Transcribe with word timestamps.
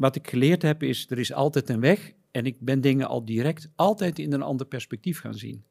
wat 0.00 0.16
ik 0.16 0.28
geleerd 0.28 0.62
heb 0.62 0.82
is, 0.82 1.06
er 1.10 1.18
is 1.18 1.32
altijd 1.32 1.68
een 1.68 1.80
weg. 1.80 2.12
En 2.30 2.46
ik 2.46 2.56
ben 2.60 2.80
dingen 2.80 3.08
al 3.08 3.24
direct 3.24 3.70
altijd 3.76 4.18
in 4.18 4.32
een 4.32 4.42
ander 4.42 4.66
perspectief 4.66 5.20
gaan 5.20 5.34
zien. 5.34 5.64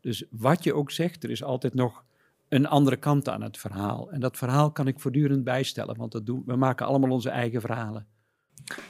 Dus 0.00 0.24
wat 0.30 0.64
je 0.64 0.74
ook 0.74 0.90
zegt, 0.90 1.24
er 1.24 1.30
is 1.30 1.42
altijd 1.42 1.74
nog 1.74 2.04
een 2.48 2.66
andere 2.66 2.96
kant 2.96 3.28
aan 3.28 3.42
het 3.42 3.58
verhaal. 3.58 4.10
En 4.10 4.20
dat 4.20 4.36
verhaal 4.36 4.70
kan 4.70 4.86
ik 4.86 5.00
voortdurend 5.00 5.44
bijstellen, 5.44 5.96
want 5.96 6.12
dat 6.12 6.26
doen, 6.26 6.42
we 6.46 6.56
maken 6.56 6.86
allemaal 6.86 7.10
onze 7.10 7.30
eigen 7.30 7.60
verhalen. 7.60 8.06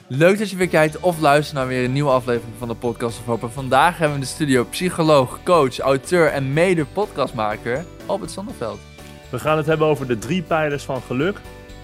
Leuk 0.07 0.37
dat 0.37 0.49
je 0.49 0.57
weer 0.57 0.67
kijkt 0.67 0.99
of 0.99 1.19
luistert 1.19 1.57
naar 1.57 1.67
weer 1.67 1.83
een 1.83 1.93
nieuwe 1.93 2.09
aflevering 2.09 2.57
van 2.57 2.67
de 2.67 2.75
Podcast 2.75 3.19
of 3.19 3.25
Hope. 3.25 3.45
En 3.45 3.51
vandaag 3.51 3.97
hebben 3.97 4.17
we 4.17 4.23
in 4.23 4.29
de 4.29 4.33
studio 4.35 4.65
psycholoog, 4.65 5.43
coach, 5.43 5.79
auteur 5.79 6.27
en 6.27 6.53
mede 6.53 6.85
podcastmaker 6.85 7.85
Albert 8.05 8.31
Zonneveld. 8.31 8.79
We 9.31 9.39
gaan 9.39 9.57
het 9.57 9.65
hebben 9.65 9.87
over 9.87 10.07
de 10.07 10.17
drie 10.17 10.41
pijlers 10.43 10.83
van 10.83 11.01
geluk, 11.01 11.41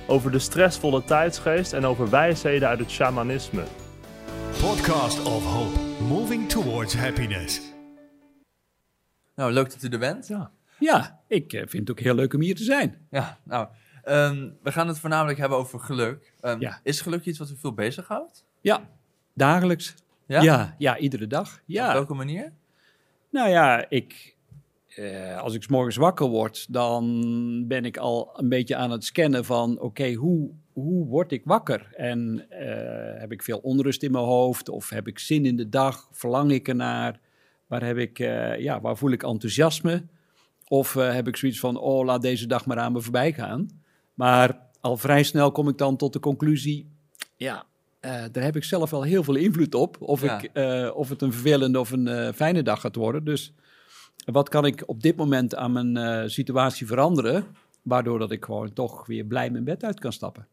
over 0.08 0.32
de 0.32 0.40
stressvolle 0.40 1.04
tijdsgeest 1.04 1.74
en 1.74 1.86
over 1.86 2.10
wijsheden 2.10 2.68
uit 2.68 2.80
het 2.80 2.90
shamanisme. 2.90 3.64
Podcast 4.62 5.24
of 5.26 5.46
Hope, 5.46 5.80
moving 6.04 6.50
towards 6.50 6.96
happiness. 6.96 7.62
Nou, 9.36 9.52
leuk 9.52 9.72
dat 9.72 9.84
u 9.84 9.88
er 9.88 10.00
bent. 10.00 10.28
Ja. 10.28 10.52
Ja, 10.80 11.20
ik 11.28 11.54
eh, 11.54 11.60
vind 11.60 11.88
het 11.88 11.92
ook 11.92 12.00
heel 12.04 12.16
leuk 12.16 12.34
om 12.34 12.42
hier 12.42 12.56
te 12.56 12.64
zijn. 12.64 13.08
Ja, 13.12 13.38
nou, 13.44 13.68
ehm, 14.04 14.50
we 14.64 14.72
gaan 14.72 14.88
het 14.88 15.00
voornamelijk 15.00 15.40
hebben 15.40 15.58
over 15.58 15.80
geluk. 15.80 16.34
Ehm, 16.42 16.60
Ja. 16.62 16.80
Is 16.84 17.02
geluk 17.02 17.26
iets 17.26 17.40
wat 17.40 17.50
u 17.50 17.56
veel 17.60 17.74
bezighoudt? 17.74 18.46
Ja, 18.62 18.90
dagelijks. 19.34 19.96
Ja? 20.28 20.42
Ja, 20.42 20.76
ja, 20.78 20.98
iedere 20.98 21.28
dag. 21.28 21.54
Op 21.54 21.60
Ja. 21.66 21.94
welke 21.94 22.14
manier? 22.14 22.54
Nou 23.30 23.50
ja, 23.50 23.86
ik, 23.90 24.36
eh, 24.96 25.40
als 25.40 25.54
ik 25.54 25.64
's 25.64 25.68
morgens 25.68 25.96
wakker 25.96 26.28
word, 26.28 26.66
dan 26.70 27.68
ben 27.68 27.86
ik 27.86 27.98
al 27.98 28.32
een 28.36 28.50
beetje 28.50 28.76
aan 28.76 28.92
het 28.92 29.04
scannen 29.04 29.46
van, 29.46 29.80
oké, 29.80 30.14
hoe, 30.14 30.50
hoe 30.74 31.06
word 31.06 31.32
ik 31.32 31.42
wakker? 31.46 31.94
En 31.96 32.46
eh, 32.50 33.20
heb 33.20 33.32
ik 33.32 33.44
veel 33.44 33.58
onrust 33.58 34.04
in 34.04 34.12
mijn 34.12 34.24
hoofd? 34.26 34.70
Of 34.70 34.90
heb 34.90 35.08
ik 35.08 35.20
zin 35.20 35.46
in 35.46 35.56
de 35.56 35.70
dag? 35.70 36.08
Verlang 36.12 36.52
ik 36.52 36.68
ernaar? 36.68 37.20
Waar, 37.68 37.84
heb 37.84 37.98
ik, 37.98 38.20
eh, 38.20 38.60
ja, 38.60 38.82
waar 38.82 38.98
voel 38.98 39.12
ik 39.12 39.24
enthousiasme? 39.24 40.04
Of 40.68 40.94
heb 40.94 41.28
ik 41.28 41.36
zoiets 41.36 41.60
van, 41.60 41.78
oh, 41.78 42.06
laat 42.06 42.22
deze 42.22 42.48
dag 42.48 42.66
maar 42.66 42.80
aan 42.80 42.92
me 42.92 43.02
voorbij 43.02 43.34
gaan? 43.34 43.68
Maar 44.14 44.60
al 44.82 44.98
vrij 44.98 45.24
snel 45.24 45.52
kom 45.52 45.68
ik 45.68 45.78
dan 45.78 45.98
tot 45.98 46.14
de 46.14 46.20
conclusie, 46.20 46.92
ja, 47.36 47.66
daar 48.02 48.44
heb 48.44 48.56
ik 48.56 48.64
zelf 48.64 48.90
wel 48.90 49.02
heel 49.02 49.24
veel 49.24 49.36
invloed 49.36 49.76
op. 49.76 49.98
Of, 50.00 50.22
Ja. 50.22 50.42
ik, 50.42 50.96
of 50.96 51.10
het 51.10 51.22
een 51.22 51.32
vervelende 51.32 51.80
of 51.80 51.92
een 51.92 52.34
fijne 52.34 52.64
dag 52.64 52.82
gaat 52.82 52.96
worden. 52.96 53.24
Dus 53.24 53.54
wat 54.26 54.50
kan 54.50 54.66
ik 54.66 54.84
op 54.86 55.02
dit 55.02 55.16
moment 55.16 55.56
aan 55.56 55.72
mijn 55.72 55.98
eh, 55.98 56.30
situatie 56.30 56.88
veranderen, 56.88 57.46
waardoor 57.82 58.20
dat 58.20 58.32
ik 58.32 58.46
gewoon 58.46 58.74
toch 58.74 59.06
weer 59.06 59.26
blij 59.26 59.50
mijn 59.50 59.64
bed 59.64 59.84
uit 59.84 60.00
kan 60.00 60.14
stappen? 60.14 60.48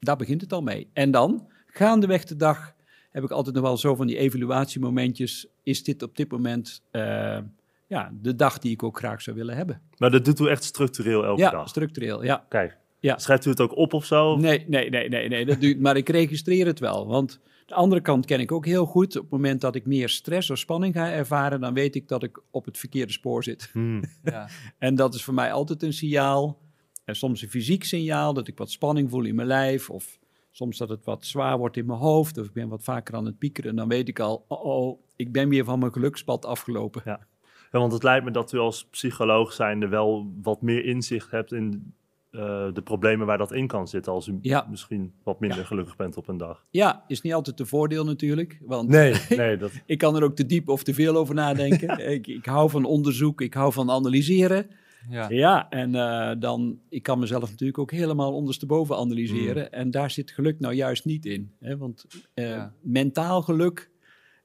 Daar 0.00 0.16
begint 0.16 0.40
het 0.40 0.52
al 0.52 0.62
mee. 0.62 0.88
En 0.92 1.10
dan, 1.10 1.48
gaandeweg 1.66 2.24
de 2.24 2.36
dag, 2.36 2.74
heb 3.10 3.24
ik 3.24 3.30
altijd 3.30 3.54
nog 3.54 3.64
wel 3.64 3.76
zo 3.76 3.94
van 3.94 4.06
die 4.06 4.16
evaluatiemomentjes. 4.16 5.46
Is 5.62 5.84
dit 5.84 6.02
op 6.02 6.16
dit 6.16 6.30
moment 6.30 6.82
eh, 6.90 7.38
ja, 7.86 8.12
de 8.20 8.36
dag 8.36 8.58
die 8.58 8.72
ik 8.72 8.82
ook 8.82 8.98
graag 8.98 9.22
zou 9.22 9.36
willen 9.36 9.56
hebben? 9.56 9.80
Maar 9.98 10.10
dat 10.10 10.24
doet 10.24 10.40
u 10.40 10.48
echt 10.48 10.64
structureel 10.64 11.24
elke 11.24 11.40
ja, 11.40 11.50
dag. 11.50 11.68
structureel, 11.68 12.24
ja. 12.24 12.46
Kijk, 12.48 12.78
Ja. 13.02 13.18
schrijft 13.18 13.44
u 13.44 13.50
het 13.50 13.60
ook 13.60 13.76
op 13.76 13.92
of 13.92 14.04
zo? 14.04 14.36
Nee, 14.36 14.64
nee, 14.68 14.90
nee, 14.90 15.08
nee, 15.08 15.28
nee 15.28 15.44
dat 15.44 15.60
duurt, 15.60 15.80
maar 15.80 15.96
ik 15.96 16.08
registreer 16.08 16.66
het 16.66 16.78
wel. 16.78 17.06
Want 17.06 17.40
de 17.66 17.74
andere 17.74 18.00
kant 18.00 18.26
ken 18.26 18.40
ik 18.40 18.52
ook 18.52 18.66
heel 18.66 18.86
goed. 18.86 19.16
Op 19.16 19.22
het 19.22 19.30
moment 19.30 19.60
dat 19.60 19.74
ik 19.74 19.86
meer 19.86 20.08
stress 20.08 20.50
of 20.50 20.58
spanning 20.58 20.94
ga 20.94 21.12
ervaren, 21.12 21.60
dan 21.60 21.74
weet 21.74 21.94
ik 21.94 22.08
dat 22.08 22.22
ik 22.22 22.40
op 22.50 22.64
het 22.64 22.78
verkeerde 22.78 23.12
spoor 23.12 23.44
zit. 23.44 23.70
Hmm. 23.72 24.02
Ja. 24.24 24.48
En 24.78 24.94
dat 24.94 25.14
is 25.14 25.24
voor 25.24 25.34
mij 25.34 25.52
altijd 25.52 25.82
een 25.82 25.92
signaal. 25.92 26.60
En 27.04 27.16
soms 27.16 27.42
een 27.42 27.48
fysiek 27.48 27.84
signaal, 27.84 28.34
dat 28.34 28.48
ik 28.48 28.58
wat 28.58 28.70
spanning 28.70 29.10
voel 29.10 29.24
in 29.24 29.34
mijn 29.34 29.48
lijf. 29.48 29.90
Of 29.90 30.18
soms 30.50 30.78
dat 30.78 30.88
het 30.88 31.04
wat 31.04 31.24
zwaar 31.24 31.58
wordt 31.58 31.76
in 31.76 31.86
mijn 31.86 31.98
hoofd. 31.98 32.38
Of 32.38 32.46
ik 32.46 32.52
ben 32.52 32.68
wat 32.68 32.84
vaker 32.84 33.14
aan 33.14 33.26
het 33.26 33.38
piekeren. 33.38 33.70
En 33.70 33.76
dan 33.76 33.88
weet 33.88 34.08
ik 34.08 34.18
al, 34.20 34.44
oh, 34.48 34.64
oh 34.64 35.00
ik 35.16 35.32
ben 35.32 35.48
weer 35.48 35.64
van 35.64 35.78
mijn 35.78 35.92
gelukspad 35.92 36.44
afgelopen. 36.44 37.02
Ja, 37.04 37.26
want 37.70 37.92
het 37.92 38.02
lijkt 38.02 38.24
me 38.24 38.30
dat 38.30 38.52
u 38.52 38.58
als 38.58 38.84
psycholoog 38.84 39.52
zijnde 39.52 39.88
wel 39.88 40.32
wat 40.42 40.62
meer 40.62 40.84
inzicht 40.84 41.30
hebt 41.30 41.52
in 41.52 41.94
eh, 42.32 42.72
de 42.72 42.82
problemen 42.84 43.26
waar 43.26 43.38
dat 43.38 43.52
in 43.52 43.66
kan 43.66 43.88
zitten. 43.88 44.12
Als 44.12 44.26
u 44.26 44.38
Ja. 44.40 44.66
misschien 44.70 45.12
wat 45.22 45.40
minder 45.40 45.58
Ja. 45.58 45.64
gelukkig 45.64 45.96
bent 45.96 46.16
op 46.16 46.28
een 46.28 46.36
dag. 46.36 46.64
Ja, 46.70 47.04
is 47.06 47.20
niet 47.20 47.34
altijd 47.34 47.60
een 47.60 47.66
voordeel 47.66 48.04
natuurlijk. 48.04 48.58
Want 48.62 48.88
Nee, 48.88 49.14
nee, 49.28 49.56
dat, 49.56 49.70
ik 49.86 49.98
kan 49.98 50.16
er 50.16 50.22
ook 50.22 50.36
te 50.36 50.46
diep 50.46 50.68
of 50.68 50.82
te 50.82 50.94
veel 50.94 51.16
over 51.16 51.34
nadenken. 51.34 51.98
ik, 52.14 52.26
ik 52.26 52.46
hou 52.46 52.70
van 52.70 52.84
onderzoek, 52.84 53.40
ik 53.40 53.54
hou 53.54 53.72
van 53.72 53.90
analyseren. 53.90 54.70
Ja. 55.10 55.28
Ja, 55.28 55.68
en 55.70 55.94
eh, 55.94 56.30
dan, 56.40 56.80
ik 56.88 57.02
kan 57.02 57.18
mezelf 57.18 57.50
natuurlijk 57.50 57.78
ook 57.78 57.90
helemaal 57.90 58.34
ondersteboven 58.34 58.96
analyseren. 58.96 59.72
En 59.72 59.90
daar 59.90 60.10
zit 60.10 60.30
geluk 60.30 60.60
nou 60.60 60.74
juist 60.74 61.04
niet 61.04 61.26
in. 61.26 61.52
Hè? 61.60 61.76
Want 61.76 62.04
eh, 62.34 62.48
Ja. 62.48 62.74
mentaal 62.80 63.42
geluk, 63.42 63.90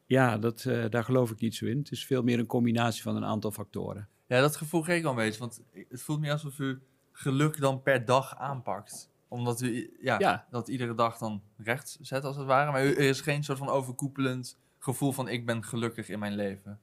ja, 0.06 0.38
dat, 0.38 0.66
eh, 0.66 0.84
daar 0.90 1.04
geloof 1.04 1.32
ik 1.32 1.40
niet 1.40 1.56
zo 1.56 1.66
in. 1.66 1.78
Het 1.78 1.92
is 1.92 2.06
veel 2.06 2.24
meer 2.24 2.40
een 2.40 2.46
combinatie 2.46 3.02
van 3.04 3.16
een 3.16 3.26
aantal 3.26 3.52
factoren. 3.52 4.08
ja, 4.28 4.42
dat 4.42 4.56
gevoel 4.56 4.82
kreeg 4.82 4.98
ik 5.00 5.04
al 5.06 5.10
een 5.12 5.16
beetje. 5.18 5.40
Want 5.40 5.62
het 5.90 6.02
voelt 6.02 6.20
meer 6.20 6.32
alsof 6.32 6.60
u 6.60 6.80
geluk 7.18 7.60
dan 7.60 7.82
per 7.82 8.06
dag 8.06 8.38
aanpakt. 8.38 9.10
Omdat 9.28 9.62
u 9.62 9.98
ja, 10.02 10.20
Ja. 10.20 10.48
dat 10.52 10.68
iedere 10.68 10.94
dag 10.96 11.18
dan 11.18 11.42
recht 11.58 11.98
zet 12.02 12.24
als 12.24 12.36
het 12.38 12.46
ware. 12.46 12.72
Maar 12.72 12.82
er 12.82 12.98
is 12.98 13.22
geen 13.22 13.44
soort 13.44 13.58
van 13.58 13.70
overkoepelend 13.70 14.58
gevoel 14.80 15.12
van 15.12 15.28
ik 15.28 15.46
ben 15.46 15.64
gelukkig 15.64 16.10
in 16.10 16.20
mijn 16.20 16.36
leven. 16.36 16.80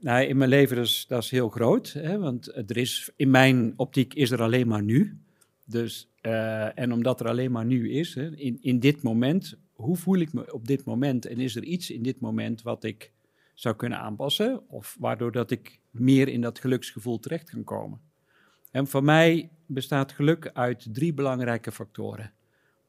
Nou, 0.00 0.22
in 0.24 0.36
mijn 0.36 0.50
leven 0.50 0.76
is 0.76 1.06
dat 1.08 1.22
is 1.22 1.30
heel 1.30 1.48
groot. 1.48 1.92
Hè? 1.92 2.18
Want 2.18 2.46
er 2.70 2.76
is, 2.76 3.10
in 3.16 3.30
mijn 3.30 3.72
optiek 3.76 4.14
is 4.14 4.30
er 4.30 4.42
alleen 4.42 4.68
maar 4.68 4.82
nu. 4.82 5.18
Dus, 5.64 6.08
eh, 6.20 6.78
en 6.78 6.92
omdat 6.92 7.20
er 7.20 7.28
alleen 7.28 7.52
maar 7.52 7.64
nu 7.64 7.90
is, 7.92 8.14
hè, 8.14 8.36
in, 8.36 8.58
in 8.62 8.78
dit 8.78 9.02
moment, 9.02 9.56
hoe 9.72 9.96
voel 9.96 10.16
ik 10.16 10.32
me 10.32 10.52
op 10.52 10.66
dit 10.66 10.84
moment? 10.84 11.26
En 11.26 11.38
is 11.38 11.56
er 11.56 11.62
iets 11.64 11.90
in 11.90 12.02
dit 12.02 12.20
moment 12.20 12.62
wat 12.62 12.84
ik 12.84 13.12
zou 13.54 13.76
kunnen 13.76 13.98
aanpassen? 13.98 14.68
Of 14.68 14.96
waardoor 14.98 15.32
dat 15.32 15.50
ik 15.50 15.80
meer 15.90 16.28
in 16.28 16.40
dat 16.40 16.58
geluksgevoel 16.58 17.18
terecht 17.18 17.50
kan 17.50 17.64
komen? 17.64 18.00
En 18.70 18.86
voor 18.86 19.04
mij 19.04 19.50
bestaat 19.66 20.12
geluk 20.12 20.50
uit 20.52 20.88
drie 20.92 21.14
belangrijke 21.14 21.72
factoren. 21.72 22.32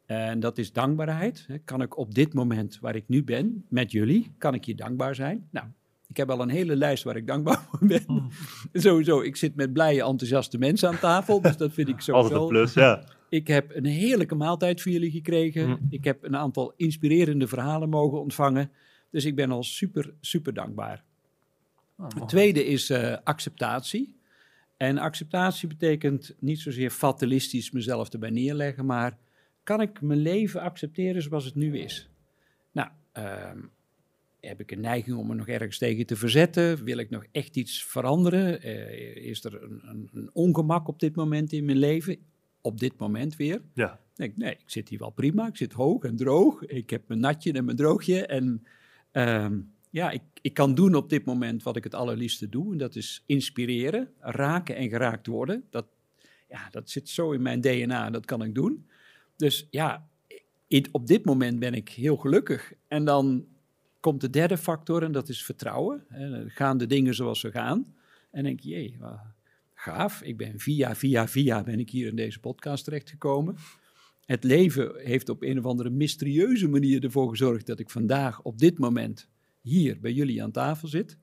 En 0.06 0.40
dat 0.40 0.58
is 0.58 0.72
dankbaarheid. 0.72 1.48
Kan 1.66 1.82
ik 1.82 1.98
op 1.98 2.16
dit 2.16 2.34
moment 2.34 2.80
waar 2.80 2.96
ik 2.96 3.04
nu 3.08 3.24
ben, 3.24 3.66
met 3.70 3.92
jullie, 3.92 4.32
kan 4.38 4.54
ik 4.54 4.66
hier 4.66 4.76
dankbaar 4.76 5.16
zijn? 5.16 5.48
Nou, 5.52 5.68
ik 6.08 6.18
heb 6.18 6.30
al 6.30 6.42
een 6.42 6.50
hele 6.50 6.76
lijst 6.76 7.04
waar 7.04 7.16
ik 7.16 7.28
dankbaar 7.28 7.62
voor 7.70 7.88
ben. 7.88 8.04
Mm. 8.08 8.30
Sowieso, 8.74 9.22
ik 9.22 9.36
zit 9.36 9.56
met 9.56 9.74
blije, 9.74 10.04
enthousiaste 10.04 10.58
mensen 10.58 10.90
aan 10.90 11.00
tafel, 11.00 11.42
dus 11.42 11.58
dat 11.58 11.74
vind 11.74 11.88
ik 11.88 11.96
altijd 11.96 12.14
sowieso. 12.14 12.42
een 12.42 12.48
plus, 12.48 12.74
ja. 12.74 13.04
Ik 13.30 13.48
heb 13.48 13.76
een 13.76 13.86
heerlijke 13.86 14.36
maaltijd 14.36 14.82
voor 14.82 14.92
jullie 14.92 15.12
gekregen. 15.12 15.68
Mm. 15.68 15.88
Ik 15.90 16.04
heb 16.04 16.24
een 16.24 16.36
aantal 16.36 16.74
inspirerende 16.76 17.48
verhalen 17.48 17.90
mogen 17.90 18.20
ontvangen. 18.20 18.72
Dus 19.12 19.26
ik 19.26 19.36
ben 19.36 19.52
al 19.52 19.64
super, 19.64 20.14
super 20.22 20.54
dankbaar. 20.54 21.04
Oh, 21.98 22.08
Het 22.16 22.28
tweede 22.28 22.66
is 22.66 22.90
eh, 22.90 23.18
acceptatie. 23.24 24.19
En 24.80 24.98
acceptatie 24.98 25.68
betekent 25.68 26.36
niet 26.40 26.60
zozeer 26.60 26.90
fatalistisch 26.90 27.72
mezelf 27.72 28.10
erbij 28.10 28.30
neerleggen, 28.30 28.86
maar 28.86 29.18
kan 29.64 29.82
ik 29.82 30.02
mijn 30.02 30.20
leven 30.20 30.62
accepteren 30.62 31.22
zoals 31.22 31.46
het 31.46 31.56
nu 31.56 31.78
is? 31.78 32.10
Nou, 32.72 32.90
ehm, 33.12 33.58
heb 34.40 34.60
ik 34.60 34.72
een 34.72 34.80
neiging 34.80 35.18
om 35.18 35.28
me 35.28 35.36
nog 35.36 35.48
ergens 35.48 35.78
tegen 35.78 36.06
te 36.06 36.16
verzetten? 36.16 36.84
Wil 36.84 36.98
ik 36.98 37.10
nog 37.10 37.26
echt 37.32 37.56
iets 37.56 37.84
veranderen? 37.84 38.62
Eh, 38.62 39.16
is 39.16 39.44
er 39.44 39.64
een, 39.64 39.82
een, 39.84 40.10
een 40.14 40.30
ongemak 40.34 40.88
op 40.88 41.00
dit 41.00 41.16
moment 41.16 41.52
in 41.52 41.66
mijn 41.66 41.78
leven? 41.78 42.18
Op 42.62 42.80
dit 42.80 42.98
moment 42.98 43.36
weer? 43.36 43.62
ja. 43.74 44.00
denk 44.16 44.38
nee, 44.38 44.52
ik 44.52 44.64
zit 44.66 44.90
hier 44.90 45.00
wel 45.00 45.10
prima. 45.10 45.48
Ik 45.48 45.58
zit 45.58 45.74
hoog 45.74 46.04
en 46.04 46.16
droog. 46.16 46.66
Ik 46.66 46.90
heb 46.90 47.08
mijn 47.08 47.20
natje 47.20 47.54
en 47.54 47.66
mijn 47.66 47.78
droogje. 47.78 48.26
En 48.26 48.64
ehm, 49.12 49.60
ja, 49.90 50.12
ik, 50.12 50.22
ik 50.42 50.54
kan 50.54 50.76
doen 50.76 50.96
op 50.96 51.10
dit 51.10 51.26
moment 51.26 51.64
wat 51.64 51.76
ik 51.76 51.84
het 51.84 51.96
allerliefste 51.96 52.50
doe. 52.50 52.72
En 52.72 52.78
dat 52.78 52.96
is 52.96 53.24
inspireren, 53.26 54.14
raken 54.20 54.76
en 54.76 54.90
geraakt 54.90 55.28
worden. 55.28 55.64
Dat, 55.70 55.86
ja, 56.50 56.70
dat 56.72 56.90
zit 56.90 57.10
zo 57.10 57.32
in 57.32 57.42
mijn 57.42 57.62
DNA, 57.62 58.10
dat 58.10 58.26
kan 58.26 58.44
ik 58.44 58.56
doen. 58.56 58.88
Dus 59.36 59.68
ja, 59.72 60.08
op 60.92 61.08
dit 61.08 61.26
moment 61.26 61.60
ben 61.60 61.74
ik 61.74 61.90
heel 61.90 62.18
gelukkig. 62.18 62.74
En 62.88 63.06
dan 63.06 63.46
komt 64.00 64.22
de 64.22 64.30
derde 64.30 64.58
factor 64.58 65.04
en 65.04 65.12
dat 65.12 65.30
is 65.30 65.44
vertrouwen. 65.44 66.06
En 66.10 66.50
gaan 66.50 66.78
de 66.78 66.88
dingen 66.88 67.16
zoals 67.16 67.40
ze 67.40 67.52
gaan. 67.52 67.96
En 68.32 68.44
denk 68.44 68.60
je, 68.60 68.70
jee, 68.70 68.98
gaaf. 69.74 70.22
Ik 70.22 70.38
ben 70.38 70.60
via, 70.60 70.96
via, 70.96 71.28
via 71.28 71.64
ben 71.64 71.80
ik 71.80 71.90
hier 71.90 72.08
in 72.08 72.16
deze 72.16 72.40
podcast 72.40 72.84
terechtgekomen. 72.84 73.56
Het 74.26 74.44
leven 74.44 74.92
heeft 74.96 75.30
op 75.30 75.44
een 75.44 75.60
of 75.60 75.66
andere 75.66 75.90
mysterieuze 75.90 76.68
manier 76.68 77.04
ervoor 77.04 77.30
gezorgd 77.30 77.66
dat 77.66 77.80
ik 77.80 77.90
vandaag 77.90 78.42
op 78.42 78.58
dit 78.58 78.78
moment 78.78 79.28
hier 79.62 80.00
bij 80.00 80.12
jullie 80.12 80.44
aan 80.44 80.52
tafel 80.52 80.88
zit. 80.88 81.18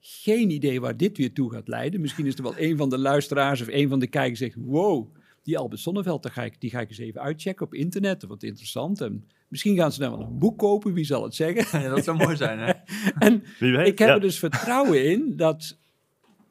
Geen 0.00 0.50
idee 0.50 0.80
waar 0.80 0.96
dit 0.96 1.16
weer 1.16 1.32
toe 1.32 1.52
gaat 1.52 1.68
leiden. 1.68 2.00
Misschien 2.00 2.26
is 2.26 2.34
er 2.34 2.42
wel 2.42 2.58
een 2.58 2.76
van 2.76 2.90
de 2.90 2.98
luisteraars 2.98 3.60
of 3.60 3.68
een 3.70 3.88
van 3.88 3.98
de 3.98 4.06
kijkers 4.06 4.38
zegt: 4.38 4.56
Wow, 4.58 5.16
die 5.42 5.58
Albert 5.58 5.80
Sonneveld, 5.80 6.22
die 6.22 6.32
ga, 6.32 6.42
ik, 6.42 6.60
die 6.60 6.70
ga 6.70 6.80
ik 6.80 6.88
eens 6.88 6.98
even 6.98 7.20
uitchecken 7.20 7.66
op 7.66 7.74
internet. 7.74 8.24
Wat 8.24 8.42
interessant. 8.42 9.00
En 9.00 9.28
misschien 9.48 9.76
gaan 9.76 9.92
ze 9.92 9.98
dan 9.98 10.10
wel 10.10 10.26
een 10.26 10.38
boek 10.38 10.58
kopen, 10.58 10.92
wie 10.92 11.04
zal 11.04 11.22
het 11.22 11.34
zeggen? 11.34 11.80
Ja, 11.80 11.88
dat 11.88 12.04
zou 12.04 12.16
mooi 12.16 12.36
zijn, 12.36 12.58
hè? 12.58 12.72
En 13.26 13.42
Wie 13.58 13.76
weet. 13.76 13.86
ik 13.86 13.98
heb 13.98 14.08
ja. 14.08 14.14
er 14.14 14.20
dus 14.20 14.38
vertrouwen 14.38 15.10
in 15.10 15.36
dat 15.36 15.78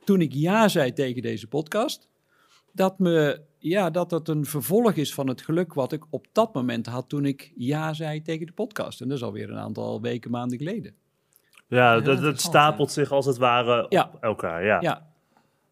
toen 0.04 0.22
ik 0.22 0.34
ja 0.34 0.68
zei 0.68 0.94
tegen 0.94 1.22
deze 1.22 1.48
podcast, 1.48 2.10
dat 2.74 3.00
me 3.00 3.42
ja, 3.60 3.90
dat 3.90 4.12
het 4.12 4.28
een 4.28 4.46
vervolg 4.46 4.94
is 4.94 5.14
van 5.14 5.28
het 5.28 5.42
geluk 5.42 5.74
wat 5.74 5.92
ik 5.92 6.06
op 6.10 6.28
dat 6.32 6.54
moment 6.54 6.86
had 6.86 7.10
toen 7.10 7.26
ik 7.26 7.52
ja 7.56 7.94
zei 7.94 8.22
tegen 8.22 8.46
de 8.46 8.54
podcast. 8.54 9.02
En 9.02 9.08
dat 9.08 9.18
is 9.18 9.24
alweer 9.24 9.50
een 9.50 9.58
aantal 9.58 10.02
weken, 10.02 10.32
maanden 10.32 10.58
geleden. 10.58 10.96
Ja, 11.78 12.00
dat, 12.00 12.42
stapelt 12.42 12.92
zich 12.92 13.12
als 13.12 13.26
het 13.26 13.38
ware 13.38 13.86
Ja. 13.90 14.10
op 14.14 14.24
elkaar. 14.24 14.66
Ja. 14.66 14.82
Ja, 14.82 15.08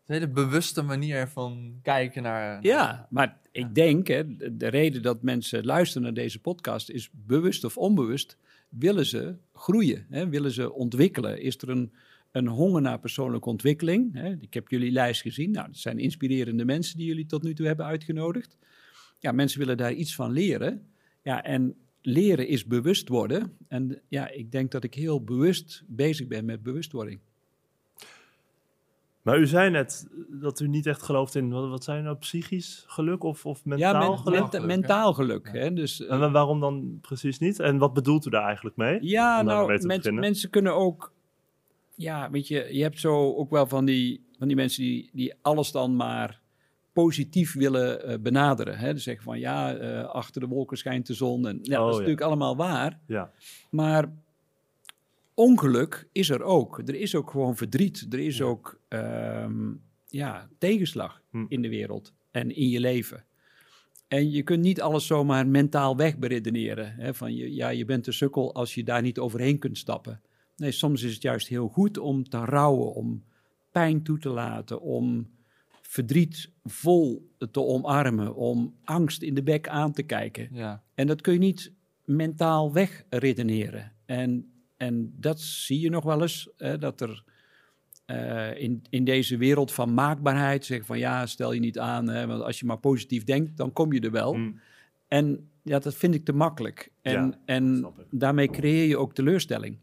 Een 0.05 0.13
hele 0.15 0.27
bewuste 0.27 0.81
manier 0.81 1.27
van 1.27 1.79
kijken 1.81 2.23
naar... 2.23 2.59
ja 2.61 3.07
maar 3.09 3.37
ik 3.51 3.75
denk, 3.75 4.07
hè, 4.07 4.35
de 4.35 4.57
de 4.57 4.67
reden 4.67 5.01
dat 5.01 5.21
mensen 5.21 5.65
luisteren 5.65 6.03
naar 6.03 6.13
deze 6.13 6.41
podcast 6.41 6.89
is 6.89 7.09
bewust 7.13 7.63
of 7.63 7.77
onbewust, 7.77 8.37
willen 8.69 9.05
ze 9.05 9.35
groeien, 9.53 10.05
hè, 10.09 10.29
willen 10.29 10.51
ze 10.51 10.73
ontwikkelen. 10.73 11.41
Is 11.41 11.57
er 11.57 11.69
een, 11.69 11.93
een 12.31 12.47
honger 12.47 12.81
naar 12.81 12.99
persoonlijke 12.99 13.49
ontwikkeling? 13.49 14.13
Hè? 14.13 14.35
Ik 14.41 14.53
heb 14.53 14.67
jullie 14.67 14.91
lijst 14.91 15.21
gezien. 15.21 15.51
Nou, 15.51 15.67
dat 15.67 15.77
zijn 15.77 15.99
inspirerende 15.99 16.65
mensen 16.65 16.97
die 16.97 17.07
jullie 17.07 17.25
tot 17.25 17.43
nu 17.43 17.53
toe 17.53 17.67
hebben 17.67 17.85
uitgenodigd. 17.85 18.57
Ja, 19.19 19.31
mensen 19.31 19.59
willen 19.59 19.77
daar 19.77 19.93
iets 19.93 20.15
van 20.15 20.31
leren. 20.31 20.87
Ja, 21.23 21.43
en 21.43 21.75
leren 22.09 22.47
is 22.47 22.65
bewust 22.65 23.09
worden. 23.09 23.57
En 23.67 24.01
ja, 24.07 24.29
ik 24.29 24.51
denk 24.51 24.71
dat 24.71 24.83
ik 24.83 24.93
heel 24.93 25.23
bewust 25.23 25.83
bezig 25.87 26.27
ben 26.27 26.45
met 26.45 26.63
bewustwording. 26.63 27.19
Maar 29.21 29.39
u 29.39 29.47
zei 29.47 29.69
net 29.69 30.07
dat 30.29 30.59
u 30.59 30.67
niet 30.67 30.85
echt 30.85 31.01
gelooft 31.01 31.35
in, 31.35 31.49
wat, 31.49 31.69
wat 31.69 31.83
zijn 31.83 32.03
nou, 32.03 32.17
psychisch 32.17 32.83
geluk 32.87 33.23
of, 33.23 33.45
of 33.45 33.65
mentaal 33.65 34.01
ja, 34.01 34.09
men- 34.09 34.17
geluk? 34.17 34.39
menta- 34.39 34.59
mentaal 34.65 35.13
geluk. 35.13 35.49
Ja. 35.53 35.59
Hè? 35.59 35.73
Dus, 35.73 36.05
En 36.05 36.19
wa- 36.19 36.31
waarom 36.31 36.59
dan 36.59 36.97
precies 37.01 37.39
niet? 37.39 37.59
En 37.59 37.77
wat 37.77 37.93
bedoelt 37.93 38.25
u 38.25 38.29
daar 38.29 38.45
eigenlijk 38.45 38.75
mee? 38.75 38.97
Ja, 39.01 39.41
nou, 39.41 39.85
mens- 39.85 40.09
mensen 40.11 40.49
kunnen 40.49 40.75
ook... 40.75 41.13
Ja, 41.95 42.29
weet 42.31 42.47
je, 42.47 42.67
je 42.71 42.81
hebt 42.81 42.99
zo 42.99 43.33
ook 43.35 43.49
wel 43.49 43.67
van 43.67 43.85
die, 43.85 44.25
van 44.37 44.47
die 44.47 44.55
mensen 44.55 44.83
die, 44.83 45.09
die 45.13 45.33
alles 45.41 45.71
dan 45.71 45.95
maar 45.95 46.41
positief 47.03 47.53
willen 47.53 48.03
eh, 48.03 48.19
benaderen. 48.19 48.77
Hè? 48.77 48.93
Dus 48.93 49.03
zeggen 49.03 49.23
van, 49.23 49.39
ja, 49.39 49.75
eh, 49.75 50.05
achter 50.05 50.41
de 50.41 50.47
wolken 50.47 50.77
schijnt 50.77 51.07
de 51.07 51.13
zon. 51.13 51.47
En, 51.47 51.59
ja, 51.61 51.77
Oh, 51.79 51.85
dat 51.85 51.87
is 51.87 51.93
ja. 51.93 51.99
natuurlijk 51.99 52.21
allemaal 52.21 52.55
waar. 52.55 52.99
Ja. 53.05 53.31
Maar 53.69 54.11
ongeluk 55.33 56.07
is 56.11 56.29
er 56.29 56.43
ook. 56.43 56.79
Er 56.85 56.95
is 56.95 57.15
ook 57.15 57.29
gewoon 57.31 57.55
verdriet. 57.55 58.07
Er 58.09 58.19
is 58.19 58.41
ook 58.41 58.79
ehm, 58.87 59.71
ja, 60.07 60.49
tegenslag 60.57 61.21
Hm. 61.31 61.45
in 61.47 61.61
de 61.61 61.69
wereld 61.69 62.13
en 62.31 62.55
in 62.55 62.69
je 62.69 62.79
leven. 62.79 63.23
En 64.07 64.31
je 64.31 64.43
kunt 64.43 64.61
niet 64.61 64.81
alles 64.81 65.07
zomaar 65.07 65.47
mentaal 65.47 65.95
wegberedeneren. 65.95 66.93
Hè? 66.95 67.13
Van 67.13 67.35
je, 67.35 67.53
ja, 67.53 67.69
je 67.69 67.85
bent 67.85 68.07
een 68.07 68.13
sukkel 68.13 68.53
als 68.53 68.73
je 68.75 68.83
daar 68.83 69.01
niet 69.01 69.19
overheen 69.19 69.59
kunt 69.59 69.77
stappen. 69.77 70.21
Nee, 70.55 70.71
soms 70.71 71.03
is 71.03 71.13
het 71.13 71.21
juist 71.21 71.47
heel 71.47 71.67
goed 71.67 71.97
om 71.97 72.29
te 72.29 72.37
rouwen, 72.37 72.93
om 72.93 73.23
pijn 73.71 74.03
toe 74.03 74.19
te 74.19 74.29
laten, 74.29 74.81
om 74.81 75.27
verdriet 75.89 76.49
vol 76.63 77.31
te 77.51 77.61
omarmen, 77.61 78.35
om 78.35 78.75
angst 78.83 79.21
in 79.21 79.33
de 79.33 79.43
bek 79.43 79.67
aan 79.67 79.91
te 79.91 80.03
kijken. 80.03 80.47
Ja. 80.51 80.83
En 80.93 81.07
dat 81.07 81.21
kun 81.21 81.33
je 81.33 81.39
niet 81.39 81.73
mentaal 82.05 82.73
wegredeneren. 82.73 83.91
En, 84.05 84.51
en 84.77 85.13
dat 85.15 85.39
zie 85.39 85.79
je 85.79 85.89
nog 85.89 86.03
wel 86.03 86.21
eens, 86.21 86.49
hè, 86.57 86.77
dat 86.77 87.01
er 87.01 87.23
eh, 88.05 88.61
in, 88.61 88.81
in 88.89 89.03
deze 89.03 89.37
wereld 89.37 89.71
van 89.71 89.93
maakbaarheid 89.93 90.65
zeggen 90.65 90.87
van 90.87 90.99
ja, 90.99 91.25
stel 91.25 91.53
je 91.53 91.59
niet 91.59 91.79
aan, 91.79 92.07
hè, 92.07 92.27
want 92.27 92.43
als 92.43 92.59
je 92.59 92.65
maar 92.65 92.79
positief 92.79 93.23
denkt, 93.23 93.57
dan 93.57 93.73
kom 93.73 93.93
je 93.93 93.99
er 93.99 94.11
wel. 94.11 94.33
Hm. 94.33 94.51
En 95.07 95.49
ja, 95.63 95.79
dat 95.79 95.95
vind 95.95 96.13
ik 96.13 96.25
te 96.25 96.33
makkelijk. 96.33 96.91
En, 97.01 97.13
Ja, 97.13 97.39
en 97.45 97.93
daarmee 98.11 98.49
creëer 98.49 98.87
je 98.87 98.97
ook 98.97 99.13
teleurstelling. 99.13 99.77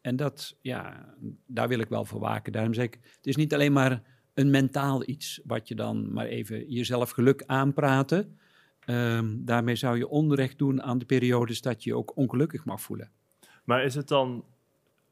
En 0.00 0.16
dat, 0.16 0.56
ja, 0.60 1.14
daar 1.46 1.68
wil 1.68 1.78
ik 1.78 1.88
wel 1.88 2.04
voor 2.04 2.20
waken. 2.20 2.52
Daarom 2.52 2.74
zeg 2.74 2.84
ik, 2.84 2.98
het 3.16 3.26
is 3.26 3.36
niet 3.36 3.54
alleen 3.54 3.72
maar 3.72 4.02
een 4.36 4.50
mentaal 4.50 5.08
iets, 5.08 5.40
wat 5.44 5.68
je 5.68 5.74
dan 5.74 6.12
maar 6.12 6.26
even 6.26 6.70
jezelf 6.70 7.10
geluk 7.10 7.42
aanpraten. 7.46 8.38
Ehm, 8.84 9.34
daarmee 9.38 9.76
zou 9.76 9.98
je 9.98 10.08
onrecht 10.08 10.58
doen 10.58 10.82
aan 10.82 10.98
de 10.98 11.04
periodes 11.04 11.60
dat 11.60 11.82
je 11.84 11.90
je 11.90 11.96
ook 11.96 12.16
ongelukkig 12.16 12.64
mag 12.64 12.80
voelen. 12.80 13.10
Maar 13.64 13.84
is 13.84 13.94
het 13.94 14.08
dan 14.08 14.44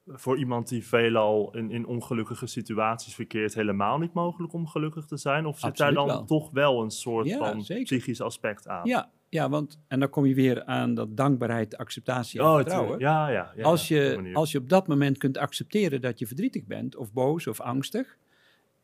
voor 0.07 0.39
iemand 0.39 0.69
die 0.69 0.87
veelal 0.87 1.55
in, 1.57 1.71
in 1.71 1.87
ongelukkige 1.87 2.47
situaties 2.47 3.15
verkeert 3.15 3.55
helemaal 3.55 3.99
niet 3.99 4.13
mogelijk 4.13 4.53
om 4.53 4.67
gelukkig 4.67 5.07
te 5.07 5.17
zijn? 5.17 5.47
Of 5.47 5.59
zit 5.59 5.77
daar 5.77 5.93
dan 5.93 6.07
wel. 6.07 6.25
toch 6.25 6.51
wel 6.51 6.83
een 6.83 6.91
soort 6.91 7.27
Ja, 7.27 7.39
van 7.39 7.63
zeker. 7.65 7.85
psychisch 7.85 8.21
aspect 8.21 8.69
aan? 8.69 8.87
Ja, 8.89 9.11
ja, 9.29 9.49
want, 9.49 9.79
en 9.89 10.01
dan 10.01 10.09
kom 10.11 10.27
je 10.27 10.35
weer 10.35 10.65
aan 10.65 10.95
dat 10.95 11.17
dankbaarheid, 11.17 11.77
acceptatie 11.77 12.41
en 12.41 12.47
Oh, 12.47 12.55
vertrouwen. 12.55 12.99
ja, 12.99 13.29
ja. 13.29 13.53
ja 13.57 13.63
als, 13.65 13.89
je, 13.89 14.31
als 14.33 14.53
je 14.53 14.59
op 14.59 14.69
dat 14.69 14.87
moment 14.89 15.19
kunt 15.19 15.39
accepteren 15.39 16.01
dat 16.01 16.19
je 16.19 16.27
verdrietig 16.27 16.65
bent, 16.67 16.97
of 16.97 17.13
boos 17.13 17.47
of 17.47 17.61
angstig. 17.61 18.17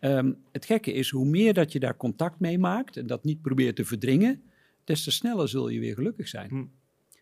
Ehm, 0.00 0.32
het 0.52 0.64
gekke 0.64 0.92
is, 0.92 1.10
hoe 1.10 1.26
meer 1.26 1.54
dat 1.54 1.72
je 1.72 1.80
daar 1.80 1.96
contact 1.96 2.40
mee 2.40 2.58
maakt 2.58 2.96
en 2.96 3.06
dat 3.06 3.24
niet 3.24 3.42
probeert 3.42 3.76
te 3.76 3.84
verdringen, 3.84 4.42
des 4.84 5.04
te 5.04 5.10
sneller 5.10 5.48
zul 5.48 5.68
je 5.68 5.80
weer 5.80 5.94
gelukkig 5.94 6.28
zijn. 6.28 6.48
Hm. 6.48 6.64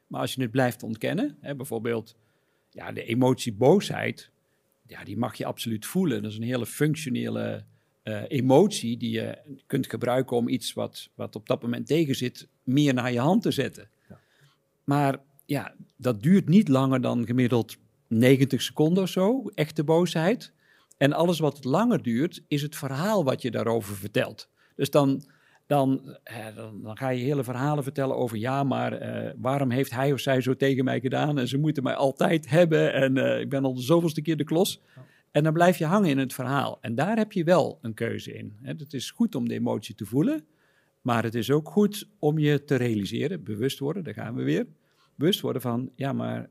Maar 0.07 0.21
als 0.21 0.35
je 0.35 0.43
het 0.43 0.51
blijft 0.51 0.83
ontkennen, 0.83 1.37
hè, 1.41 1.55
bijvoorbeeld 1.55 2.17
ja, 2.71 2.93
de 2.93 3.05
emotie 3.05 3.53
boosheid, 3.53 4.31
ja, 4.87 5.05
die 5.05 5.17
mag 5.17 5.35
je 5.35 5.45
absoluut 5.45 5.87
voelen. 5.87 6.23
Dat 6.23 6.31
is 6.31 6.37
een 6.37 6.43
hele 6.43 6.67
functionele 6.67 7.65
eh, 8.03 8.23
emotie 8.29 8.97
die 8.97 9.11
je 9.11 9.39
kunt 9.67 9.87
gebruiken 9.87 10.37
om 10.37 10.49
iets 10.49 10.73
wat, 10.73 11.11
wat 11.15 11.37
op 11.37 11.47
dat 11.47 11.63
moment 11.63 11.87
tegen 11.87 12.15
zit, 12.15 12.49
meer 12.63 12.95
naar 12.95 13.13
je 13.13 13.19
hand 13.19 13.43
te 13.43 13.51
zetten. 13.51 13.89
Ja. 14.09 14.21
Maar 14.85 15.21
ja, 15.47 15.75
dat 15.97 16.23
duurt 16.23 16.49
niet 16.49 16.69
langer 16.69 17.01
dan 17.01 17.27
gemiddeld 17.27 17.77
90 18.07 18.63
seconden 18.63 19.03
of 19.03 19.09
zo, 19.09 19.51
echte 19.55 19.85
boosheid. 19.85 20.53
En 20.99 21.13
alles 21.13 21.39
wat 21.39 21.65
langer 21.65 22.03
duurt, 22.03 22.43
is 22.49 22.63
het 22.63 22.77
verhaal 22.77 23.25
wat 23.25 23.43
je 23.43 23.51
daarover 23.51 23.97
vertelt. 23.97 24.49
Dus 24.77 24.91
dan, 24.91 25.23
dan, 25.67 26.17
dan, 26.55 26.83
dan 26.83 26.97
ga 26.97 27.09
je 27.09 27.25
hele 27.25 27.45
verhalen 27.45 27.83
vertellen 27.83 28.17
over... 28.17 28.37
ja, 28.37 28.65
maar 28.65 28.93
eh, 28.93 29.33
waarom 29.37 29.71
heeft 29.71 29.91
hij 29.91 30.13
of 30.13 30.21
zij 30.21 30.41
zo 30.41 30.57
tegen 30.57 30.85
mij 30.85 31.01
gedaan... 31.01 31.39
en 31.39 31.49
ze 31.49 31.59
moeten 31.59 31.83
mij 31.83 31.95
altijd 31.95 32.49
hebben 32.49 32.93
en 32.93 33.17
eh, 33.17 33.41
ik 33.41 33.49
ben 33.49 33.65
al 33.65 33.75
de 33.75 33.81
zoveelste 33.81 34.23
keer 34.23 34.37
de 34.37 34.45
klos. 34.45 34.81
En 35.31 35.45
dan 35.45 35.53
blijf 35.53 35.79
je 35.79 35.85
hangen 35.85 36.11
in 36.11 36.19
het 36.19 36.35
verhaal. 36.35 36.79
En 36.81 36.95
daar 36.95 37.17
heb 37.17 37.33
je 37.33 37.45
wel 37.45 37.79
een 37.83 37.95
keuze 37.95 38.35
in. 38.35 38.57
Het 38.63 38.93
is 38.93 39.11
goed 39.11 39.35
om 39.35 39.49
de 39.49 39.55
emotie 39.55 39.95
te 39.95 40.07
voelen... 40.07 40.45
maar 41.01 41.23
het 41.23 41.35
is 41.35 41.51
ook 41.51 41.69
goed 41.69 42.09
om 42.19 42.39
je 42.39 42.65
te 42.65 42.75
realiseren, 42.75 43.45
bewust 43.45 43.79
worden, 43.79 44.05
daar 44.05 44.15
gaan 44.15 44.35
we 44.35 44.43
weer... 44.43 44.67
bewust 45.15 45.41
worden 45.41 45.63
van, 45.63 45.91
ja, 45.95 46.13
maar 46.13 46.49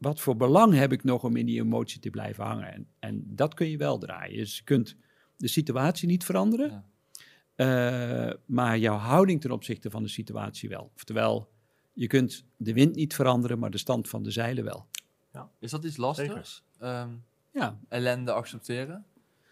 wat 0.00 0.20
voor 0.20 0.36
belang 0.36 0.74
heb 0.74 0.92
ik 0.92 1.04
nog 1.04 1.24
om 1.24 1.36
in 1.36 1.46
die 1.46 1.60
emotie 1.60 2.00
te 2.00 2.10
blijven 2.10 2.44
hangen? 2.44 2.72
En, 2.72 2.86
en 2.98 3.22
dat 3.26 3.54
kun 3.54 3.68
je 3.70 3.76
wel 3.76 3.98
draaien. 3.98 4.36
Dus 4.36 4.56
je 4.56 4.64
kunt 4.64 4.96
de 5.36 5.48
situatie 5.48 6.08
niet 6.08 6.24
veranderen, 6.24 6.70
Ja. 6.70 8.28
eh, 8.28 8.34
maar 8.46 8.78
jouw 8.78 8.96
houding 8.96 9.40
ten 9.40 9.50
opzichte 9.50 9.90
van 9.90 10.02
de 10.02 10.08
situatie 10.08 10.68
wel. 10.68 10.90
Oftewel, 10.94 11.50
je 11.92 12.06
kunt 12.06 12.44
de 12.56 12.72
wind 12.72 12.94
niet 12.94 13.14
veranderen, 13.14 13.58
maar 13.58 13.70
de 13.70 13.78
stand 13.78 14.08
van 14.08 14.22
de 14.22 14.30
zeilen 14.30 14.64
wel. 14.64 14.86
Is 15.58 15.70
dat 15.70 15.84
iets 15.84 15.96
lastigs? 15.96 16.64
Ehm, 16.78 17.10
Ja, 17.52 17.78
ellende 17.88 18.32
accepteren? 18.32 19.04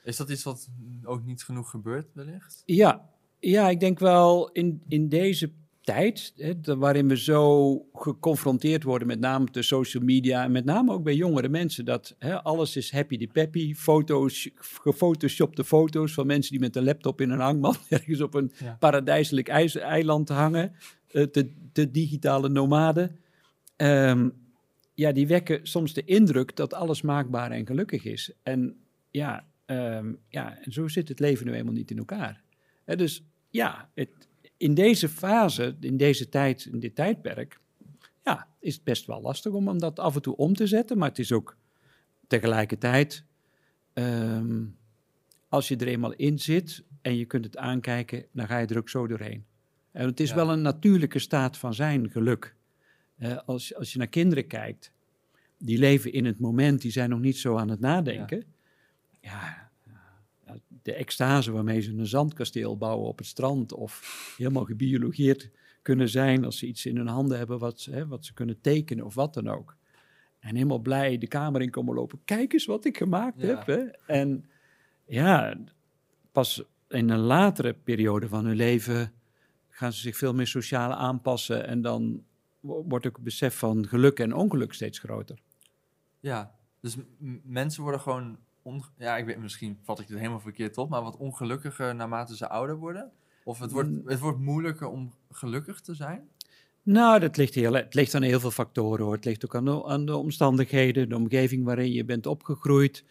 Is 0.03 0.17
dat 0.17 0.31
iets 0.31 0.43
wat 0.43 0.69
ook 1.03 1.25
niet 1.25 1.43
genoeg 1.45 1.71
gebeurt, 1.71 2.15
wellicht? 2.15 2.63
ja, 2.67 3.11
ja 3.39 3.69
ik 3.69 3.81
denk 3.81 3.99
wel 3.99 4.51
in, 4.53 4.83
in 4.89 5.09
deze 5.09 5.53
tijd, 5.93 6.33
hè, 6.37 6.77
waarin 6.77 7.09
we 7.09 7.17
zo 7.17 7.77
geconfronteerd 7.93 8.83
worden, 8.83 9.07
met 9.09 9.21
name 9.21 9.47
de 9.51 9.63
social 9.63 10.03
media 10.03 10.45
en 10.45 10.53
met 10.53 10.65
name 10.65 10.93
ook 10.93 11.03
bij 11.03 11.15
jongere 11.15 11.49
mensen, 11.49 11.85
dat 11.85 12.15
hè, 12.19 12.43
alles 12.43 12.77
is 12.77 12.93
happy 12.93 13.17
de 13.17 13.27
peppy, 13.27 13.75
foto's, 13.75 14.49
gefotoshopte 14.55 15.65
foto's 15.65 16.13
van 16.13 16.27
mensen 16.27 16.51
die 16.51 16.61
met 16.61 16.77
een 16.77 16.85
laptop 16.85 17.21
in 17.21 17.31
een 17.31 17.39
hangmat 17.41 17.81
ergens 17.89 18.21
op 18.21 18.35
een 18.35 18.53
Ja. 18.59 18.77
paradijselijk 18.79 19.49
ijs- 19.49 19.77
eiland 19.77 20.29
hangen, 20.29 20.73
eh, 21.11 21.27
de, 21.33 21.53
de 21.73 21.91
digitale 21.91 22.49
nomaden. 22.49 23.19
Ehm, 23.77 24.29
ja, 24.95 25.13
die 25.13 25.27
wekken 25.27 25.61
soms 25.67 25.93
de 25.93 26.05
indruk 26.05 26.57
dat 26.57 26.75
alles 26.75 27.03
maakbaar 27.03 27.51
en 27.51 27.67
gelukkig 27.67 28.05
is. 28.05 28.33
En 28.43 28.77
ja, 29.11 29.47
ehm, 29.67 30.13
ja 30.29 30.59
en 30.65 30.73
zo 30.73 30.89
zit 30.89 31.09
het 31.09 31.21
leven 31.21 31.47
nu 31.47 31.53
eenmaal 31.53 31.73
niet 31.75 31.91
in 31.91 31.99
elkaar. 31.99 32.43
Hè, 32.85 32.97
dus 32.97 33.25
ja, 33.51 33.91
het, 33.95 34.28
in 34.59 34.75
deze 34.75 35.09
fase, 35.09 35.77
in 35.81 35.97
deze 35.97 36.29
tijd, 36.29 36.65
in 36.73 36.79
dit 36.79 36.95
tijdperk, 36.95 37.61
ja, 38.25 38.49
is 38.61 38.75
het 38.75 38.85
best 38.85 39.07
wel 39.07 39.21
lastig 39.21 39.53
om, 39.53 39.69
om 39.69 39.79
dat 39.79 39.99
af 39.99 40.15
en 40.15 40.23
toe 40.23 40.37
om 40.37 40.55
te 40.55 40.67
zetten. 40.67 40.99
Maar 40.99 41.09
het 41.09 41.19
is 41.19 41.33
ook 41.33 41.57
tegelijkertijd, 42.27 43.25
ehm, 43.93 44.65
als 45.49 45.69
je 45.69 45.77
er 45.77 45.87
eenmaal 45.89 46.13
in 46.13 46.39
zit 46.39 46.85
en 47.03 47.17
je 47.17 47.25
kunt 47.25 47.45
het 47.45 47.57
aankijken, 47.57 48.25
dan 48.33 48.47
ga 48.47 48.59
je 48.59 48.67
er 48.67 48.79
ook 48.79 48.89
zo 48.89 49.07
doorheen. 49.07 49.45
En 49.93 50.07
het 50.07 50.21
is 50.21 50.29
Ja. 50.29 50.35
wel 50.35 50.51
een 50.53 50.63
natuurlijke 50.63 51.19
staat 51.19 51.57
van 51.57 51.75
zijn 51.75 52.11
geluk. 52.11 52.55
Eh, 53.17 53.37
als, 53.47 53.75
als 53.75 53.93
je 53.93 53.99
naar 53.99 54.07
kinderen 54.09 54.47
kijkt, 54.47 54.93
die 55.59 55.79
leven 55.79 56.13
in 56.13 56.25
het 56.25 56.39
moment, 56.39 56.81
die 56.83 56.91
zijn 56.91 57.11
nog 57.11 57.21
niet 57.21 57.37
zo 57.37 57.57
aan 57.57 57.69
het 57.69 57.81
nadenken. 57.81 58.45
Ja, 59.21 59.31
ja, 59.31 59.68
de 60.89 60.95
extase 60.95 61.53
waarmee 61.53 61.81
ze 61.81 61.93
een 61.93 62.07
zandkasteel 62.07 62.77
bouwen 62.77 63.09
op 63.09 63.19
het 63.19 63.27
strand 63.27 63.73
of 63.73 64.35
helemaal 64.37 64.65
gebiologeerd 64.65 65.51
kunnen 65.83 66.09
zijn 66.09 66.45
als 66.45 66.59
ze 66.59 66.67
iets 66.67 66.87
in 66.87 66.97
hun 66.97 67.07
handen 67.07 67.39
hebben 67.39 67.59
wat, 67.59 67.81
ze- 67.81 67.91
hè, 67.91 68.07
wat 68.07 68.25
ze 68.25 68.35
kunnen 68.35 68.61
tekenen 68.61 69.05
of 69.05 69.15
wat 69.15 69.35
dan 69.35 69.49
ook. 69.49 69.77
En 70.39 70.55
helemaal 70.55 70.79
blij 70.79 71.19
de 71.19 71.27
kamer 71.27 71.63
in 71.63 71.71
komen 71.71 71.95
lopen. 71.95 72.21
Kijk 72.25 72.53
eens 72.53 72.65
wat 72.67 72.85
ik 72.85 72.97
gemaakt 72.97 73.41
Ja. 73.41 73.47
heb. 73.47 73.67
Hè? 73.67 73.79
En 74.07 74.51
ja, 75.07 75.57
pas 76.33 76.63
in 76.89 77.11
een 77.11 77.19
latere 77.19 77.75
periode 77.75 78.29
van 78.29 78.45
hun 78.45 78.57
leven 78.57 79.13
gaan 79.69 79.93
ze 79.93 80.01
zich 80.01 80.17
veel 80.17 80.35
meer 80.35 80.47
sociaal 80.47 80.93
aanpassen. 80.93 81.67
En 81.67 81.83
dan 81.83 82.25
wo- 82.61 82.85
wordt 82.89 83.07
ook 83.07 83.15
het 83.15 83.25
besef 83.25 83.59
van 83.59 83.87
geluk 83.87 84.19
en 84.19 84.35
ongeluk 84.35 84.73
steeds 84.73 84.99
groter. 84.99 85.39
Ja, 86.21 86.55
dus 86.81 86.97
mensen 87.43 87.83
worden 87.83 88.01
gewoon, 88.01 88.39
on- 88.69 88.85
ja, 88.99 89.17
ik 89.17 89.25
weet, 89.25 89.39
misschien 89.39 89.79
vat 89.83 90.01
ik 90.01 90.09
het 90.09 90.17
helemaal 90.19 90.41
verkeerd 90.41 90.79
op, 90.79 90.89
maar 90.89 91.03
wat 91.03 91.17
ongelukkiger 91.17 91.95
naarmate 91.95 92.37
ze 92.37 92.49
ouder 92.49 92.77
worden? 92.77 93.11
Of 93.45 93.59
het 93.59 93.71
wordt, 93.73 93.89
Mm. 93.91 94.03
het 94.05 94.19
wordt 94.19 94.39
moeilijker 94.39 94.87
om 94.89 95.13
gelukkig 95.31 95.81
te 95.81 95.95
zijn? 95.95 96.29
Nou, 96.83 97.19
dat 97.21 97.37
ligt 97.37 97.55
heel, 97.55 97.73
het 97.73 97.95
ligt 97.95 98.15
aan 98.15 98.23
heel 98.23 98.41
veel 98.41 98.51
factoren 98.51 99.05
hoor. 99.05 99.15
Het 99.15 99.25
ligt 99.25 99.45
ook 99.45 99.55
aan 99.55 99.65
de, 99.65 99.85
aan 99.85 100.07
de 100.07 100.17
omstandigheden, 100.17 101.09
de 101.09 101.17
omgeving 101.17 101.65
waarin 101.65 101.93
je 101.93 102.05
bent 102.05 102.27
opgegroeid, 102.27 103.05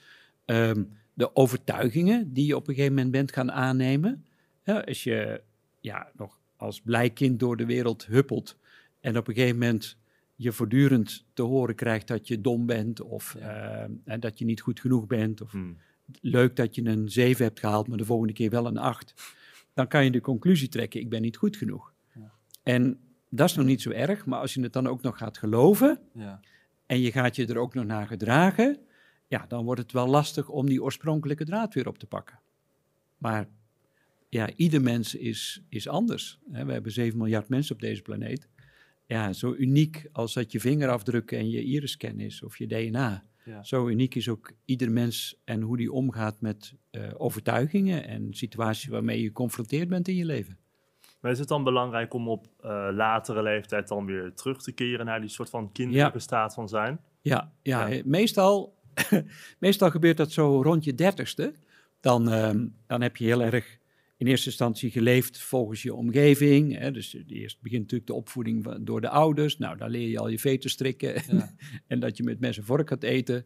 ehm, 0.45 0.83
de 1.13 1.35
overtuigingen 1.35 2.33
die 2.33 2.45
je 2.45 2.55
op 2.55 2.67
een 2.67 2.73
gegeven 2.73 2.93
moment 2.95 3.11
bent 3.11 3.31
gaan 3.31 3.51
aannemen. 3.51 4.25
Ja, 4.63 4.79
als 4.79 5.03
je 5.03 5.41
ja, 5.79 6.09
nog 6.15 6.39
als 6.55 6.81
blij 6.81 7.09
kind 7.09 7.39
door 7.39 7.57
de 7.57 7.65
wereld 7.65 8.05
huppelt 8.05 8.57
en 8.99 9.17
op 9.17 9.27
een 9.27 9.33
gegeven 9.33 9.57
moment 9.59 9.97
je 10.39 10.51
voortdurend 10.51 11.25
te 11.33 11.41
horen 11.41 11.75
krijgt 11.75 12.07
dat 12.07 12.27
je 12.27 12.41
dom 12.41 12.65
bent 12.65 13.01
of 13.01 13.35
Ja. 13.39 13.81
ehm, 13.81 13.91
en 14.03 14.19
dat 14.19 14.39
je 14.39 14.45
niet 14.45 14.61
goed 14.61 14.79
genoeg 14.79 15.07
bent 15.07 15.41
of 15.41 15.51
Hmm. 15.51 15.77
leuk 16.21 16.55
dat 16.55 16.75
je 16.75 16.85
een 16.85 17.09
7 17.09 17.45
hebt 17.45 17.59
gehaald, 17.59 17.87
maar 17.87 17.97
de 17.97 18.05
volgende 18.05 18.33
keer 18.33 18.49
wel 18.49 18.65
een 18.67 18.77
8. 18.77 19.13
Dan 19.73 19.87
kan 19.87 20.03
je 20.03 20.11
de 20.11 20.21
conclusie 20.21 20.69
trekken, 20.69 20.99
ik 20.99 21.09
ben 21.09 21.21
niet 21.21 21.37
goed 21.37 21.57
genoeg. 21.57 21.93
Ja. 22.15 22.31
En 22.63 22.99
dat 23.29 23.49
is 23.49 23.55
nog 23.55 23.65
niet 23.65 23.81
zo 23.81 23.89
erg, 23.89 24.25
maar 24.25 24.39
als 24.39 24.53
je 24.53 24.61
het 24.61 24.73
dan 24.73 24.87
ook 24.87 25.01
nog 25.01 25.17
gaat 25.17 25.37
geloven 25.37 25.99
Ja, 26.13 26.39
en 26.85 26.99
je 26.99 27.11
gaat 27.11 27.35
je 27.35 27.45
er 27.47 27.57
ook 27.57 27.73
nog 27.73 27.85
naar 27.85 28.07
gedragen, 28.07 28.77
ja, 29.27 29.45
dan 29.47 29.65
wordt 29.65 29.81
het 29.81 29.91
wel 29.91 30.07
lastig 30.07 30.49
om 30.49 30.65
die 30.65 30.83
oorspronkelijke 30.83 31.45
draad 31.45 31.73
weer 31.73 31.87
op 31.87 31.97
te 31.97 32.05
pakken. 32.05 32.39
Maar 33.17 33.47
ja, 34.29 34.49
ieder 34.55 34.81
mens 34.81 35.15
is, 35.15 35.61
is 35.69 35.87
anders. 35.87 36.39
Hè. 36.51 36.65
We 36.65 36.71
hebben 36.71 36.91
7 36.91 37.17
miljard 37.17 37.49
mensen 37.49 37.75
op 37.75 37.81
deze 37.81 38.01
planeet. 38.01 38.47
Ja, 39.07 39.33
zo 39.33 39.53
uniek 39.57 40.09
als 40.11 40.33
dat 40.33 40.51
je 40.51 40.59
vingerafdruk 40.59 41.31
en 41.31 41.49
je 41.49 41.63
iris-scan 41.63 42.19
is 42.19 42.43
of 42.43 42.57
je 42.57 42.67
DNA. 42.67 43.23
ja. 43.45 43.63
Zo 43.63 43.87
uniek 43.87 44.15
is 44.15 44.29
ook 44.29 44.51
ieder 44.65 44.91
mens 44.91 45.41
en 45.45 45.61
hoe 45.61 45.77
die 45.77 45.91
omgaat 45.91 46.41
met 46.41 46.73
eh, 46.91 47.01
overtuigingen 47.17 48.07
en 48.07 48.33
situaties 48.33 48.87
waarmee 48.87 49.19
je 49.21 49.27
geconfronteerd 49.27 49.87
bent 49.89 50.07
in 50.07 50.15
je 50.15 50.25
leven. 50.25 50.57
Maar 51.21 51.31
is 51.31 51.39
het 51.39 51.47
dan 51.47 51.63
belangrijk 51.63 52.13
om 52.13 52.27
op 52.29 52.47
eh, 52.59 52.87
latere 52.93 53.41
leeftijd 53.43 53.87
dan 53.87 54.05
weer 54.05 54.33
terug 54.33 54.61
te 54.61 54.71
keren 54.71 55.05
naar 55.05 55.21
die 55.21 55.29
soort 55.29 55.49
van 55.49 55.71
kinderlijke 55.71 56.13
Ja. 56.17 56.19
staat 56.23 56.53
van 56.53 56.67
zijn? 56.69 56.99
Ja, 57.21 57.51
ja, 57.61 57.87
Ja. 57.87 58.01
Meestal, 58.05 58.75
meestal 59.59 59.89
gebeurt 59.89 60.17
dat 60.17 60.31
zo 60.31 60.61
rond 60.61 60.83
je 60.83 60.93
dertigste. 60.95 61.53
Dan, 61.99 62.29
ehm, 62.31 62.67
dan 62.87 63.01
heb 63.01 63.17
je 63.17 63.25
heel 63.25 63.41
erg 63.41 63.77
in 64.17 64.27
eerste 64.27 64.47
instantie 64.47 64.91
geleefd 64.91 65.39
volgens 65.39 65.81
je 65.81 65.93
omgeving. 65.93 66.77
Hè. 66.77 66.91
Dus 66.91 67.17
eerst 67.27 67.61
begint 67.61 67.81
natuurlijk 67.81 68.09
de 68.09 68.15
opvoeding 68.15 68.77
door 68.79 69.01
de 69.01 69.09
ouders. 69.09 69.57
Nou, 69.57 69.77
daar 69.77 69.89
leer 69.89 70.07
je 70.07 70.19
al 70.19 70.27
je 70.27 70.39
veten 70.39 70.69
strikken 70.69 71.13
Ja. 71.27 71.55
en 71.87 71.99
dat 71.99 72.17
je 72.17 72.23
met 72.23 72.39
mes 72.39 72.57
en 72.57 72.63
vork 72.63 72.89
gaat 72.89 73.03
eten. 73.03 73.45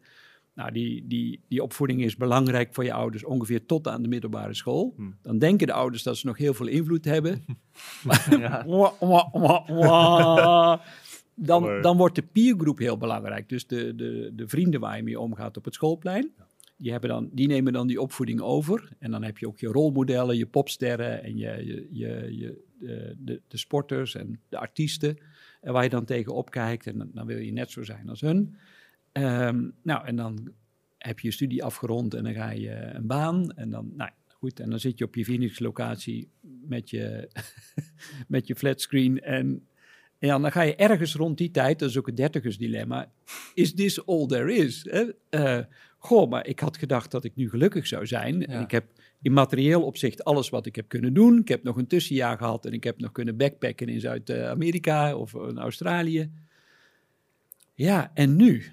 Nou, 0.56 0.72
die, 0.72 1.08
die, 1.08 1.42
die 1.48 1.64
opvoeding 1.64 2.04
is 2.04 2.16
belangrijk 2.16 2.74
voor 2.74 2.84
je 2.84 2.94
ouders 2.94 3.24
ongeveer 3.24 3.66
tot 3.66 3.88
aan 3.88 4.02
de 4.02 4.08
middelbare 4.08 4.54
school. 4.54 4.94
Hm. 4.96 5.12
Dan 5.22 5.40
denken 5.40 5.68
de 5.68 5.74
ouders 5.74 6.04
dat 6.04 6.18
ze 6.18 6.26
nog 6.26 6.38
heel 6.38 6.54
veel 6.54 6.68
invloed 6.68 7.06
hebben. 7.06 7.44
Ja. 8.30 8.66
Wah, 8.66 9.00
wah, 9.00 9.34
wah, 9.34 9.68
wah. 9.68 10.82
Dan, 11.36 11.82
dan 11.82 11.98
wordt 11.98 12.16
de 12.16 12.22
peergroep 12.22 12.78
heel 12.78 12.98
belangrijk. 12.98 13.50
Dus 13.50 13.68
de, 13.68 13.96
de, 13.96 14.32
de 14.36 14.48
vrienden 14.48 14.80
waar 14.80 14.98
je 14.98 15.04
mee 15.04 15.20
omgaat 15.20 15.58
op 15.58 15.66
het 15.66 15.74
schoolplein. 15.74 16.32
Die, 16.82 17.00
dan, 17.00 17.30
die 17.34 17.48
nemen 17.48 17.74
dan 17.74 17.88
die 17.88 18.02
opvoeding 18.02 18.42
over. 18.42 18.90
En 19.00 19.12
dan 19.12 19.24
heb 19.24 19.38
je 19.38 19.48
ook 19.48 19.60
je 19.60 19.68
rolmodellen, 19.68 20.38
je 20.38 20.46
popsterren 20.46 21.24
en 21.24 21.38
je, 21.38 21.66
je, 21.66 21.88
je, 21.92 22.38
je, 22.38 22.64
de, 23.18 23.42
de, 23.48 23.58
sporters 23.58 24.16
en 24.16 24.40
de 24.50 24.58
artiesten. 24.58 25.18
En 25.62 25.74
waar 25.74 25.84
je 25.84 25.90
dan 25.90 26.06
tegen 26.06 26.34
opkijkt. 26.34 26.88
En 26.88 27.12
dan, 27.14 27.26
wil 27.26 27.38
je 27.38 27.52
net 27.52 27.72
zo 27.72 27.84
zijn 27.84 28.10
als 28.10 28.22
hun. 28.22 28.56
Ehm, 29.12 29.70
nou, 29.84 30.06
en 30.06 30.16
dan 30.16 30.54
heb 30.98 31.20
je 31.20 31.28
je 31.28 31.34
studie 31.34 31.64
afgerond 31.64 32.14
en 32.14 32.24
dan 32.24 32.34
ga 32.34 32.50
je 32.50 32.72
een 32.72 33.08
baan. 33.08 33.52
En 33.52 33.70
dan, 33.70 33.92
nou 33.96 34.10
goed, 34.28 34.60
en 34.60 34.70
dan 34.70 34.80
zit 34.80 34.98
je 34.98 35.06
op 35.06 35.16
je 35.16 35.26
Phoenix-locatie 35.26 36.30
met 36.68 36.90
je, 36.90 37.30
met 38.28 38.48
je 38.48 38.56
flatscreen. 38.56 39.22
En 39.22 39.68
ja, 40.18 40.40
dan 40.40 40.52
ga 40.52 40.62
je 40.62 40.76
ergens 40.76 41.16
rond 41.16 41.38
die 41.38 41.52
tijd, 41.52 41.80
dat 41.80 41.90
is 41.90 41.98
ook 41.98 42.06
het 42.06 42.18
dertigersdilemma, 42.18 43.12
is 43.54 43.74
this 43.74 44.06
all 44.06 44.26
there 44.26 44.54
is? 44.54 44.88
Hè? 44.90 45.06
Eh, 45.30 45.66
goh, 46.04 46.30
maar 46.30 46.48
ik 46.48 46.60
had 46.60 46.78
gedacht 46.78 47.12
dat 47.12 47.24
ik 47.24 47.36
nu 47.36 47.50
gelukkig 47.50 47.88
zou 47.88 48.08
zijn. 48.08 48.46
En 48.46 48.62
ik 48.62 48.72
heb 48.72 48.86
in 49.22 49.34
materieel 49.34 49.84
opzicht 49.84 50.24
alles 50.24 50.50
wat 50.50 50.66
ik 50.66 50.76
heb 50.76 50.88
kunnen 50.88 51.14
doen. 51.14 51.40
Ik 51.40 51.48
heb 51.48 51.64
nog 51.64 51.78
een 51.78 51.88
tussenjaar 51.88 52.38
gehad 52.38 52.66
en 52.66 52.74
ik 52.74 52.84
heb 52.84 53.00
nog 53.00 53.12
kunnen 53.12 53.38
backpacken 53.38 53.88
in 53.90 54.00
Zuid-Amerika 54.00 55.16
of 55.16 55.34
in 55.34 55.58
Australië. 55.58 56.32
Ja, 57.74 58.12
en 58.14 58.36
nu? 58.36 58.64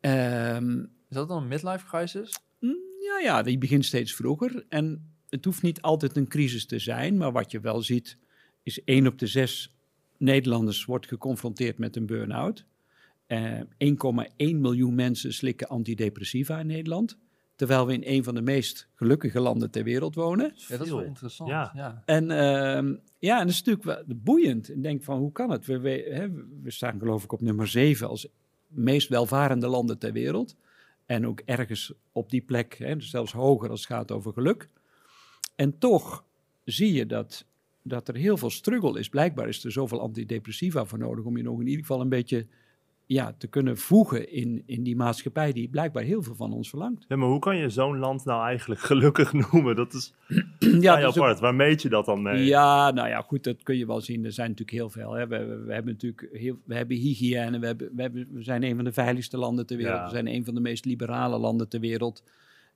Ehm, 0.00 0.78
Is 0.78 1.16
dat 1.16 1.28
dan 1.28 1.42
een 1.42 1.48
midlife 1.48 1.86
crisis? 1.86 2.38
Mm, 2.58 2.76
Ja, 3.00 3.18
ja, 3.18 3.42
die 3.42 3.58
begint 3.58 3.84
steeds 3.84 4.14
vroeger. 4.14 4.64
En 4.68 5.12
het 5.28 5.44
hoeft 5.44 5.62
niet 5.62 5.80
altijd 5.82 6.16
een 6.16 6.28
crisis 6.28 6.66
te 6.66 6.78
zijn, 6.78 7.16
maar 7.16 7.32
wat 7.32 7.50
je 7.50 7.60
wel 7.60 7.82
ziet, 7.82 8.16
is 8.62 8.84
één 8.84 9.06
op 9.06 9.18
de 9.18 9.26
zes 9.26 9.74
Nederlanders 10.16 10.84
wordt 10.84 11.06
geconfronteerd 11.06 11.78
met 11.78 11.96
een 11.96 12.06
burn-out. 12.06 12.64
Eh 13.32 13.60
1,1 14.50 14.56
miljoen 14.56 14.94
mensen 14.94 15.32
slikken 15.32 15.68
antidepressiva 15.68 16.58
in 16.58 16.66
Nederland, 16.66 17.18
terwijl 17.56 17.86
we 17.86 17.92
in 17.92 18.02
een 18.04 18.24
van 18.24 18.34
de 18.34 18.42
meest 18.42 18.88
gelukkige 18.94 19.40
landen 19.40 19.70
ter 19.70 19.84
wereld 19.84 20.14
wonen. 20.14 20.52
Ja, 20.54 20.76
dat 20.76 20.86
is 20.86 20.92
wel 20.92 21.02
interessant. 21.02 21.50
Ja. 21.50 21.72
ja. 21.74 22.02
En 22.04 22.30
ehm, 22.30 22.94
ja, 23.18 23.40
en 23.40 23.46
dat 23.46 23.54
is 23.54 23.62
natuurlijk 23.62 24.06
wel 24.06 24.16
boeiend. 24.16 24.70
Ik 24.70 24.82
denk 24.82 25.02
van, 25.02 25.18
hoe 25.18 25.32
kan 25.32 25.50
het? 25.50 25.66
We, 25.66 25.78
we, 25.78 26.08
hè, 26.10 26.30
we 26.62 26.70
staan 26.70 26.98
geloof 26.98 27.24
ik 27.24 27.32
op 27.32 27.40
nummer 27.40 27.68
7 27.68 28.08
als 28.08 28.28
meest 28.66 29.08
welvarende 29.08 29.66
landen 29.66 29.98
ter 29.98 30.12
wereld. 30.12 30.56
En 31.06 31.26
ook 31.26 31.40
ergens 31.44 31.92
op 32.12 32.30
die 32.30 32.42
plek, 32.42 32.78
hè, 32.78 32.96
dus 32.96 33.10
zelfs 33.10 33.32
hoger 33.32 33.70
als 33.70 33.80
het 33.80 33.88
gaat 33.88 34.10
over 34.10 34.32
geluk. 34.32 34.68
En 35.56 35.78
toch 35.78 36.24
zie 36.64 36.92
je 36.92 37.06
dat, 37.06 37.46
dat 37.82 38.08
er 38.08 38.14
heel 38.14 38.36
veel 38.36 38.50
struggle 38.50 38.98
is. 38.98 39.08
Blijkbaar 39.08 39.48
is 39.48 39.64
er 39.64 39.72
zoveel 39.72 40.00
antidepressiva 40.00 40.84
voor 40.84 40.98
nodig 40.98 41.24
om 41.24 41.36
je 41.36 41.42
nog 41.42 41.60
in 41.60 41.66
ieder 41.66 41.80
geval 41.80 42.00
een 42.00 42.08
beetje 42.08 42.46
ja, 43.06 43.34
te 43.38 43.46
kunnen 43.46 43.76
voegen 43.78 44.32
in, 44.32 44.62
in 44.66 44.82
die 44.82 44.96
maatschappij 44.96 45.52
die 45.52 45.68
blijkbaar 45.68 46.02
heel 46.02 46.22
veel 46.22 46.34
van 46.34 46.52
ons 46.52 46.68
verlangt. 46.68 47.04
Ja, 47.08 47.16
maar 47.16 47.28
hoe 47.28 47.38
kan 47.38 47.56
je 47.56 47.68
zo'n 47.68 47.98
land 47.98 48.24
nou 48.24 48.44
eigenlijk 48.46 48.80
gelukkig 48.80 49.32
noemen? 49.50 49.76
Dat 49.76 49.92
is 49.94 50.14
ja, 50.80 50.96
dat 50.96 51.10
is 51.10 51.16
ook- 51.18 51.24
apart. 51.24 51.40
Waar 51.40 51.54
meet 51.54 51.82
je 51.82 51.88
dat 51.88 52.04
dan 52.04 52.22
mee? 52.22 52.44
Ja, 52.44 52.90
nou 52.90 53.08
ja, 53.08 53.20
goed, 53.20 53.44
dat 53.44 53.62
kun 53.62 53.76
je 53.76 53.86
wel 53.86 54.00
zien. 54.00 54.24
Er 54.24 54.32
zijn 54.32 54.48
natuurlijk 54.50 54.76
heel 54.78 54.90
veel. 54.90 55.12
Hè. 55.12 55.26
We, 55.26 55.44
we, 55.44 55.56
we 55.56 55.72
hebben 55.72 55.92
natuurlijk 55.92 56.28
heel, 56.32 56.58
we 56.64 56.74
hebben 56.74 56.96
hygiëne, 56.96 57.58
we, 57.58 57.66
hebben, 57.66 57.90
we, 57.96 58.02
hebben, 58.02 58.28
we 58.32 58.42
zijn 58.42 58.62
een 58.62 58.74
van 58.76 58.84
de 58.84 58.92
veiligste 58.92 59.36
landen 59.36 59.66
ter 59.66 59.76
wereld, 59.76 59.96
Ja. 59.98 60.04
we 60.04 60.10
zijn 60.10 60.26
een 60.28 60.44
van 60.44 60.54
de 60.54 60.60
meest 60.60 60.84
liberale 60.84 61.38
landen 61.38 61.68
ter 61.68 61.80
wereld. 61.80 62.22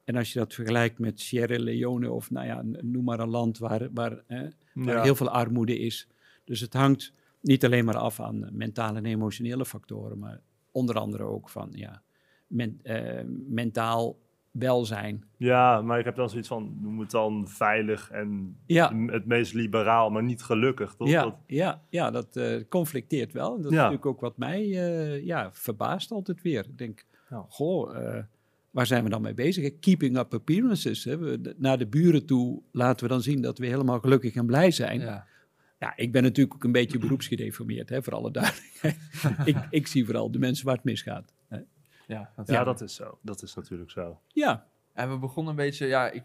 En 0.05 0.17
als 0.17 0.33
je 0.33 0.39
dat 0.39 0.55
vergelijkt 0.55 0.99
met 0.99 1.21
Sierra 1.21 1.59
Leone 1.59 2.11
of 2.11 2.31
nou 2.31 2.47
ja, 2.47 2.63
noem 2.81 3.05
maar 3.05 3.21
een 3.21 3.29
land 3.29 3.59
waar, 3.59 3.89
waar, 3.95 4.23
hè, 4.27 4.47
waar 4.75 4.95
Ja. 4.97 5.03
heel 5.03 5.15
veel 5.15 5.31
armoede 5.31 5.79
is. 5.79 6.09
Dus 6.45 6.61
het 6.61 6.73
hangt 6.73 7.13
niet 7.41 7.65
alleen 7.65 7.85
maar 7.85 7.97
af 7.97 8.21
aan 8.21 8.49
mentale 8.53 8.99
en 8.99 9.07
emotionele 9.07 9.65
factoren, 9.67 10.19
maar 10.19 10.41
onder 10.71 10.99
andere 10.99 11.23
ook 11.25 11.49
van 11.49 11.69
ja, 11.73 12.03
men- 12.47 12.81
eh, 12.83 13.25
mentaal 13.49 14.19
welzijn. 14.51 15.25
Ja, 15.37 15.81
maar 15.83 15.99
ik 15.99 16.05
heb 16.05 16.17
dan 16.17 16.31
zoiets 16.31 16.49
van, 16.49 16.77
noem 16.81 17.01
het 17.01 17.11
dan 17.11 17.49
veilig 17.49 18.11
en 18.11 18.57
Ja. 18.67 18.95
het 19.07 19.27
meest 19.27 19.55
liberaal, 19.55 20.11
maar 20.11 20.23
niet 20.23 20.43
gelukkig. 20.43 20.95
Toch? 20.95 21.09
Ja, 21.09 21.23
Dat- 21.23 21.37
ja, 21.47 21.83
ja, 21.89 22.11
dat 22.11 22.37
eh, 22.37 22.61
conflicteert 22.69 23.33
wel. 23.33 23.57
En 23.57 23.63
Dat 23.63 23.71
is 23.71 23.77
natuurlijk 23.77 24.07
ook 24.07 24.21
wat 24.21 24.37
mij 24.37 24.61
eh, 24.63 25.25
ja, 25.25 25.51
verbaast 25.53 26.11
altijd 26.11 26.43
weer. 26.43 26.65
Ik 26.69 26.79
denk, 26.79 27.05
Ja. 27.31 27.45
goh, 27.49 27.97
eh, 27.97 28.23
waar 28.71 28.87
zijn 28.87 29.05
we 29.05 29.11
dan 29.11 29.23
mee 29.23 29.35
bezig? 29.35 29.79
Keeping 29.81 30.19
up 30.19 30.35
appearances. 30.35 31.05
Hè? 31.05 31.19
We, 31.19 31.55
naar 31.57 31.79
de 31.79 31.87
buren 31.87 32.27
toe 32.27 32.63
laten 32.71 33.07
we 33.07 33.13
dan 33.13 33.23
zien 33.23 33.43
dat 33.43 33.59
we 33.59 33.67
helemaal 33.67 34.01
gelukkig 34.01 34.35
en 34.35 34.47
blij 34.47 34.71
zijn. 34.71 35.01
Ja, 35.01 35.27
Ja. 35.79 35.93
ik 35.97 36.13
ben 36.13 36.23
natuurlijk 36.23 36.55
ook 36.55 36.65
een 36.65 36.73
beetje 36.73 36.99
beroepsgedeformeerd, 36.99 37.89
hè, 37.89 38.03
voor 38.03 38.13
alle 38.13 38.31
duidelijkheid. 38.31 38.97
ik, 39.45 39.57
ik 39.71 39.87
zie 39.87 40.05
vooral 40.05 40.31
de 40.31 40.39
mensen 40.39 40.67
waar 40.67 40.75
het 40.75 40.85
misgaat. 40.85 41.33
hè. 41.49 41.59
Ja, 42.07 42.33
dat 42.37 42.49
ja, 42.49 42.65
dat 42.65 42.81
is 42.81 42.95
zo. 42.95 43.19
Dat 43.23 43.43
is 43.43 43.55
natuurlijk 43.55 43.91
zo. 43.91 44.21
Ja, 44.29 44.67
En 44.93 45.11
we 45.11 45.19
begonnen 45.19 45.51
een 45.51 45.57
beetje, 45.65 45.87
ja, 45.87 46.11
ik, 46.11 46.23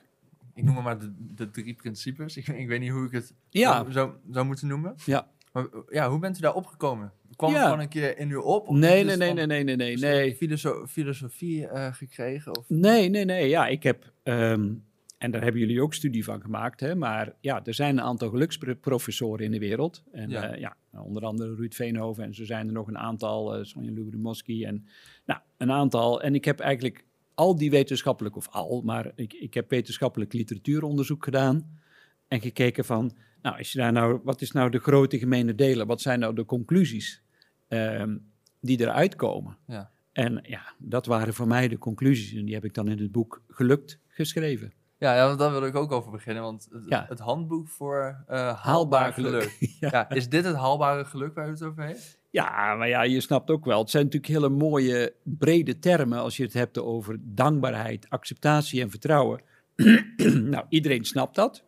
ik 0.53 0.63
noem 0.63 0.75
het 0.75 0.83
maar 0.83 0.99
de, 0.99 1.13
de 1.17 1.49
drie 1.51 1.73
principes. 1.73 2.37
Ik, 2.37 2.47
ik 2.47 2.67
weet 2.67 2.79
niet 2.79 2.91
hoe 2.91 3.05
ik 3.05 3.11
het 3.11 3.33
ja, 3.49 3.85
zou, 3.91 4.11
zou, 4.31 4.45
moeten 4.45 4.67
noemen. 4.67 4.93
ja. 5.05 5.27
Maar 5.51 5.67
ja, 5.89 6.09
hoe 6.09 6.19
bent 6.19 6.37
u 6.37 6.41
daar 6.41 6.53
opgekomen? 6.53 7.11
Kwam 7.35 7.49
het 7.51 7.59
Ja. 7.59 7.65
gewoon 7.65 7.79
een 7.79 7.87
keer 7.89 8.17
in 8.17 8.29
u 8.29 8.35
op? 8.35 8.67
Of 8.67 8.75
Nee, 8.75 8.79
nee, 9.03 9.09
het 9.09 9.19
nee, 9.19 9.27
van- 9.27 9.35
nee, 9.37 9.45
nee, 9.47 9.63
nee, 9.63 9.75
nee, 9.75 9.97
nee. 9.97 10.35
filoso- 10.35 10.85
filosofie 10.87 11.67
eh, 11.67 11.93
gekregen? 11.93 12.57
Of? 12.57 12.65
Nee, 12.69 13.09
nee, 13.09 13.25
nee. 13.25 13.49
Ja, 13.49 13.67
ik 13.67 13.83
heb, 13.83 14.11
ehm, 14.23 14.73
en 15.21 15.31
daar 15.31 15.41
hebben 15.41 15.61
jullie 15.61 15.81
ook 15.81 15.93
studie 15.93 16.23
van 16.23 16.41
gemaakt, 16.41 16.79
hè, 16.79 16.95
maar 16.95 17.33
ja, 17.39 17.65
er 17.65 17.73
zijn 17.73 17.97
een 17.97 18.03
aantal 18.03 18.29
geluksprofessoren 18.29 19.45
in 19.45 19.51
de 19.51 19.59
wereld. 19.59 20.03
En 20.11 20.29
Ja. 20.29 20.55
ja, 20.55 20.75
ja 20.91 21.01
onder 21.01 21.23
andere 21.25 21.55
Ruud 21.55 21.73
Veenhoven 21.73 22.23
en 22.23 22.33
zo 22.33 22.45
zijn 22.45 22.67
er 22.67 22.73
nog 22.73 22.87
een 22.87 22.97
aantal, 22.97 23.57
uh, 23.57 23.63
Sonja 23.63 23.91
Lubrimowski 23.91 24.65
en 24.65 24.85
nou, 25.25 25.39
een 25.57 25.71
aantal. 25.71 26.21
En 26.21 26.35
ik 26.35 26.45
heb 26.45 26.59
eigenlijk 26.59 27.05
al 27.33 27.55
die 27.55 27.69
wetenschappelijk, 27.69 28.35
of 28.35 28.47
al, 28.49 28.81
maar 28.81 29.11
ik, 29.15 29.33
ik 29.33 29.53
heb 29.53 29.69
wetenschappelijk 29.69 30.33
literatuuronderzoek 30.33 31.23
gedaan 31.23 31.79
en 32.27 32.41
gekeken 32.41 32.85
van, 32.85 33.11
Nou, 33.41 33.57
als 33.57 33.71
je 33.71 33.77
daar 33.77 33.91
nou, 33.91 34.19
wat 34.23 34.41
is 34.41 34.51
nou 34.51 34.69
de 34.69 34.79
grote 34.79 35.19
gemene 35.19 35.55
delen? 35.55 35.87
Wat 35.87 36.01
zijn 36.01 36.19
nou 36.19 36.35
de 36.35 36.45
conclusies 36.45 37.23
ehm, 37.67 38.17
die 38.59 38.79
eruit 38.79 39.15
komen? 39.15 39.57
Ja. 39.67 39.91
En 40.11 40.39
ja, 40.43 40.73
dat 40.77 41.05
waren 41.05 41.33
voor 41.33 41.47
mij 41.47 41.67
de 41.67 41.77
conclusies. 41.77 42.33
En 42.33 42.45
die 42.45 42.53
heb 42.53 42.65
ik 42.65 42.73
dan 42.73 42.87
in 42.87 42.99
het 42.99 43.11
boek 43.11 43.41
Gelukt 43.47 43.99
geschreven. 44.07 44.73
Ja, 45.01 45.15
ja, 45.15 45.35
daar 45.35 45.51
wil 45.51 45.65
ik 45.65 45.75
ook 45.75 45.91
over 45.91 46.11
beginnen. 46.11 46.43
Want 46.43 46.67
het, 46.71 46.83
Ja. 46.87 47.05
het 47.09 47.19
handboek 47.19 47.69
voor 47.69 48.23
eh, 48.27 48.37
haalbaar, 48.37 48.55
Haalbaar 48.57 49.13
geluk. 49.13 49.43
geluk. 49.43 49.75
ja. 49.91 50.09
is 50.09 50.29
dit 50.29 50.45
het 50.45 50.55
haalbare 50.55 51.05
geluk 51.05 51.33
waar 51.35 51.47
u 51.47 51.51
het 51.51 51.63
over 51.63 51.83
heeft? 51.83 52.19
Ja, 52.29 52.75
maar 52.75 52.87
ja, 52.87 53.01
je 53.03 53.19
snapt 53.21 53.49
ook 53.51 53.65
wel. 53.65 53.79
Het 53.79 53.89
zijn 53.89 54.03
natuurlijk 54.03 54.33
hele 54.33 54.49
mooie, 54.49 55.13
brede 55.23 55.79
termen 55.79 56.19
als 56.19 56.37
je 56.37 56.43
het 56.43 56.53
hebt 56.53 56.79
over 56.79 57.17
dankbaarheid, 57.21 58.09
acceptatie 58.09 58.81
en 58.81 58.89
vertrouwen. 58.89 59.41
nou, 60.53 60.65
iedereen 60.69 61.05
snapt 61.05 61.35
dat. 61.35 61.63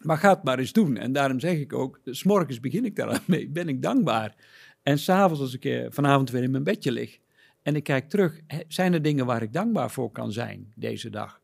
Maar 0.00 0.16
ga 0.18 0.30
het 0.30 0.42
maar 0.42 0.58
eens 0.58 0.72
doen. 0.72 0.96
En 0.96 1.12
daarom 1.12 1.40
zeg 1.40 1.58
ik 1.58 1.72
ook, 1.72 2.00
s 2.04 2.24
morgens 2.24 2.60
begin 2.60 2.84
ik 2.84 2.96
daar 2.96 3.20
mee, 3.26 3.48
ben 3.48 3.68
ik 3.68 3.82
dankbaar. 3.82 4.34
En 4.82 4.98
s'avonds 4.98 5.40
als 5.40 5.54
ik 5.54 5.64
eh, 5.64 5.86
vanavond 5.88 6.30
weer 6.30 6.42
in 6.42 6.50
mijn 6.50 6.64
bedje 6.64 6.92
lig 6.92 7.18
en 7.62 7.76
ik 7.76 7.84
kijk 7.84 8.08
terug, 8.08 8.40
zijn 8.68 8.92
er 8.92 9.02
dingen 9.02 9.26
waar 9.26 9.42
ik 9.42 9.52
dankbaar 9.52 9.90
voor 9.90 10.10
kan 10.12 10.32
zijn 10.32 10.72
deze 10.76 11.10
dag? 11.10 11.39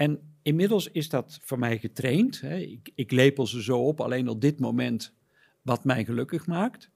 En 0.00 0.34
inmiddels 0.42 0.90
is 0.90 1.08
dat 1.08 1.38
voor 1.42 1.58
mij 1.58 1.78
getraind. 1.78 2.40
Hè. 2.40 2.56
Ik, 2.56 2.90
ik 2.94 3.10
lepel 3.10 3.46
ze 3.46 3.62
zo 3.62 3.78
op, 3.86 4.00
alleen 4.00 4.28
op 4.28 4.40
dit 4.40 4.60
moment 4.60 5.14
wat 5.62 5.84
mij 5.84 6.04
gelukkig 6.04 6.46
maakt 6.46 6.90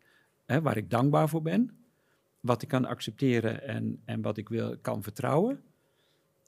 hè, 0.44 0.62
waar 0.62 0.76
ik 0.76 0.90
dankbaar 0.90 1.28
voor 1.28 1.42
ben, 1.42 1.70
wat 2.40 2.62
ik 2.62 2.68
kan 2.68 2.84
accepteren 2.84 3.62
en, 3.62 4.02
en 4.04 4.22
wat 4.22 4.36
ik 4.36 4.48
wil, 4.48 4.78
kan 4.78 5.02
vertrouwen. 5.02 5.62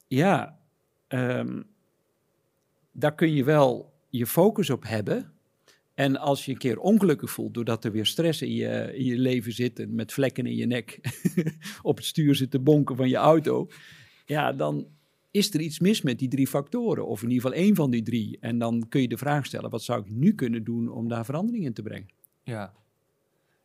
Ja, 0.07 0.59
ehm, 1.07 1.61
daar 2.91 3.15
kun 3.15 3.33
je 3.33 3.43
wel 3.43 3.93
je 4.09 4.27
focus 4.27 4.69
op 4.69 4.83
hebben. 4.83 5.33
En 5.93 6.17
als 6.17 6.45
je 6.45 6.51
een 6.51 6.57
keer 6.57 6.79
ongelukkig 6.79 7.31
voelt 7.31 7.53
doordat 7.53 7.85
er 7.85 7.91
weer 7.91 8.05
stress 8.05 8.41
in 8.41 8.53
je, 8.53 8.91
in 8.95 9.05
je 9.05 9.17
leven 9.17 9.53
zit 9.53 9.79
en 9.79 9.95
met 9.95 10.13
vlekken 10.13 10.45
in 10.45 10.55
je 10.55 10.65
nek 10.65 10.99
op 11.81 11.97
het 11.97 12.05
stuur 12.05 12.35
zit 12.35 12.51
te 12.51 12.59
bonken 12.59 12.95
van 12.95 13.09
je 13.09 13.15
auto, 13.15 13.67
ja, 14.25 14.53
dan 14.53 14.96
is 15.37 15.53
er 15.53 15.59
iets 15.59 15.79
mis 15.79 16.01
met 16.01 16.19
die 16.19 16.27
drie 16.27 16.47
factoren, 16.47 17.07
of 17.07 17.23
in 17.23 17.29
ieder 17.29 17.43
geval 17.43 17.63
één 17.63 17.75
van 17.75 17.91
die 17.91 18.03
drie. 18.03 18.37
En 18.39 18.57
dan 18.57 18.85
kun 18.89 19.01
je 19.01 19.07
de 19.07 19.17
vraag 19.17 19.45
stellen, 19.45 19.69
wat 19.69 19.83
zou 19.83 20.01
ik 20.01 20.09
nu 20.09 20.33
kunnen 20.33 20.63
doen 20.63 20.89
om 20.89 21.07
daar 21.07 21.25
verandering 21.25 21.65
in 21.65 21.73
te 21.73 21.81
brengen? 21.81 22.09
Ja. 22.43 22.73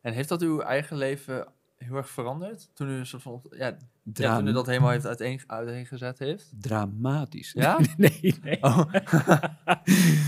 En 0.01 0.13
heeft 0.13 0.29
dat 0.29 0.43
uw 0.43 0.61
eigen 0.61 0.97
leven 0.97 1.47
heel 1.77 1.97
erg 1.97 2.09
veranderd? 2.09 2.71
Toen 2.75 2.89
u 2.89 2.93
een 2.93 3.07
soort 3.07 3.23
van, 3.23 3.43
ja, 3.51 3.77
ja, 4.15 4.37
toen 4.37 4.47
u 4.47 4.53
dat 4.53 4.67
helemaal 4.67 4.91
heeft 4.91 5.07
uiteen, 5.07 5.41
uiteengezet 5.47 6.19
heeft? 6.19 6.53
Dramatisch. 6.61 7.53
Ja? 7.53 7.81
nee, 7.97 8.35
nee. 8.43 8.63
Oh. 8.63 8.77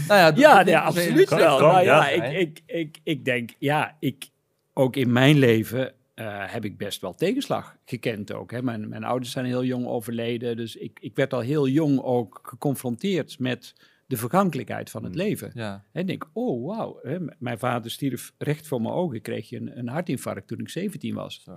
nou 0.08 0.20
ja, 0.20 0.32
Ja, 0.34 0.62
nee, 0.62 0.78
absoluut 0.78 1.28
wel. 1.28 1.58
Nou 1.58 1.84
ja. 1.84 2.08
ik, 2.08 2.32
ik, 2.32 2.62
ik, 2.66 2.98
ik 3.02 3.24
denk, 3.24 3.50
ja, 3.58 3.96
ik, 4.00 4.28
ook 4.72 4.96
in 4.96 5.12
mijn 5.12 5.38
leven 5.38 5.92
eh, 6.14 6.52
heb 6.52 6.64
ik 6.64 6.76
best 6.76 7.00
wel 7.00 7.14
tegenslag 7.14 7.76
gekend 7.84 8.32
ook. 8.32 8.50
Hè. 8.50 8.62
Mijn, 8.62 8.88
mijn 8.88 9.04
ouders 9.04 9.32
zijn 9.32 9.44
heel 9.44 9.64
jong 9.64 9.86
overleden, 9.86 10.56
dus 10.56 10.76
ik, 10.76 10.98
ik 11.00 11.16
werd 11.16 11.32
al 11.32 11.40
heel 11.40 11.68
jong 11.68 12.00
ook 12.00 12.40
geconfronteerd 12.42 13.38
met 13.38 13.74
de 14.06 14.16
vergankelijkheid 14.16 14.90
van 14.90 15.04
het 15.04 15.14
Hmm. 15.14 15.22
leven. 15.22 15.50
Ja, 15.54 15.84
En 15.92 16.00
ik 16.00 16.06
denk, 16.06 16.28
oh 16.32 16.66
wauw, 16.66 16.98
hè, 17.02 17.16
mijn 17.38 17.58
vader 17.58 17.90
stierf 17.90 18.32
recht 18.38 18.66
voor 18.66 18.80
mijn 18.80 18.94
ogen, 18.94 19.20
kreeg 19.20 19.48
je 19.48 19.56
een, 19.56 19.78
een 19.78 19.88
hartinfarct 19.88 20.48
toen 20.48 20.58
ik 20.58 20.68
17 20.68 21.14
was. 21.14 21.42
zo. 21.44 21.52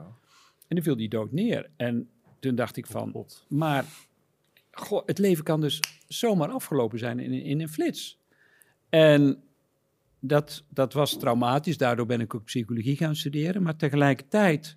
En 0.67 0.75
dan 0.75 0.83
viel 0.83 0.95
die 0.97 1.09
dood 1.09 1.31
neer. 1.31 1.69
En 1.75 2.09
toen 2.39 2.55
dacht 2.55 2.77
ik 2.77 2.87
van, 2.87 3.25
maar 3.47 3.85
goh, 4.71 5.05
het 5.05 5.17
leven 5.17 5.43
kan 5.43 5.61
dus 5.61 5.79
zomaar 6.07 6.49
afgelopen 6.49 6.99
zijn 6.99 7.19
in, 7.19 7.31
in 7.31 7.61
een 7.61 7.69
flits. 7.69 8.19
En 8.89 9.43
dat, 10.27 10.63
dat 10.69 10.93
was 10.93 11.17
traumatisch, 11.17 11.77
daardoor 11.77 12.05
ben 12.05 12.21
ik 12.21 12.35
ook 12.35 12.43
psychologie 12.43 12.95
gaan 12.95 13.15
studeren. 13.15 13.63
Maar 13.63 13.75
tegelijkertijd 13.75 14.75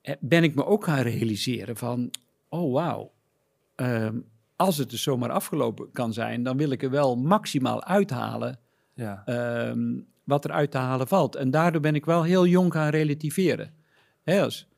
eh, 0.00 0.14
ben 0.20 0.42
ik 0.42 0.54
me 0.54 0.64
ook 0.64 0.84
gaan 0.84 1.02
realiseren 1.02 1.76
van, 1.76 2.10
oh 2.48 2.72
wauw, 2.72 3.12
ehm, 3.74 4.18
als 4.56 4.76
het 4.76 4.90
dus 4.90 5.02
zomaar 5.02 5.30
afgelopen 5.30 5.90
kan 5.92 6.12
zijn, 6.12 6.42
dan 6.42 6.56
wil 6.56 6.70
ik 6.70 6.82
er 6.82 6.90
wel 6.90 7.16
maximaal 7.16 7.84
uithalen 7.84 8.58
Ja, 8.94 9.22
ehm, 9.24 10.00
wat 10.24 10.44
er 10.44 10.50
uit 10.50 10.70
te 10.70 10.78
halen 10.78 11.08
valt. 11.08 11.36
En 11.36 11.50
daardoor 11.50 11.80
ben 11.80 11.94
ik 11.94 12.04
wel 12.04 12.22
heel 12.22 12.46
jong 12.46 12.72
gaan 12.72 12.88
relativeren. 12.88 13.74
Hè, 14.22 14.42
als, 14.42 14.68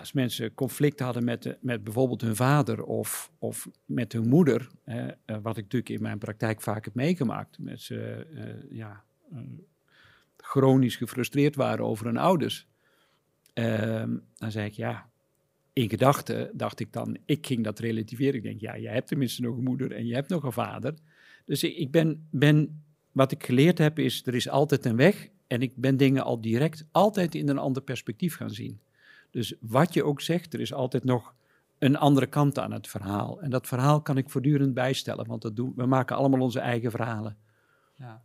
als 0.00 0.12
mensen 0.12 0.54
conflict 0.54 1.00
hadden 1.00 1.24
met, 1.24 1.42
de- 1.42 1.56
met 1.60 1.84
bijvoorbeeld 1.84 2.20
hun 2.20 2.36
vader 2.36 2.84
of, 2.84 3.30
of 3.38 3.68
met 3.84 4.12
hun 4.12 4.28
moeder, 4.28 4.68
eh, 4.84 5.06
wat 5.24 5.56
ik 5.56 5.62
natuurlijk 5.62 5.88
in 5.88 6.02
mijn 6.02 6.18
praktijk 6.18 6.60
vaak 6.60 6.84
heb 6.84 6.94
meegemaakt, 6.94 7.58
met 7.58 7.80
ze 7.80 8.26
eh, 8.34 8.76
ja, 8.76 9.04
eh, 9.32 9.38
chronisch 10.36 10.96
gefrustreerd 10.96 11.56
waren 11.56 11.84
over 11.84 12.06
hun 12.06 12.16
ouders. 12.16 12.66
Ehm, 13.52 14.16
dan 14.34 14.50
zei 14.50 14.66
ik 14.66 14.72
ja. 14.72 15.10
In 15.72 15.88
gedachten 15.88 16.50
dacht 16.56 16.80
ik 16.80 16.92
dan, 16.92 17.18
ik 17.24 17.46
ging 17.46 17.64
dat 17.64 17.78
relativeren. 17.78 18.34
Ik 18.34 18.42
denk, 18.42 18.60
ja, 18.60 18.78
jij 18.78 18.92
hebt 18.92 19.08
tenminste 19.08 19.42
nog 19.42 19.56
een 19.56 19.62
moeder 19.62 19.92
en 19.92 20.06
je 20.06 20.14
hebt 20.14 20.28
nog 20.28 20.42
een 20.42 20.52
vader. 20.52 20.94
Dus 21.44 21.62
ik 21.62 21.90
ben, 21.90 22.26
ben 22.30 22.84
wat 23.12 23.32
ik 23.32 23.44
geleerd 23.44 23.78
heb 23.78 23.98
is, 23.98 24.26
er 24.26 24.34
is 24.34 24.48
altijd 24.48 24.84
een 24.84 24.96
weg. 24.96 25.28
En 25.46 25.62
ik 25.62 25.76
ben 25.76 25.96
dingen 25.96 26.24
al 26.24 26.40
direct 26.40 26.86
altijd 26.90 27.34
in 27.34 27.48
een 27.48 27.58
ander 27.58 27.82
perspectief 27.82 28.36
gaan 28.36 28.50
zien. 28.50 28.80
Dus 29.30 29.54
wat 29.60 29.94
je 29.94 30.04
ook 30.04 30.20
zegt, 30.20 30.54
er 30.54 30.60
is 30.60 30.72
altijd 30.72 31.04
nog 31.04 31.34
een 31.78 31.96
andere 31.96 32.26
kant 32.26 32.58
aan 32.58 32.72
het 32.72 32.88
verhaal. 32.88 33.40
En 33.40 33.50
dat 33.50 33.66
verhaal 33.66 34.02
kan 34.02 34.16
ik 34.16 34.30
voortdurend 34.30 34.74
bijstellen, 34.74 35.26
want 35.26 35.42
dat 35.42 35.56
doen, 35.56 35.72
we 35.76 35.86
maken 35.86 36.16
allemaal 36.16 36.40
onze 36.40 36.60
eigen 36.60 36.90
verhalen. 36.90 37.36
ja. 37.96 38.22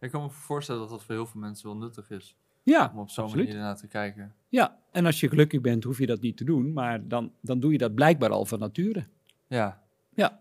Ik 0.00 0.10
kan 0.10 0.22
me 0.22 0.30
voorstellen 0.30 0.80
dat 0.80 0.90
dat 0.90 1.02
voor 1.02 1.14
heel 1.14 1.26
veel 1.26 1.40
mensen 1.40 1.66
wel 1.68 1.76
nuttig 1.76 2.10
is. 2.10 2.36
Ja, 2.62 2.90
Om 2.94 2.98
op 3.00 3.10
zo'n 3.10 3.24
absoluut. 3.24 3.46
manier 3.46 3.60
ernaar 3.60 3.76
te 3.76 3.86
kijken. 3.86 4.34
Ja, 4.48 4.78
en 4.90 5.06
als 5.06 5.20
je 5.20 5.28
gelukkig 5.28 5.60
bent, 5.60 5.84
hoef 5.84 5.98
je 5.98 6.06
dat 6.06 6.20
niet 6.20 6.36
te 6.36 6.44
doen. 6.44 6.72
Maar 6.72 7.08
dan, 7.08 7.32
dan 7.40 7.60
doe 7.60 7.72
je 7.72 7.78
dat 7.78 7.94
blijkbaar 7.94 8.30
al 8.30 8.44
van 8.44 8.58
nature. 8.58 9.06
Ja. 9.46 9.82
Ja. 10.14 10.40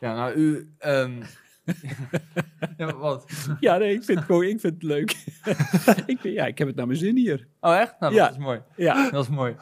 Ja, 0.00 0.14
nou, 0.14 0.34
u... 0.34 0.74
ehm, 0.78 1.22
ja, 2.76 2.94
wat? 2.96 3.30
Ja, 3.60 3.76
nee, 3.76 3.94
ik 3.94 4.04
vind 4.04 4.18
het 4.18 4.26
gewoon, 4.26 4.42
ik 4.44 4.60
vind 4.60 4.74
het 4.74 4.82
leuk. 4.82 5.10
ik, 6.12 6.18
vind, 6.20 6.34
ja, 6.34 6.46
ik 6.46 6.58
heb 6.58 6.66
het 6.66 6.76
naar 6.76 6.86
mijn 6.86 6.98
zin 6.98 7.16
hier. 7.16 7.46
Oh, 7.60 7.76
echt? 7.76 8.00
Nou, 8.00 8.14
Ja. 8.14 8.24
dat 8.24 8.32
is 8.32 8.38
mooi. 8.42 8.60
Ja, 8.76 9.10
Dat 9.10 9.24
is 9.24 9.30
mooi. 9.30 9.56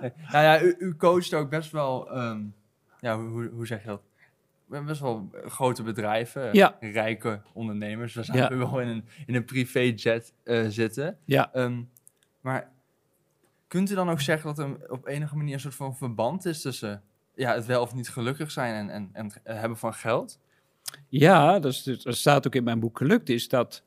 Nee. 0.00 0.12
Nou 0.30 0.44
ja, 0.44 0.62
u, 0.62 0.74
u 0.78 0.96
coacht 0.96 1.34
ook 1.34 1.50
best 1.50 1.70
wel, 1.70 2.10
ehm, 2.10 2.40
ja, 3.00 3.16
hoe, 3.18 3.28
hoe- 3.28 3.50
hoe 3.54 3.66
zeg 3.66 3.80
je 3.80 3.86
dat? 3.88 4.02
We 4.66 4.78
hebben 4.78 4.86
best 4.96 5.00
wel 5.00 5.30
grote 5.46 5.82
bedrijven, 5.82 6.48
Ja. 6.52 6.76
rijke 6.80 7.42
ondernemers. 7.52 8.14
We 8.14 8.22
zijn 8.22 8.38
Ja. 8.38 8.56
wel 8.56 8.80
in 8.80 8.88
een, 8.88 9.04
in 9.26 9.34
een 9.34 9.44
privéjet 9.44 10.32
eh 10.42 10.66
zitten. 10.68 11.18
ja. 11.24 11.52
Ehm, 11.52 11.82
maar 12.40 12.70
kunt 13.68 13.90
u 13.90 13.94
dan 13.94 14.10
ook 14.10 14.20
zeggen 14.20 14.54
dat 14.54 14.58
er 14.58 14.90
op 14.90 15.06
enige 15.06 15.36
manier 15.36 15.54
een 15.54 15.60
soort 15.60 15.74
van 15.74 15.96
verband 15.96 16.44
is 16.44 16.60
tussen 16.60 17.02
ja, 17.34 17.54
het 17.54 17.66
wel 17.66 17.82
of 17.82 17.94
niet 17.94 18.08
gelukkig 18.08 18.50
zijn 18.50 18.74
en, 18.74 18.90
en, 18.90 19.10
en 19.12 19.24
het 19.24 19.40
hebben 19.58 19.78
van 19.78 19.94
geld? 19.94 20.38
Ja, 21.08 21.58
dat, 21.58 21.72
is, 21.72 21.82
dus- 21.82 22.02
dat 22.02 22.16
staat 22.16 22.46
ook 22.46 22.54
in 22.54 22.64
mijn 22.64 22.80
boek 22.80 22.98
gelukt, 22.98 23.28
is 23.28 23.48
dat 23.48 23.82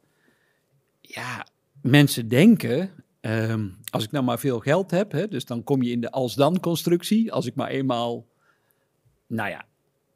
ja, 1.01 1.47
mensen 1.81 2.27
denken, 2.27 2.89
ehm, 3.19 3.67
als 3.89 4.03
ik 4.03 4.11
nou 4.11 4.23
maar 4.25 4.39
veel 4.39 4.59
geld 4.59 4.91
heb, 4.91 5.11
hè, 5.11 5.27
dus 5.27 5.45
dan 5.45 5.63
kom 5.63 5.81
je 5.81 5.91
in 5.91 6.01
de 6.01 6.11
als-dan-constructie. 6.11 7.31
Als 7.31 7.45
ik 7.45 7.55
maar 7.55 7.69
eenmaal, 7.69 8.25
nou 9.27 9.49
ja, 9.49 9.65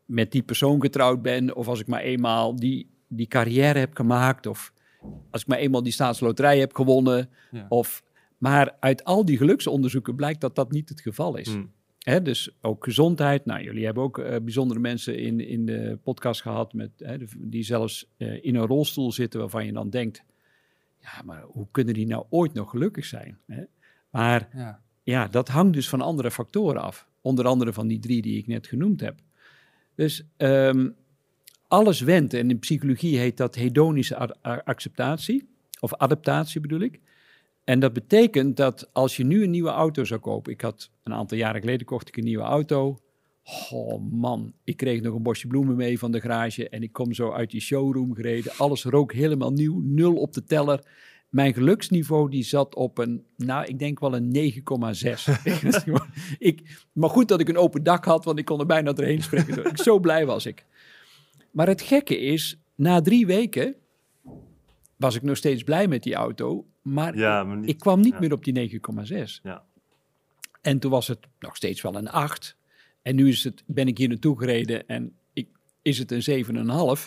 met 0.06 0.32
die 0.32 0.44
persoon 0.44 0.82
getrouwd 0.82 1.22
ben, 1.22 1.56
of 1.56 1.68
als 1.68 1.80
ik 1.80 1.88
maar 1.88 2.02
eenmaal 2.02 2.56
die, 2.56 2.90
die 3.08 3.28
carrière 3.28 3.80
heb 3.80 3.96
gemaakt, 3.96 4.46
of 4.46 4.74
als 5.32 5.42
ik 5.42 5.48
maar 5.48 5.58
eenmaal 5.58 5.84
die 5.84 5.94
staatsloterij 5.94 6.60
heb 6.60 6.76
gewonnen, 6.76 7.30
Ja. 7.52 7.66
of... 7.70 8.04
Maar 8.38 8.76
uit 8.80 9.04
al 9.04 9.26
die 9.26 9.38
geluksonderzoeken 9.38 10.16
blijkt 10.16 10.42
dat 10.42 10.56
dat 10.56 10.72
niet 10.72 10.90
het 10.90 11.02
geval 11.02 11.36
is. 11.38 11.48
Hmm. 11.48 11.72
Hè, 12.00 12.22
dus 12.22 12.50
ook 12.62 12.84
gezondheid. 12.84 13.46
Nou, 13.46 13.64
jullie 13.64 13.86
hebben 13.86 14.04
ook 14.04 14.18
eh, 14.18 14.36
bijzondere 14.42 14.80
mensen 14.80 15.18
in, 15.18 15.40
in 15.40 15.66
de 15.66 15.98
podcast 16.04 16.42
gehad 16.42 16.74
met, 16.74 16.90
hè, 16.98 17.18
die 17.38 17.64
zelfs 17.64 18.10
eh, 18.18 18.46
in 18.46 18.56
een 18.56 18.66
rolstoel 18.66 19.12
zitten 19.12 19.40
waarvan 19.40 19.66
je 19.66 19.74
dan 19.74 19.90
denkt, 19.90 20.24
ja, 21.00 21.22
maar 21.26 21.42
hoe 21.42 21.68
kunnen 21.72 21.94
die 21.94 22.08
nou 22.08 22.26
ooit 22.30 22.54
nog 22.54 22.70
gelukkig 22.70 23.06
zijn? 23.06 23.38
Hè? 23.46 23.64
Maar 24.10 24.50
Ja, 24.54 24.82
ja, 25.04 25.28
dat 25.28 25.48
hangt 25.48 25.74
dus 25.74 25.90
van 25.90 26.02
andere 26.02 26.32
factoren 26.32 26.82
af. 26.82 27.08
Onder 27.22 27.46
andere 27.46 27.74
van 27.74 27.88
die 27.88 28.00
drie 28.00 28.22
die 28.22 28.38
ik 28.38 28.48
net 28.48 28.68
genoemd 28.68 29.02
heb. 29.02 29.20
Dus 29.96 30.24
ehm, 30.38 30.90
alles 31.68 32.02
wendt, 32.02 32.34
en 32.34 32.50
in 32.50 32.60
psychologie 32.60 33.18
heet 33.18 33.38
dat 33.38 33.56
hedonische 33.56 34.16
acceptatie, 34.42 35.50
of 35.80 35.96
adaptatie 35.96 36.62
bedoel 36.62 36.80
ik. 36.80 37.00
En 37.70 37.80
dat 37.80 37.94
betekent 37.94 38.58
dat 38.58 38.90
als 38.94 39.18
je 39.18 39.24
nu 39.24 39.44
een 39.44 39.50
nieuwe 39.50 39.70
auto 39.70 40.04
zou 40.04 40.20
kopen, 40.20 40.52
ik 40.52 40.62
had 40.62 40.92
een 41.04 41.14
aantal 41.14 41.38
jaren 41.38 41.62
geleden 41.62 41.86
kocht 41.86 42.08
ik 42.08 42.18
een 42.18 42.24
nieuwe 42.24 42.44
auto. 42.44 43.02
Oh 43.72 44.12
man, 44.12 44.54
ik 44.64 44.78
kreeg 44.78 45.02
nog 45.02 45.16
een 45.16 45.24
bosje 45.24 45.48
bloemen 45.48 45.76
mee 45.76 46.00
van 46.00 46.12
de 46.12 46.22
garage 46.22 46.70
en 46.70 46.84
ik 46.84 46.94
kom 46.94 47.14
zo 47.14 47.32
uit 47.32 47.52
die 47.52 47.62
showroom 47.62 48.16
gereden. 48.16 48.52
Alles 48.58 48.84
rook 48.84 49.14
helemaal 49.14 49.52
nieuw, 49.52 49.82
nul 49.84 50.16
op 50.16 50.34
de 50.34 50.44
teller. 50.44 50.84
Mijn 51.30 51.54
geluksniveau 51.54 52.30
die 52.30 52.44
zat 52.44 52.76
op 52.76 52.98
een, 52.98 53.26
nou 53.38 53.66
ik 53.66 53.80
denk 53.80 54.00
wel 54.00 54.16
een 54.16 54.54
9,6. 54.54 54.64
ik, 56.50 56.86
maar 56.94 57.10
goed 57.10 57.28
dat 57.28 57.40
ik 57.40 57.50
een 57.50 57.58
open 57.58 57.84
dak 57.84 58.06
had, 58.06 58.26
want 58.26 58.40
ik 58.40 58.46
kon 58.46 58.60
er 58.60 58.66
bijna 58.66 58.94
doorheen 58.94 59.24
spreken. 59.24 59.54
Zo, 59.54 59.64
zo 59.84 60.00
blij 60.00 60.26
was 60.26 60.46
ik. 60.46 60.66
Maar 61.52 61.68
het 61.68 61.82
gekke 61.82 62.20
is, 62.20 62.60
na 62.76 63.02
drie 63.02 63.26
weken 63.26 63.76
was 65.00 65.16
ik 65.16 65.22
nog 65.22 65.38
steeds 65.38 65.64
blij 65.64 65.88
met 65.88 66.04
die 66.04 66.14
auto, 66.14 66.68
maar 66.82 67.18
Ja, 67.18 67.44
maar 67.44 67.58
niet, 67.58 67.70
ik 67.70 67.80
kwam 67.80 68.00
niet 68.00 68.14
ja. 68.14 68.20
meer 68.20 68.34
op 68.34 68.44
die 68.44 68.80
9,6. 69.06 69.42
Ja. 69.44 69.64
En 70.62 70.80
toen 70.80 70.92
was 70.92 71.08
het 71.08 71.20
nog 71.40 71.56
steeds 71.56 71.82
wel 71.82 71.96
een 71.96 72.10
8. 72.10 72.58
En 73.02 73.16
nu 73.16 73.28
is 73.28 73.44
het, 73.44 73.64
ben 73.66 73.88
ik 73.88 73.98
hier 73.98 74.08
naartoe 74.08 74.38
gereden 74.38 74.88
en 74.88 75.16
ik, 75.34 75.48
is 75.82 75.98
het 75.98 76.12
een 76.12 76.46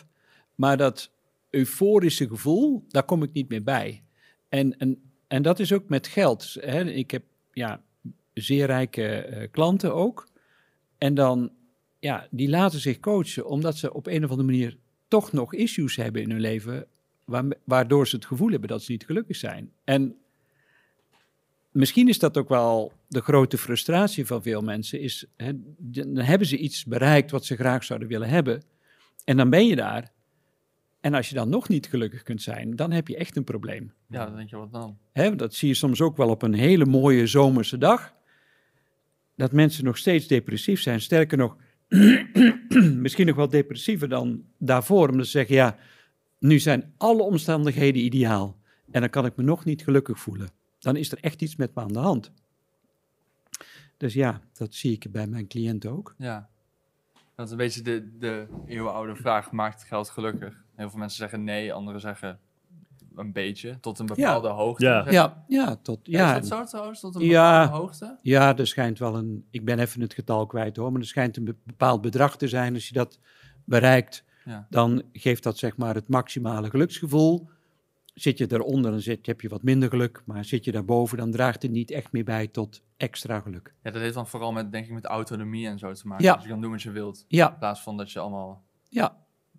7,5. 0.00 0.06
Maar 0.54 0.76
dat 0.76 1.10
euforische 1.50 2.28
gevoel, 2.28 2.84
daar 2.88 3.04
kom 3.04 3.22
ik 3.22 3.32
niet 3.32 3.48
meer 3.48 3.62
bij. 3.62 4.02
En, 4.48 4.78
en, 4.78 5.02
en 5.28 5.42
dat 5.42 5.58
is 5.58 5.72
ook 5.72 5.88
met 5.88 6.06
geld. 6.06 6.56
Hè. 6.60 6.84
Ik 6.84 7.10
heb 7.10 7.22
ja, 7.52 7.82
zeer 8.34 8.66
rijke 8.66 9.06
eh, 9.06 9.48
klanten 9.50 9.94
ook. 9.94 10.28
En 10.98 11.14
dan, 11.14 11.52
ja, 11.98 12.26
die 12.30 12.48
laten 12.48 12.80
zich 12.80 13.00
coachen 13.00 13.46
omdat 13.46 13.76
ze 13.76 13.94
op 13.94 14.06
een 14.06 14.24
of 14.24 14.30
andere 14.30 14.48
manier 14.48 14.76
toch 15.08 15.32
nog 15.32 15.54
issues 15.54 15.96
hebben 15.96 16.22
in 16.22 16.30
hun 16.30 16.40
leven. 16.40 16.86
Waar- 17.24 17.54
waardoor 17.64 18.08
ze 18.08 18.16
het 18.16 18.24
gevoel 18.26 18.50
hebben 18.50 18.68
dat 18.68 18.82
ze 18.82 18.92
niet 18.92 19.04
gelukkig 19.06 19.36
zijn. 19.36 19.70
En 19.84 20.16
misschien 21.70 22.08
is 22.08 22.18
dat 22.18 22.36
ook 22.36 22.48
wel 22.48 22.92
de 23.08 23.20
grote 23.20 23.58
frustratie 23.58 24.26
van 24.26 24.42
veel 24.42 24.62
mensen. 24.62 25.00
Is, 25.00 25.26
hè, 25.36 25.52
dan 25.78 26.16
hebben 26.16 26.46
ze 26.46 26.56
iets 26.56 26.84
bereikt 26.84 27.30
wat 27.30 27.44
ze 27.44 27.56
graag 27.56 27.84
zouden 27.84 28.08
willen 28.08 28.28
hebben. 28.28 28.62
En 29.24 29.36
dan 29.36 29.50
ben 29.50 29.66
je 29.66 29.76
daar. 29.76 30.12
En 31.00 31.14
als 31.14 31.28
je 31.28 31.34
dan 31.34 31.48
nog 31.48 31.68
niet 31.68 31.86
gelukkig 31.86 32.22
kunt 32.22 32.42
zijn, 32.42 32.76
dan 32.76 32.90
heb 32.90 33.08
je 33.08 33.16
echt 33.16 33.36
een 33.36 33.44
probleem. 33.44 33.92
Ja, 34.08 34.24
dan 34.26 34.36
denk 34.36 34.50
je, 34.50 34.56
wat 34.56 34.72
dan? 34.72 34.98
Hè, 35.12 35.36
dat 35.36 35.54
zie 35.54 35.68
je 35.68 35.74
soms 35.74 36.00
ook 36.00 36.16
wel 36.16 36.28
op 36.28 36.42
een 36.42 36.54
hele 36.54 36.84
mooie 36.86 37.26
zomerse 37.26 37.78
dag. 37.78 38.14
Dat 39.36 39.52
mensen 39.52 39.84
nog 39.84 39.98
steeds 39.98 40.26
depressief 40.26 40.80
zijn. 40.80 41.00
Sterker 41.00 41.38
nog, 41.38 41.56
misschien 43.04 43.26
nog 43.26 43.36
wel 43.36 43.48
depressiever 43.48 44.08
dan 44.08 44.44
daarvoor. 44.58 45.08
Omdat 45.08 45.24
ze 45.26 45.30
zeggen, 45.30 45.54
ja, 45.54 45.76
nu 46.42 46.58
zijn 46.58 46.92
alle 46.96 47.22
omstandigheden 47.22 48.02
ideaal. 48.02 48.56
En 48.90 49.00
dan 49.00 49.10
kan 49.10 49.26
ik 49.26 49.36
me 49.36 49.42
nog 49.42 49.64
niet 49.64 49.82
gelukkig 49.82 50.18
voelen. 50.18 50.48
Dan 50.78 50.96
is 50.96 51.12
er 51.12 51.18
echt 51.20 51.42
iets 51.42 51.56
met 51.56 51.74
me 51.74 51.80
aan 51.80 51.92
de 51.92 51.98
hand. 51.98 52.32
Dus 53.96 54.14
ja, 54.14 54.40
dat 54.52 54.74
zie 54.74 54.92
ik 54.92 55.12
bij 55.12 55.26
mijn 55.26 55.46
cliënten 55.46 55.90
ook. 55.90 56.14
Ja. 56.18 56.48
Dat 57.34 57.46
is 57.46 57.52
een 57.52 57.58
beetje 57.58 57.82
de, 57.82 58.18
de 58.18 58.46
eeuwenoude 58.66 59.16
vraag, 59.16 59.52
maakt 59.52 59.84
geld 59.84 60.08
gelukkig? 60.10 60.64
Heel 60.74 60.90
veel 60.90 60.98
mensen 60.98 61.18
zeggen 61.18 61.44
nee, 61.44 61.72
anderen 61.72 62.00
zeggen 62.00 62.38
een 63.16 63.32
beetje, 63.32 63.80
tot 63.80 63.98
een 63.98 64.06
bepaalde 64.06 64.48
hoogte. 64.48 64.84
Ja. 64.84 65.10
Ja, 65.10 65.44
ja, 65.48 65.76
tot, 65.76 65.98
Ja, 66.02 66.18
ja, 66.18 66.36
is 66.40 66.48
dat 66.48 66.58
zo 66.58 66.64
trouwens, 66.76 67.00
tot 67.00 67.14
een 67.14 67.20
Ja. 67.24 67.62
bepaalde 67.62 67.82
hoogte? 67.82 68.18
Ja, 68.22 68.56
er 68.56 68.66
schijnt 68.66 68.98
wel 68.98 69.16
een. 69.16 69.44
Ik 69.50 69.64
ben 69.64 69.78
even 69.78 70.00
het 70.00 70.14
getal 70.14 70.46
kwijt 70.46 70.76
hoor, 70.76 70.92
maar 70.92 71.00
er 71.00 71.06
schijnt 71.06 71.36
een 71.36 71.44
be- 71.44 71.56
bepaald 71.64 72.00
bedrag 72.00 72.36
te 72.36 72.48
zijn. 72.48 72.74
Als 72.74 72.88
je 72.88 72.94
dat 72.94 73.18
bereikt, 73.64 74.24
Ja. 74.44 74.66
dan 74.70 75.02
geeft 75.12 75.42
dat 75.42 75.58
zeg 75.58 75.76
maar 75.76 75.94
het 75.94 76.08
maximale 76.08 76.70
geluksgevoel. 76.70 77.48
Zit 78.14 78.38
je 78.38 78.46
daaronder, 78.46 78.90
dan 78.90 79.00
zit, 79.00 79.26
heb 79.26 79.40
je 79.40 79.48
wat 79.48 79.62
minder 79.62 79.88
geluk. 79.88 80.22
Maar 80.26 80.44
zit 80.44 80.64
je 80.64 80.72
daarboven, 80.72 81.18
dan 81.18 81.30
draagt 81.30 81.62
het 81.62 81.70
niet 81.70 81.90
echt 81.90 82.12
meer 82.12 82.24
bij 82.24 82.46
tot 82.46 82.82
extra 82.96 83.40
geluk. 83.40 83.74
Ja, 83.82 83.90
dat 83.90 84.00
heeft 84.02 84.14
dan 84.14 84.26
vooral 84.26 84.52
met, 84.52 84.72
denk 84.72 84.86
ik, 84.86 84.92
met 84.92 85.04
autonomie 85.04 85.66
en 85.66 85.78
zo 85.78 85.92
te 85.92 86.06
maken. 86.06 86.24
Ja. 86.24 86.34
Dus 86.34 86.42
je 86.42 86.48
kan 86.48 86.60
doen 86.60 86.70
wat 86.70 86.82
je 86.82 86.90
wilt, 86.90 87.24
in 87.28 87.54
plaats 87.58 87.80
van 87.80 87.96
dat 87.96 88.12
je 88.12 88.18
allemaal 88.18 88.64
ja, 88.88 89.16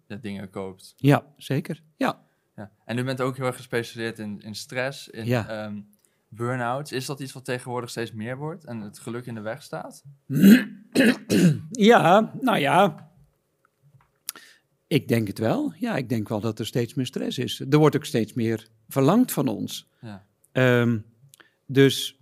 ja, 0.08 0.16
dingen 0.16 0.50
koopt. 0.50 0.94
ja, 0.98 1.26
zeker. 1.38 1.84
Ja. 1.98 2.22
Ja. 2.56 2.72
En 2.86 2.98
u 2.98 3.04
bent 3.04 3.22
ook 3.22 3.38
heel 3.38 3.46
erg 3.46 3.56
gespecialiseerd 3.56 4.20
in, 4.20 4.40
in 4.42 4.56
stress, 4.56 5.08
in 5.10 5.26
Ja. 5.26 5.48
ehm, 5.48 5.82
burn-outs. 6.28 6.92
Is 6.92 7.06
dat 7.06 7.20
iets 7.20 7.34
wat 7.34 7.46
tegenwoordig 7.46 7.90
steeds 7.90 8.12
meer 8.12 8.38
wordt 8.38 8.66
en 8.66 8.80
het 8.82 9.00
geluk 9.00 9.26
in 9.26 9.34
de 9.36 9.42
weg 9.42 9.64
staat? 9.64 10.04
Ja, 11.72 12.32
nou 12.42 12.58
ja. 12.58 13.12
Ik 14.94 15.08
denk 15.08 15.28
het 15.28 15.40
wel. 15.40 15.74
Ja, 15.80 15.96
ik 15.96 16.10
denk 16.10 16.30
wel 16.30 16.40
dat 16.40 16.60
er 16.60 16.66
steeds 16.66 16.94
meer 16.94 17.06
stress 17.06 17.38
is. 17.38 17.60
Er 17.70 17.78
wordt 17.78 17.96
ook 17.96 18.06
steeds 18.06 18.34
meer 18.34 18.68
verlangd 18.88 19.32
van 19.32 19.48
ons. 19.48 19.88
Ja. 20.02 20.26
Ehm, 20.52 20.98
dus 21.66 22.20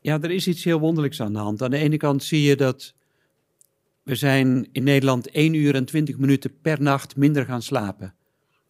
ja, 0.00 0.20
er 0.22 0.30
is 0.30 0.46
iets 0.46 0.64
heel 0.64 0.80
wonderlijks 0.80 1.20
aan 1.20 1.32
de 1.32 1.38
hand. 1.38 1.62
Aan 1.62 1.70
de 1.70 1.76
ene 1.76 1.96
kant 1.96 2.22
zie 2.22 2.42
je 2.42 2.56
dat 2.56 2.94
we 4.02 4.14
zijn 4.14 4.68
in 4.72 4.84
Nederland 4.84 5.30
1 5.30 5.54
uur 5.54 5.74
en 5.74 5.84
20 5.84 6.18
minuten 6.18 6.60
per 6.60 6.82
nacht 6.82 7.16
minder 7.16 7.44
gaan 7.44 7.62
slapen. 7.62 8.14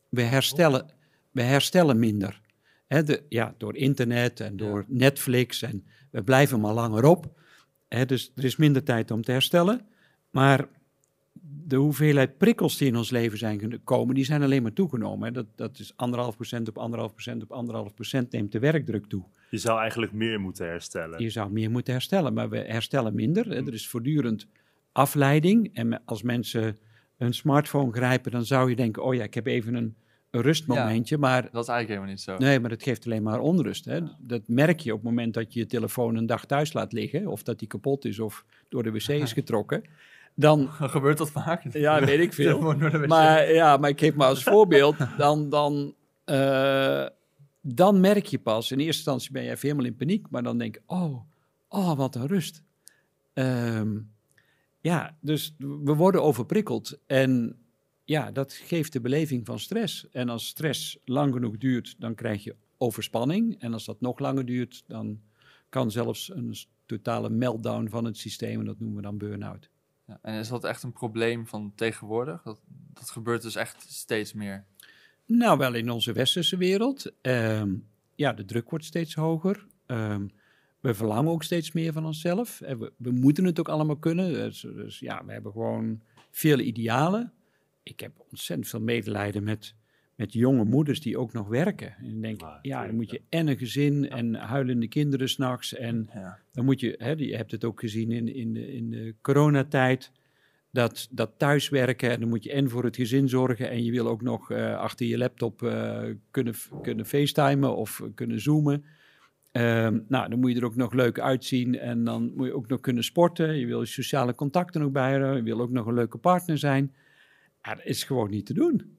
We 0.08 0.22
herstellen, 0.22 0.90
we 1.30 1.42
herstellen 1.42 1.98
minder. 1.98 2.40
De, 2.88 3.22
ja, 3.28 3.54
door 3.58 3.76
internet 3.76 4.40
en 4.40 4.56
door 4.56 4.84
Netflix 4.88 5.62
en 5.62 5.84
we 6.10 6.22
blijven 6.22 6.60
maar 6.60 6.74
langer 6.74 7.04
op. 7.04 7.40
Dus 8.06 8.32
er 8.34 8.44
is 8.44 8.56
minder 8.56 8.84
tijd 8.84 9.10
om 9.10 9.22
te 9.22 9.32
herstellen. 9.32 9.86
Maar 10.30 10.68
de 11.68 11.76
hoeveelheid 11.76 12.38
prikkels 12.38 12.76
die 12.76 12.88
in 12.88 12.96
ons 12.96 13.11
leven 13.11 13.38
zijn 13.38 13.61
gekomen, 13.61 14.14
die 14.14 14.24
zijn 14.24 14.42
alleen 14.42 14.62
maar 14.62 14.72
toegenomen. 14.72 15.26
Hè. 15.26 15.33
Dat, 15.33 15.46
dat 15.54 15.78
is 15.78 15.92
anderhalf 15.96 16.35
procent 16.35 16.68
op 16.68 16.78
anderhalf 16.78 17.12
procent 17.12 17.42
op 17.42 17.52
anderhalf 17.52 17.94
procent 17.94 18.33
neemt 18.33 18.52
de 18.52 18.59
werkdruk 18.59 19.07
toe. 19.07 19.24
Je 19.50 19.59
zou 19.59 19.81
eigenlijk 19.81 20.12
meer 20.12 20.40
moeten 20.40 20.66
herstellen. 20.66 21.22
Je 21.22 21.31
zou 21.31 21.50
meer 21.52 21.70
moeten 21.70 21.92
herstellen, 21.92 22.35
maar 22.35 22.48
we 22.48 22.57
herstellen 22.59 23.14
minder. 23.14 23.48
Hè. 23.48 23.66
Er 23.66 23.72
is 23.72 23.88
voortdurend 23.88 24.46
afleiding. 24.92 25.70
En 25.74 26.04
als 26.04 26.22
mensen 26.22 26.78
hun 27.16 27.35
smartphone 27.35 27.92
grijpen, 27.92 28.31
dan 28.33 28.44
zou 28.44 28.70
je 28.70 28.76
denken, 28.76 29.04
oh 29.04 29.14
ja, 29.14 29.22
ik 29.22 29.35
heb 29.35 29.46
even 29.46 29.74
een, 29.74 29.96
een 30.31 30.40
rustmomentje. 30.40 31.18
Maar 31.18 31.42
Dat 31.42 31.62
is 31.62 31.68
eigenlijk 31.68 31.88
helemaal 31.88 32.11
niet 32.11 32.20
zo. 32.20 32.37
nee, 32.37 32.61
maar 32.61 32.70
dat 32.70 32.83
geeft 32.83 33.04
alleen 33.04 33.22
maar 33.22 33.40
onrust. 33.40 33.85
Hè. 33.85 34.00
Dat 34.18 34.42
merk 34.46 34.81
je 34.81 34.92
op 34.92 34.98
het 34.98 35.09
moment 35.09 35.35
dat 35.35 35.52
je 35.52 35.61
je 35.61 35.66
telefoon 35.66 36.16
een 36.16 36.26
dag 36.26 36.46
thuis 36.46 36.72
laat 36.72 36.92
liggen, 36.92 37.26
of 37.26 37.42
dat 37.42 37.59
die 37.59 37.68
kapot 37.68 38.04
is 38.04 38.18
of 38.18 38.44
door 38.68 38.83
de 38.83 38.90
wc 38.90 39.09
is 39.09 39.33
getrokken. 39.40 39.83
Dan, 40.38 40.68
Gebeurt 40.94 41.18
dat 41.18 41.31
vaak? 41.31 41.72
ja, 41.72 42.05
weet 42.05 42.20
ik 42.20 42.33
veel. 42.33 42.74
Maar 43.07 43.53
ja, 43.53 43.77
maar 43.77 43.90
ik 43.90 43.98
geef 43.98 44.14
maar 44.14 44.29
als 44.29 44.42
voorbeeld, 44.42 44.96
dan, 45.16 45.48
dan, 45.48 45.94
eh, 46.24 47.07
dan 47.61 48.01
merk 48.01 48.27
je 48.27 48.38
pas, 48.38 48.70
in 48.70 48.79
eerste 48.79 48.96
instantie 48.96 49.33
ben 49.33 49.42
je 49.42 49.51
even 49.51 49.68
helemaal 49.68 49.87
in 49.87 49.96
paniek, 49.96 50.31
maar 50.31 50.42
dan 50.42 50.59
denk 50.59 50.74
je, 50.74 50.83
oh, 50.87 51.20
oh 51.68 51.96
wat 51.96 52.14
een 52.14 52.27
rust. 52.27 52.62
Ehm, 53.33 53.98
ja, 54.81 55.16
dus 55.20 55.55
we 55.59 55.94
worden 55.94 56.22
overprikkeld 56.22 56.98
en 57.07 57.57
ja, 58.05 58.31
dat 58.31 58.53
geeft 58.53 58.92
de 58.92 59.01
beleving 59.01 59.46
van 59.46 59.59
stress. 59.59 60.09
En 60.11 60.29
als 60.29 60.46
stress 60.46 60.98
lang 61.05 61.33
genoeg 61.33 61.57
duurt, 61.57 61.94
dan 61.98 62.14
krijg 62.14 62.44
je 62.44 62.57
overspanning. 62.77 63.61
En 63.61 63.72
als 63.72 63.85
dat 63.85 64.01
nog 64.01 64.18
langer 64.18 64.44
duurt, 64.44 64.85
dan 64.87 65.20
kan 65.68 65.90
zelfs 65.90 66.31
een 66.35 66.55
totale 66.87 67.31
meltdown 67.31 67.88
van 67.88 68.05
het 68.05 68.16
systeem, 68.16 68.61
en 68.61 68.66
dat 68.66 68.79
noemen 68.79 68.96
we 68.96 69.03
dan 69.03 69.18
burn-out. 69.18 69.70
Ja, 70.08 70.18
en 70.22 70.34
is 70.34 70.48
dat 70.48 70.64
echt 70.64 70.82
een 70.82 70.92
probleem 70.92 71.46
van 71.46 71.72
tegenwoordig? 71.74 72.42
Dat, 72.42 72.60
dat 72.94 73.10
gebeurt 73.10 73.42
dus 73.42 73.54
echt 73.54 73.84
steeds 73.88 74.32
meer. 74.32 74.64
Nou, 75.26 75.58
wel 75.58 75.74
in 75.74 75.90
onze 75.90 76.12
westerse 76.12 76.56
wereld. 76.56 77.12
Ehm, 77.20 77.74
ja, 78.14 78.32
de 78.32 78.44
druk 78.44 78.70
wordt 78.70 78.84
steeds 78.84 79.14
hoger. 79.14 79.66
Ehm, 79.86 80.28
we 80.80 80.94
verlangen 80.94 81.32
ook 81.32 81.42
steeds 81.42 81.72
meer 81.72 81.92
van 81.92 82.06
onszelf. 82.06 82.58
We, 82.58 82.92
we 82.96 83.10
moeten 83.10 83.44
het 83.44 83.58
ook 83.58 83.68
allemaal 83.68 83.96
kunnen. 83.96 84.32
Dus, 84.32 84.60
dus 84.60 84.98
ja, 84.98 85.24
we 85.24 85.32
hebben 85.32 85.52
gewoon 85.52 86.00
veel 86.30 86.58
idealen. 86.58 87.32
Ik 87.82 88.00
heb 88.00 88.12
ontzettend 88.30 88.68
veel 88.68 88.80
medelijden 88.80 89.44
met, 89.44 89.74
met 90.18 90.33
jonge 90.33 90.64
moeders 90.64 91.00
die 91.00 91.18
ook 91.18 91.33
nog 91.33 91.48
werken. 91.48 91.94
En 91.98 92.04
ik 92.11 92.22
denk, 92.22 92.42
Ah, 92.42 92.59
ja, 92.62 92.87
dan 92.87 92.94
moet 92.94 93.11
je 93.11 93.20
en 93.28 93.48
een 93.48 93.59
gezin 93.59 94.11
en 94.11 94.35
huilende 94.35 94.88
kinderen 94.88 95.28
s'nachts. 95.28 95.74
En 95.74 96.11
Ja. 96.14 96.38
dan 96.52 96.64
moet 96.64 96.81
je, 96.81 96.94
hè, 96.98 97.11
je 97.11 97.37
hebt 97.37 97.50
het 97.50 97.64
ook 97.64 97.81
gezien 97.81 98.11
in, 98.11 98.35
in, 98.35 98.52
de, 98.52 98.72
in 98.72 98.90
de 98.90 99.14
coronatijd, 99.20 100.12
dat, 100.70 101.09
dat 101.11 101.31
thuiswerken 101.37 102.11
en 102.11 102.20
dan 102.20 102.28
moet 102.28 102.44
je 102.44 102.52
en 102.52 102.70
voor 102.70 102.85
het 102.85 102.96
gezin 102.96 103.28
zorgen 103.28 103.70
en 103.70 103.85
je 103.85 103.90
wil 103.90 104.09
ook 104.09 104.22
nog 104.22 104.50
eh, 104.50 104.76
achter 104.78 105.07
je 105.07 105.18
laptop 105.18 105.62
eh, 105.62 106.02
kunnen, 106.31 106.54
kunnen 106.83 107.07
facetimen 107.07 107.76
of 107.76 108.02
kunnen 108.14 108.40
zoomen. 108.40 108.85
Ehm, 109.52 109.98
nou, 110.09 110.28
dan 110.28 110.38
moet 110.38 110.52
je 110.52 110.59
er 110.59 110.64
ook 110.64 110.76
nog 110.76 110.92
leuk 110.92 111.20
uitzien 111.20 111.78
en 111.78 112.04
dan 112.04 112.33
moet 112.37 112.46
je 112.46 112.54
ook 112.54 112.68
nog 112.68 112.81
kunnen 112.81 113.04
sporten. 113.04 113.57
Je 113.59 113.66
wil 113.66 113.87
sociale 113.87 114.35
contacten 114.35 114.83
ook 114.83 114.92
bijhouden, 114.92 115.37
je 115.37 115.42
wil 115.42 115.61
ook 115.61 115.70
nog 115.70 115.87
een 115.87 115.94
leuke 115.94 116.18
partner 116.18 116.59
zijn. 116.59 116.92
Ja, 117.62 117.74
dat 117.74 117.85
is 117.85 118.04
gewoon 118.04 118.31
niet 118.31 118.46
te 118.46 118.54
doen. 118.54 118.97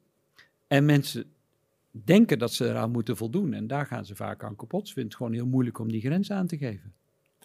En 0.70 0.86
mensen 0.86 1.26
denken 1.92 2.40
dat 2.40 2.54
ze 2.54 2.70
eraan 2.70 2.92
moeten 2.92 3.18
voldoen 3.18 3.54
en 3.54 3.68
daar 3.68 3.86
gaan 3.86 4.06
ze 4.06 4.16
vaak 4.16 4.44
aan 4.44 4.56
kapot. 4.56 4.88
Ze 4.88 4.94
vinden 4.94 5.12
het 5.12 5.22
gewoon 5.22 5.34
heel 5.34 5.48
moeilijk 5.48 5.80
om 5.80 5.92
die 5.92 6.02
grens 6.02 6.32
aan 6.32 6.48
te 6.48 6.58
geven. 6.58 6.94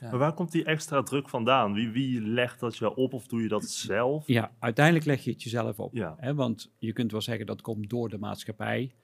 Maar 0.01 0.19
waar 0.19 0.35
komt 0.35 0.53
die 0.53 0.65
extra 0.65 1.03
druk 1.03 1.29
vandaan? 1.29 1.73
Wie, 1.73 1.89
wie 1.91 2.21
legt 2.21 2.61
dat 2.61 2.77
je 2.77 2.95
op 2.95 3.13
of 3.13 3.27
doe 3.27 3.43
je 3.43 3.49
dat 3.49 3.65
zelf? 3.65 4.27
Ja, 4.27 4.53
uiteindelijk 4.59 5.05
leg 5.05 5.25
je 5.25 5.31
het 5.31 5.43
jezelf 5.43 5.79
op. 5.79 5.95
Ja. 5.95 6.15
Hè? 6.19 6.35
Want 6.35 6.73
je 6.79 6.93
kunt 6.93 7.13
wel 7.13 7.21
zeggen 7.21 7.47
dat 7.47 7.61
komt 7.61 7.91
door 7.91 8.09
de 8.09 8.19
maatschappij. 8.19 8.95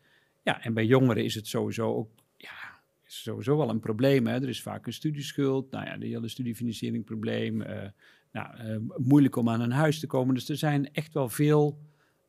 Ja, 0.43 0.63
en 0.63 0.75
bij 0.75 0.87
jongeren 0.87 1.25
is 1.25 1.35
het 1.35 1.47
sowieso 1.47 1.95
ook 1.95 2.11
ja, 2.37 2.81
is 3.07 3.23
sowieso 3.23 3.57
wel 3.57 3.69
een 3.69 3.81
probleem. 3.81 4.27
Hè? 4.27 4.35
Er 4.35 4.49
is 4.49 4.63
vaak 4.63 4.87
een 4.87 4.93
studieschuld. 4.93 5.71
Nou 5.71 5.87
ja, 5.87 5.97
de 5.97 6.07
hele 6.07 6.29
studiefinanciering 6.29 7.05
probleem. 7.05 7.63
eh, 7.63 7.89
nou, 8.33 8.57
eh, 8.57 8.77
moeilijk 8.97 9.37
om 9.37 9.49
aan 9.49 9.61
een 9.61 9.73
huis 9.73 10.01
te 10.01 10.07
komen. 10.07 10.35
Dus 10.35 10.49
er 10.49 10.57
zijn 10.57 10.93
echt 10.93 11.15
wel 11.15 11.29
veel 11.29 11.79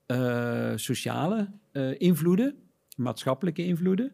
eh, 0.06 0.72
sociale 0.76 1.52
eh, 1.72 2.00
invloeden, 2.00 2.56
maatschappelijke 2.96 3.66
invloeden. 3.66 4.12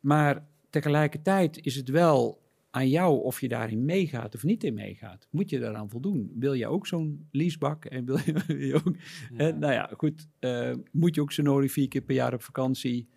Maar 0.00 0.46
tegelijkertijd 0.70 1.64
is 1.64 1.74
het 1.76 1.88
wel 1.88 2.40
aan 2.70 2.88
jou 2.88 3.22
of 3.22 3.40
je 3.40 3.48
daarin 3.48 3.84
meegaat 3.84 4.34
of 4.34 4.42
niet 4.44 4.64
in 4.64 4.74
meegaat. 4.74 5.28
Moet 5.30 5.50
je 5.50 5.58
daaraan 5.58 5.90
voldoen? 5.90 6.32
Wil 6.34 6.52
je 6.52 6.66
ook 6.66 6.86
zo'n 6.86 7.28
leasebak? 7.30 7.84
En 7.84 8.04
wil 8.04 8.16
je, 8.24 8.32
wil 8.46 8.56
je 8.56 8.74
ook, 8.74 8.94
Ja. 8.94 9.00
hè, 9.34 9.52
nou 9.52 9.72
ja, 9.72 9.90
goed. 9.96 10.28
eh, 10.38 10.72
moet 10.92 11.14
je 11.14 11.20
ook 11.20 11.32
zo 11.32 11.42
nodig 11.42 11.72
vier 11.72 11.88
keer 11.88 12.00
per 12.02 12.14
jaar 12.14 12.34
op 12.34 12.42
vakantie? 12.42 13.08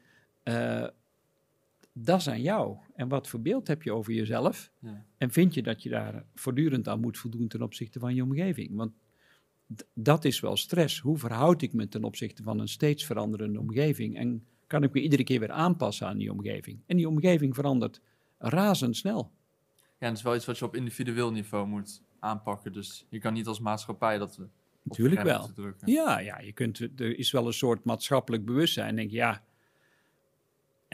Eh, 0.43 0.87
dat 1.93 2.19
is 2.19 2.29
aan 2.29 2.41
jou. 2.41 2.77
En 2.95 3.07
wat 3.07 3.27
voor 3.27 3.41
beeld 3.41 3.67
heb 3.67 3.83
je 3.83 3.91
over 3.93 4.13
jezelf? 4.13 4.71
Ja. 4.79 5.05
En 5.17 5.31
vind 5.31 5.53
je 5.53 5.61
dat 5.63 5.83
je 5.83 5.89
daar 5.89 6.25
voortdurend 6.33 6.87
aan 6.87 6.99
moet 6.99 7.17
voldoen 7.17 7.47
ten 7.47 7.61
opzichte 7.61 7.99
van 7.99 8.15
je 8.15 8.23
omgeving? 8.23 8.75
Want 8.75 8.91
dat 9.93 10.25
is 10.25 10.39
wel 10.39 10.57
stress. 10.57 10.99
Hoe 10.99 11.17
verhoud 11.17 11.61
ik 11.61 11.73
me 11.73 11.87
ten 11.87 12.03
opzichte 12.03 12.43
van 12.43 12.59
een 12.59 12.67
steeds 12.67 13.05
veranderende 13.05 13.59
omgeving? 13.59 14.17
En 14.17 14.45
kan 14.67 14.83
ik 14.83 14.93
me 14.93 15.01
iedere 15.01 15.23
keer 15.23 15.39
weer 15.39 15.51
aanpassen 15.51 16.07
aan 16.07 16.17
die 16.17 16.31
omgeving? 16.31 16.79
En 16.85 16.97
die 16.97 17.07
omgeving 17.07 17.55
verandert 17.55 18.01
razendsnel. 18.37 19.31
Ja, 19.75 19.81
en 19.97 20.07
dat 20.07 20.17
is 20.17 20.23
wel 20.23 20.35
iets 20.35 20.45
wat 20.45 20.57
je 20.57 20.65
op 20.65 20.75
individueel 20.75 21.31
niveau 21.31 21.67
moet 21.67 22.01
aanpakken. 22.19 22.73
Dus 22.73 23.05
je 23.09 23.19
kan 23.19 23.33
niet 23.33 23.47
als 23.47 23.59
maatschappij 23.59 24.17
dat... 24.17 24.39
Natuurlijk 24.83 25.21
wel. 25.21 25.49
Ja, 25.85 26.19
ja 26.19 26.39
je 26.39 26.51
kunt, 26.51 26.79
er 26.79 27.17
is 27.17 27.31
wel 27.31 27.47
een 27.47 27.53
soort 27.53 27.83
maatschappelijk 27.83 28.45
bewustzijn. 28.45 28.95
Denk 28.95 29.11
ja, 29.11 29.43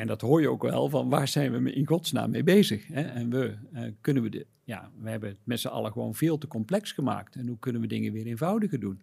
en 0.02 0.08
dat 0.08 0.22
hoor 0.22 0.42
je 0.42 0.50
ook 0.50 0.62
wel, 0.62 0.90
van 0.90 1.10
waar 1.10 1.28
zijn 1.28 1.64
we 1.64 1.74
in 1.74 1.88
godsnaam 1.88 2.30
mee 2.32 2.44
bezig? 2.44 2.88
Hè? 2.88 3.02
En 3.02 3.30
we, 3.30 3.56
eh, 3.74 3.84
kunnen 4.02 4.24
we 4.24 4.30
de, 4.30 4.46
ja, 4.64 4.92
we 5.02 5.10
hebben 5.10 5.30
het 5.30 5.38
met 5.44 5.60
z'n 5.60 5.68
allen 5.68 5.92
gewoon 5.92 6.16
veel 6.16 6.38
te 6.38 6.48
complex 6.48 6.92
gemaakt. 6.92 7.36
En 7.36 7.48
hoe 7.48 7.60
kunnen 7.60 7.82
we 7.82 7.88
dingen 7.88 8.14
weer 8.14 8.26
eenvoudiger 8.26 8.80
doen? 8.80 9.02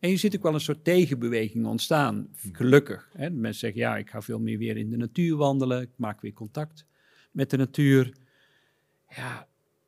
En 0.00 0.10
je 0.10 0.16
ziet 0.16 0.36
ook 0.36 0.42
wel 0.42 0.54
een 0.54 0.60
soort 0.60 0.84
tegenbeweging 0.84 1.66
ontstaan, 1.66 2.28
gelukkig. 2.52 3.10
Hè? 3.12 3.30
Mensen 3.30 3.60
zeggen, 3.60 3.80
ja, 3.80 3.96
ik 3.96 4.10
ga 4.10 4.22
veel 4.22 4.38
meer 4.40 4.58
weer 4.58 4.76
in 4.76 4.90
de 4.90 4.96
natuur 4.96 5.36
wandelen, 5.36 5.82
ik 5.82 5.90
maak 5.96 6.20
weer 6.20 6.32
contact 6.32 6.86
met 7.30 7.50
de 7.50 7.56
natuur. 7.56 8.12
Ja, 9.08 9.46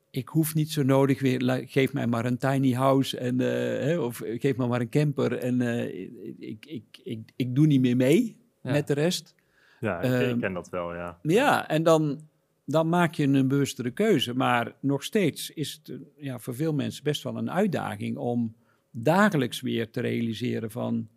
ik 0.09 0.27
hoef 0.27 0.55
niet 0.55 0.71
zo 0.71 0.83
nodig 0.83 1.21
weer, 1.21 1.63
geef 1.67 1.93
mij 1.93 2.07
maar 2.07 2.25
een 2.25 2.37
tiny 2.37 2.73
house 2.73 3.17
en, 3.17 3.39
eh, 3.39 3.47
hè, 3.85 3.99
of 3.99 4.21
geef 4.25 4.57
me 4.57 4.67
maar 4.67 4.81
een 4.81 4.89
camper 4.89 5.33
en 5.37 5.61
eh, 5.61 6.09
ik, 6.39 6.65
ik, 6.65 6.83
ik, 7.03 7.19
ik 7.35 7.55
doe 7.55 7.67
niet 7.67 7.81
meer 7.81 7.95
mee 7.95 8.37
Ja. 8.63 8.71
met 8.71 8.87
de 8.87 8.93
rest. 8.93 9.35
Ja, 9.79 10.01
ik, 10.01 10.11
Ehm, 10.11 10.29
ik 10.35 10.39
ken 10.39 10.53
dat 10.53 10.69
wel, 10.69 10.93
ja. 10.95 11.19
Ja, 11.21 11.67
en 11.67 11.83
dan, 11.83 12.19
dan 12.65 12.89
maak 12.89 13.13
je 13.13 13.23
een 13.23 13.47
bewustere 13.47 13.91
keuze. 13.91 14.33
Maar 14.35 14.75
nog 14.81 15.03
steeds 15.03 15.49
is 15.49 15.73
het 15.83 15.89
eh, 15.89 16.23
ja, 16.25 16.39
voor 16.39 16.55
veel 16.55 16.73
mensen 16.73 17.03
best 17.03 17.23
wel 17.23 17.37
een 17.37 17.51
uitdaging 17.51 18.17
om 18.17 18.55
dagelijks 18.91 19.61
weer 19.61 19.89
te 19.91 20.01
realiseren 20.01 20.71
van, 20.71 21.07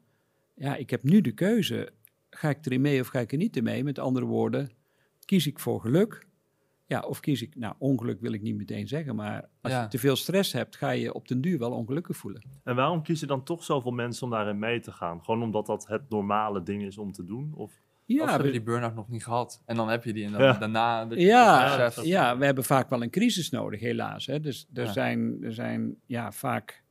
ja, 0.54 0.76
ik 0.76 0.90
heb 0.90 1.02
nu 1.02 1.20
de 1.20 1.32
keuze. 1.32 1.92
Ga 2.30 2.48
ik 2.48 2.66
erin 2.66 2.80
mee 2.80 3.00
of 3.00 3.06
ga 3.06 3.18
ik 3.18 3.32
er 3.32 3.38
niet 3.38 3.56
in 3.56 3.62
mee? 3.64 3.84
Met 3.84 3.98
andere 3.98 4.26
woorden, 4.26 4.70
kies 5.24 5.46
ik 5.46 5.58
voor 5.58 5.80
geluk? 5.80 6.26
Ja, 6.86 7.00
of 7.00 7.20
kies 7.20 7.42
ik, 7.42 7.56
nou, 7.56 7.74
ongeluk 7.78 8.20
wil 8.20 8.32
ik 8.32 8.42
niet 8.42 8.56
meteen 8.56 8.88
zeggen, 8.88 9.14
maar 9.16 9.48
als 9.60 9.72
Ja. 9.72 9.82
je 9.82 9.88
te 9.88 9.98
veel 9.98 10.16
stress 10.16 10.52
hebt, 10.52 10.76
ga 10.76 10.90
je 10.90 11.14
op 11.14 11.28
den 11.28 11.40
duur 11.40 11.58
wel 11.58 11.70
ongelukkig 11.72 12.16
voelen. 12.16 12.42
En 12.64 12.74
waarom 12.76 13.02
kiezen 13.02 13.28
dan 13.28 13.44
toch 13.44 13.64
zoveel 13.64 13.90
mensen 13.90 14.24
om 14.24 14.30
daarin 14.30 14.58
mee 14.58 14.80
te 14.80 14.92
gaan? 14.92 15.24
Gewoon 15.24 15.42
omdat 15.42 15.66
dat 15.66 15.86
het 15.86 16.08
normale 16.08 16.62
ding 16.62 16.82
is 16.82 16.98
om 16.98 17.12
te 17.12 17.24
doen? 17.24 17.52
Of? 17.54 17.72
Of 18.06 18.16
Ja, 18.18 18.24
ze 18.24 18.28
hebben 18.30 18.46
we- 18.46 18.52
die 18.52 18.62
burn-out 18.62 18.94
nog 18.94 19.08
niet 19.08 19.24
gehad. 19.24 19.62
En 19.66 19.76
dan 19.76 19.88
heb 19.88 20.04
je 20.04 20.12
die 20.12 20.24
en 20.24 20.32
dan 20.32 20.42
Ja. 20.42 20.52
daarna... 20.52 21.04
dat 21.06 21.18
je 21.18 21.24
Ja, 21.24 21.76
dat 21.76 21.86
beseft. 21.88 22.06
ja, 22.06 22.38
we 22.38 22.44
hebben 22.44 22.64
vaak 22.64 22.90
wel 22.90 23.02
een 23.02 23.10
crisis 23.10 23.50
nodig, 23.50 23.80
helaas. 23.80 24.26
Hè. 24.26 24.40
Dus 24.40 24.66
er, 24.74 24.84
Ja. 24.84 24.92
zijn, 24.92 25.38
er 25.42 25.52
zijn 25.54 25.96
ja, 26.06 26.32
vaak 26.32 26.82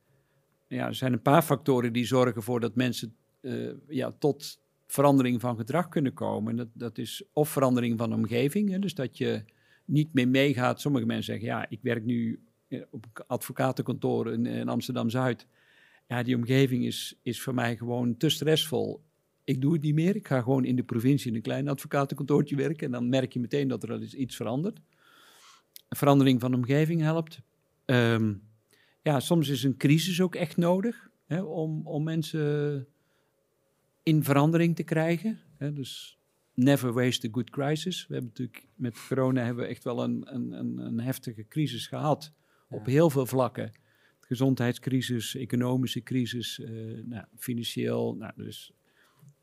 ja, 0.68 0.86
er 0.86 0.94
zijn 0.94 1.12
een 1.12 1.22
paar 1.22 1.42
factoren 1.42 1.92
die 1.92 2.04
zorgen 2.04 2.34
ervoor 2.34 2.60
dat 2.60 2.74
mensen 2.74 3.16
eh, 3.40 3.52
ja, 3.88 4.12
tot 4.18 4.60
verandering 4.86 5.40
van 5.40 5.56
gedrag 5.56 5.88
kunnen 5.88 6.12
komen. 6.12 6.50
En 6.50 6.56
Dat, 6.56 6.68
dat 6.72 6.98
is 6.98 7.24
of 7.32 7.48
verandering 7.48 7.98
van 7.98 8.10
de 8.10 8.16
omgeving, 8.16 8.70
hè, 8.70 8.78
dus 8.78 8.94
dat 8.94 9.18
je 9.18 9.44
niet 9.84 10.14
meer 10.14 10.28
meegaat. 10.28 10.80
Sommige 10.80 11.06
mensen 11.06 11.24
zeggen, 11.24 11.46
ja, 11.46 11.66
ik 11.68 11.78
werk 11.82 12.04
nu 12.04 12.42
eh, 12.68 12.80
op 12.90 13.24
advocatenkantoor 13.26 14.32
in, 14.32 14.46
in 14.46 14.68
Amsterdam-Zuid. 14.68 15.46
Ja, 16.06 16.22
die 16.22 16.36
omgeving 16.36 16.84
is, 16.84 17.18
is 17.22 17.42
voor 17.42 17.54
mij 17.54 17.76
gewoon 17.76 18.16
te 18.16 18.28
stressvol. 18.28 19.02
Ik 19.44 19.60
doe 19.60 19.72
het 19.72 19.82
niet 19.82 19.94
meer. 19.94 20.16
Ik 20.16 20.26
ga 20.26 20.40
gewoon 20.40 20.64
in 20.64 20.76
de 20.76 20.82
provincie 20.82 21.30
in 21.30 21.36
een 21.36 21.42
klein 21.42 21.68
advocatenkantoortje 21.68 22.56
werken. 22.56 22.86
En 22.86 22.92
dan 22.92 23.08
merk 23.08 23.32
je 23.32 23.40
meteen 23.40 23.68
dat 23.68 23.82
er 23.82 23.92
al 23.92 24.00
eens 24.00 24.14
iets 24.14 24.36
verandert. 24.36 24.80
Een 25.88 25.96
verandering 25.96 26.40
van 26.40 26.50
de 26.50 26.56
omgeving 26.56 27.00
helpt. 27.00 27.40
Ehm, 27.84 28.34
ja, 29.02 29.20
soms 29.20 29.48
is 29.48 29.62
een 29.62 29.76
crisis 29.76 30.20
ook 30.20 30.34
echt 30.34 30.56
nodig 30.56 31.10
hè, 31.26 31.42
om, 31.42 31.86
om 31.86 32.02
mensen 32.02 32.86
in 34.02 34.24
verandering 34.24 34.76
te 34.76 34.82
krijgen. 34.82 35.40
Hè. 35.56 35.72
Dus 35.72 36.18
never 36.54 36.92
waste 36.92 37.26
a 37.26 37.30
good 37.32 37.50
crisis. 37.50 38.06
We 38.06 38.14
hebben 38.14 38.30
natuurlijk 38.30 38.68
met 38.74 39.06
corona 39.08 39.44
hebben 39.44 39.64
we 39.64 39.70
echt 39.70 39.84
wel 39.84 40.02
een, 40.02 40.34
een, 40.34 40.52
een, 40.52 40.78
een 40.78 41.00
heftige 41.00 41.46
crisis 41.48 41.86
gehad. 41.86 42.32
Op 42.68 42.86
heel 42.86 43.10
veel 43.10 43.26
vlakken. 43.26 43.72
Gezondheidscrisis, 44.20 45.36
economische 45.36 46.02
crisis, 46.02 46.60
eh, 46.60 46.70
nou, 47.04 47.24
financieel, 47.36 48.16
nou, 48.16 48.32
dus 48.36 48.72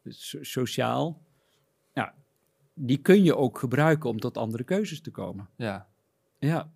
so- 0.07 0.43
sociaal. 0.43 1.21
Ja, 1.93 2.13
die 2.73 2.97
kun 2.97 3.23
je 3.23 3.35
ook 3.35 3.59
gebruiken 3.59 4.09
om 4.09 4.19
tot 4.19 4.37
andere 4.37 4.63
keuzes 4.63 5.01
te 5.01 5.11
komen. 5.11 5.49
Ja. 5.55 5.87
Ja, 6.39 6.71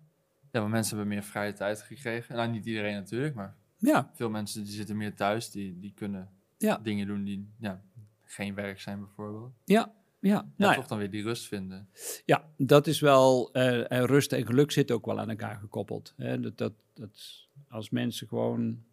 ja, 0.52 0.60
maar 0.60 0.70
mensen 0.70 0.96
hebben 0.96 1.14
meer 1.14 1.24
vrije 1.24 1.52
tijd 1.52 1.82
gekregen. 1.82 2.36
Nou, 2.36 2.50
niet 2.50 2.66
iedereen 2.66 2.94
natuurlijk, 2.94 3.34
maar 3.34 3.56
ja, 3.78 4.10
veel 4.14 4.30
mensen 4.30 4.64
die 4.64 4.72
zitten 4.72 4.96
meer 4.96 5.14
thuis. 5.14 5.50
Die, 5.50 5.78
die 5.80 5.92
kunnen 5.94 6.30
Ja. 6.58 6.78
dingen 6.82 7.06
doen 7.06 7.24
die 7.24 7.48
ja, 7.58 7.82
geen 8.22 8.54
werk 8.54 8.80
zijn 8.80 8.98
bijvoorbeeld. 9.00 9.52
ja, 9.64 9.92
ja. 10.20 10.48
Nou 10.56 10.74
toch 10.74 10.86
dan 10.86 10.98
weer 10.98 11.10
die 11.10 11.22
rust 11.22 11.46
vinden. 11.46 11.88
Ja, 12.24 12.44
dat 12.56 12.86
is 12.86 13.00
wel. 13.00 13.52
eh, 13.52 13.92
en 13.92 14.06
rust 14.06 14.32
en 14.32 14.46
geluk 14.46 14.70
zitten 14.70 14.96
ook 14.96 15.06
wel 15.06 15.20
aan 15.20 15.30
elkaar 15.30 15.56
gekoppeld. 15.58 16.14
Hè? 16.16 16.40
Dat, 16.40 16.58
dat, 16.58 16.72
dat, 16.94 17.46
als 17.68 17.90
mensen 17.90 18.28
gewoon 18.28 18.60
een 18.60 18.84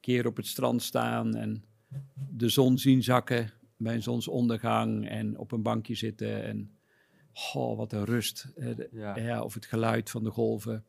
keer 0.00 0.26
op 0.26 0.36
het 0.36 0.46
strand 0.46 0.82
staan 0.82 1.34
en 1.34 1.64
de 2.30 2.48
zon 2.48 2.78
zien 2.78 3.02
zakken 3.02 3.50
bij 3.82 3.94
een 3.94 4.02
zonsondergang 4.02 5.08
en 5.08 5.38
op 5.38 5.52
een 5.52 5.62
bankje 5.62 5.94
zitten 5.94 6.44
en. 6.44 6.70
Oh, 7.54 7.76
wat 7.76 7.92
een 7.92 8.04
rust. 8.04 8.46
eh, 8.56 8.68
Ja. 8.92 9.16
ja, 9.16 9.42
of 9.42 9.54
het 9.54 9.66
geluid 9.66 10.10
van 10.10 10.24
de 10.24 10.30
golven. 10.30 10.84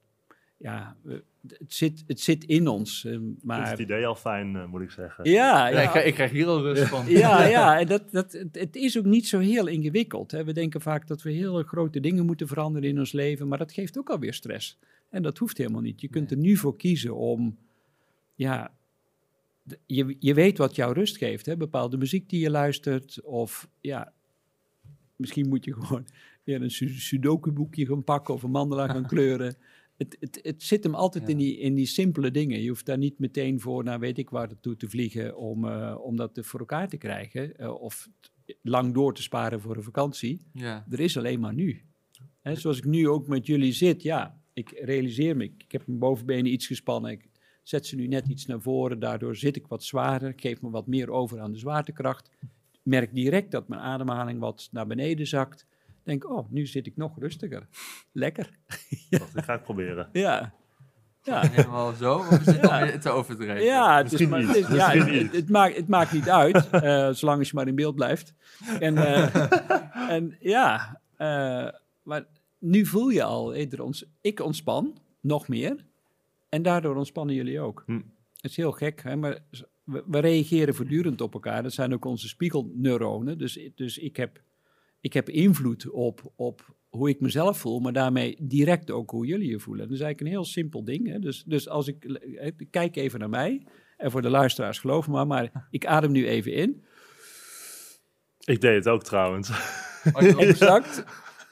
Ja, 0.57 0.95
het 1.47 1.73
zit, 1.73 2.03
het 2.07 2.19
zit 2.19 2.43
in 2.43 2.67
ons. 2.67 3.05
eh, 3.05 3.11
Ik 3.13 3.19
vind 3.19 3.43
maar. 3.43 3.69
het 3.69 3.79
idee 3.79 4.05
al 4.05 4.15
fijn, 4.15 4.55
eh, 4.55 4.65
moet 4.65 4.81
ik 4.81 4.91
zeggen. 4.91 5.29
Ja, 5.29 5.67
Ja, 5.67 5.79
ik, 5.81 5.89
krijg, 5.89 6.05
ik 6.05 6.13
krijg 6.13 6.31
hier 6.31 6.47
al 6.47 6.61
rust 6.61 6.83
van. 6.87 7.05
ja, 7.23 7.45
ja, 7.45 7.79
en 7.79 7.87
dat, 7.87 8.11
dat, 8.11 8.31
het, 8.31 8.55
het 8.55 8.75
is 8.75 8.97
ook 8.97 9.05
niet 9.05 9.27
zo 9.27 9.39
heel 9.39 9.67
ingewikkeld. 9.67 10.31
Hè. 10.31 10.43
We 10.43 10.53
denken 10.53 10.81
vaak 10.81 11.07
dat 11.07 11.21
we 11.21 11.31
hele 11.31 11.63
grote 11.63 11.99
dingen 11.99 12.25
moeten 12.25 12.47
veranderen 12.47 12.89
in 12.89 12.99
ons 12.99 13.11
leven, 13.11 13.47
maar 13.47 13.57
dat 13.57 13.71
geeft 13.71 13.97
ook 13.97 14.09
alweer 14.09 14.33
stress. 14.33 14.79
En 15.09 15.21
dat 15.21 15.37
hoeft 15.37 15.57
helemaal 15.57 15.81
niet. 15.81 16.01
Je 16.01 16.07
kunt 16.09 16.29
Nee. 16.29 16.39
er 16.39 16.45
nu 16.45 16.55
voor 16.57 16.75
kiezen 16.75 17.15
om, 17.15 17.57
ja, 18.35 18.71
je, 19.85 20.15
je 20.19 20.33
weet 20.33 20.57
wat 20.57 20.75
jou 20.75 20.93
rust 20.93 21.17
geeft. 21.17 21.45
Hè. 21.45 21.57
Bepaalde 21.57 21.97
muziek 21.97 22.29
die 22.29 22.39
je 22.39 22.49
luistert, 22.49 23.21
of 23.21 23.69
ja, 23.81 24.13
misschien 25.15 25.49
moet 25.49 25.65
je 25.65 25.73
gewoon 25.73 26.05
weer 26.43 26.61
een 26.61 26.71
su- 26.71 26.99
sudoku-boekje 26.99 27.85
gaan 27.85 28.03
pakken 28.03 28.33
of 28.33 28.43
een 28.43 28.51
mandala 28.51 28.87
gaan 28.87 29.07
kleuren. 29.15 29.55
Het, 29.97 30.17
het, 30.19 30.39
het 30.41 30.63
zit 30.63 30.83
hem 30.83 30.95
altijd 30.95 31.23
Ja. 31.23 31.29
in, 31.29 31.37
die, 31.37 31.57
in 31.57 31.75
die 31.75 31.85
simpele 31.85 32.31
dingen. 32.31 32.61
Je 32.61 32.67
hoeft 32.69 32.85
daar 32.85 32.97
niet 32.97 33.19
meteen 33.19 33.59
voor 33.59 33.83
naar 33.83 33.99
weet 33.99 34.17
ik 34.17 34.29
waar 34.29 34.47
naartoe 34.47 34.75
te 34.75 34.89
vliegen 34.89 35.37
om, 35.37 35.67
eh, 35.67 35.95
om 36.01 36.15
dat 36.15 36.39
voor 36.41 36.59
elkaar 36.59 36.87
te 36.87 36.97
krijgen. 36.97 37.57
eh, 37.57 37.81
of 37.81 38.09
lang 38.61 38.93
door 38.93 39.13
te 39.13 39.21
sparen 39.21 39.61
voor 39.61 39.75
een 39.75 39.83
vakantie. 39.83 40.41
Ja. 40.53 40.85
Er 40.89 40.99
is 40.99 41.17
alleen 41.17 41.39
maar 41.39 41.53
nu. 41.53 41.81
Hè, 42.41 42.55
zoals 42.55 42.77
ik 42.77 42.85
nu 42.85 43.07
ook 43.09 43.27
met 43.27 43.45
jullie 43.45 43.71
zit, 43.73 44.01
ja, 44.03 44.39
ik 44.53 44.69
realiseer 44.83 45.37
me, 45.37 45.43
ik 45.43 45.71
heb 45.71 45.87
mijn 45.87 45.99
bovenbenen 45.99 46.51
iets 46.51 46.67
gespannen. 46.67 47.11
Ik 47.11 47.25
zet 47.63 47.85
ze 47.85 47.95
nu 47.95 48.07
net 48.07 48.27
iets 48.27 48.45
naar 48.45 48.61
voren, 48.61 48.99
daardoor 48.99 49.35
zit 49.35 49.55
ik 49.55 49.67
wat 49.67 49.83
zwaarder. 49.83 50.29
Ik 50.29 50.41
geef 50.41 50.61
me 50.61 50.69
wat 50.69 50.87
meer 50.87 51.09
over 51.11 51.39
aan 51.39 51.51
de 51.51 51.57
zwaartekracht. 51.57 52.29
Merk 52.83 53.13
direct 53.13 53.51
dat 53.51 53.67
mijn 53.67 53.81
ademhaling 53.81 54.39
wat 54.39 54.67
naar 54.71 54.87
beneden 54.87 55.27
zakt. 55.27 55.65
Denk, 56.03 56.29
oh, 56.29 56.49
nu 56.49 56.65
zit 56.65 56.85
ik 56.87 56.97
nog 56.97 57.19
rustiger. 57.19 57.67
Lekker. 58.11 58.49
Dat 59.09 59.29
ga 59.43 59.53
ik 59.53 59.63
proberen. 59.63 60.09
Ja. 60.11 60.53
Ja. 61.23 61.47
Helemaal 61.47 61.93
zo? 61.93 62.15
Of 62.17 62.39
is 62.39 62.45
het 62.45 62.69
weer 62.79 62.99
te 62.99 63.09
overdreven? 63.09 63.63
Ja, 63.63 63.97
het, 63.97 64.13
is 64.13 64.27
maar, 64.27 64.39
het, 64.41 64.55
is- 64.55 64.67
ja, 64.67 64.93
misschien 64.93 65.13
het, 65.13 65.23
iets. 65.23 65.35
het 65.35 65.49
maakt, 65.49 65.75
het 65.75 65.87
maakt 65.87 66.11
niet 66.11 66.29
uit, 66.29 66.69
eh, 66.69 67.09
zolang 67.09 67.39
als 67.39 67.49
je 67.49 67.55
maar 67.55 67.67
in 67.67 67.75
beeld 67.75 67.95
blijft. 67.95 68.33
En, 68.79 68.97
eh, 68.97 69.35
en 70.15 70.35
ja, 70.39 71.01
eh, 71.17 71.67
maar 72.03 72.25
nu 72.59 72.85
voel 72.85 73.09
je 73.09 73.23
al, 73.23 73.55
ik 74.21 74.39
ontspan 74.39 74.97
nog 75.19 75.47
meer. 75.47 75.85
En 76.51 76.61
daardoor 76.61 76.95
ontspannen 76.95 77.35
jullie 77.35 77.59
ook. 77.59 77.83
Hm. 77.85 78.01
Het 78.35 78.51
is 78.51 78.57
heel 78.57 78.71
gek, 78.71 79.03
hè? 79.03 79.15
maar 79.15 79.39
we, 79.83 80.03
we 80.07 80.19
reageren 80.19 80.75
voortdurend 80.75 81.21
op 81.21 81.33
elkaar. 81.33 81.63
Dat 81.63 81.73
zijn 81.73 81.93
ook 81.93 82.05
onze 82.05 82.27
spiegelneuronen. 82.27 83.37
Dus, 83.37 83.69
dus 83.75 83.97
ik, 83.97 84.17
heb, 84.17 84.41
ik 84.99 85.13
heb 85.13 85.29
invloed 85.29 85.89
op, 85.89 86.31
op 86.35 86.75
hoe 86.89 87.09
ik 87.09 87.19
mezelf 87.19 87.57
voel, 87.57 87.79
maar 87.79 87.93
daarmee 87.93 88.37
direct 88.39 88.91
ook 88.91 89.09
hoe 89.09 89.25
jullie 89.25 89.49
je 89.49 89.59
voelen. 89.59 89.87
Dat 89.87 89.95
is 89.95 90.01
eigenlijk 90.01 90.31
een 90.31 90.37
heel 90.37 90.51
simpel 90.51 90.83
ding. 90.83 91.07
Hè? 91.07 91.19
Dus, 91.19 91.43
dus 91.43 91.69
als 91.69 91.87
ik, 91.87 92.07
kijk 92.69 92.95
even 92.95 93.19
naar 93.19 93.29
mij, 93.29 93.67
en 93.97 94.11
voor 94.11 94.21
de 94.21 94.29
luisteraars 94.29 94.79
geloof 94.79 95.07
me 95.07 95.13
maar, 95.13 95.27
maar 95.27 95.67
ik 95.69 95.85
adem 95.85 96.11
nu 96.11 96.27
even 96.27 96.53
in. 96.53 96.83
Ik 98.39 98.61
deed 98.61 98.75
het 98.75 98.87
ook 98.87 99.03
trouwens. 99.03 99.49
Oh, 100.13 100.41
Exact. 100.41 101.03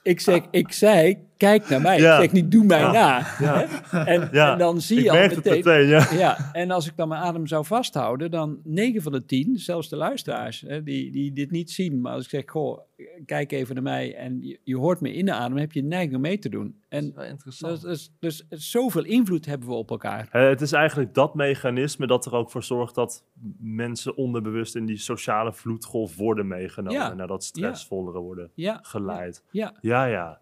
Ik, 0.04 0.20
zeg, 0.20 0.48
ik 0.52 0.72
zei, 0.72 1.29
kijk 1.40 1.70
naar 1.70 1.82
mij. 1.82 2.00
Ja. 2.00 2.16
Ik 2.16 2.22
zeg 2.22 2.32
niet, 2.32 2.52
doe 2.52 2.64
mij 2.66 2.80
Ja. 2.80 2.92
na. 2.92 3.26
Ja. 3.40 3.66
En, 4.06 4.30
Ja. 4.32 4.52
en 4.52 4.58
dan 4.58 4.82
zie 4.82 4.98
Ik 4.98 5.04
je 5.04 5.12
al 5.12 5.18
meteen... 5.18 5.54
meteen, 5.54 5.88
ja. 5.88 6.08
Ja, 6.12 6.50
en 6.54 6.72
als 6.72 6.88
ik 6.88 6.94
dan 6.96 7.08
mijn 7.08 7.22
adem 7.22 7.48
zou 7.48 7.66
vasthouden, 7.66 8.32
dan 8.32 8.60
9 8.64 9.02
van 9.02 9.12
de 9.12 9.26
10, 9.26 9.58
zelfs 9.58 9.90
de 9.90 9.96
luisteraars, 9.96 10.62
hè, 10.68 10.84
die, 10.84 11.12
die 11.12 11.34
dit 11.34 11.52
niet 11.52 11.72
zien. 11.72 12.02
Maar 12.02 12.14
als 12.14 12.24
ik 12.24 12.30
zeg, 12.30 12.44
goh, 12.46 12.80
kijk 13.26 13.52
even 13.52 13.74
naar 13.74 13.84
mij 13.84 14.16
en 14.16 14.42
je, 14.42 14.60
je 14.64 14.78
hoort 14.78 15.02
me 15.02 15.14
in 15.14 15.26
de 15.26 15.34
adem, 15.34 15.58
heb 15.58 15.72
je 15.72 15.84
neiging 15.84 16.16
om 16.16 16.22
mee 16.22 16.40
te 16.40 16.50
doen. 16.50 16.76
Dat 16.90 17.02
is 17.02 17.08
En 17.08 17.12
wel 17.16 17.26
interessant. 17.26 17.82
dus, 17.82 18.12
dus, 18.20 18.46
dus 18.50 18.70
zoveel 18.72 19.04
invloed 19.06 19.46
hebben 19.46 19.68
we 19.68 19.74
op 19.74 19.90
elkaar. 19.90 20.28
Eh, 20.32 20.48
Het 20.48 20.62
is 20.62 20.72
eigenlijk 20.72 21.14
dat 21.14 21.36
mechanisme 21.36 22.08
dat 22.08 22.26
er 22.26 22.34
ook 22.34 22.52
voor 22.52 22.64
zorgt 22.64 22.96
dat 22.96 23.24
mensen 23.60 24.18
onderbewust 24.18 24.76
in 24.76 24.86
die 24.86 24.98
sociale 24.98 25.54
vloedgolf 25.54 26.16
worden 26.16 26.48
meegenomen. 26.48 27.00
Ja. 27.00 27.14
Naar 27.14 27.28
dat 27.28 27.44
stressvollere 27.44 28.20
worden 28.20 28.52
Ja, 28.54 28.80
geleid. 28.82 29.44
ja. 29.52 29.74
Ja, 29.82 30.40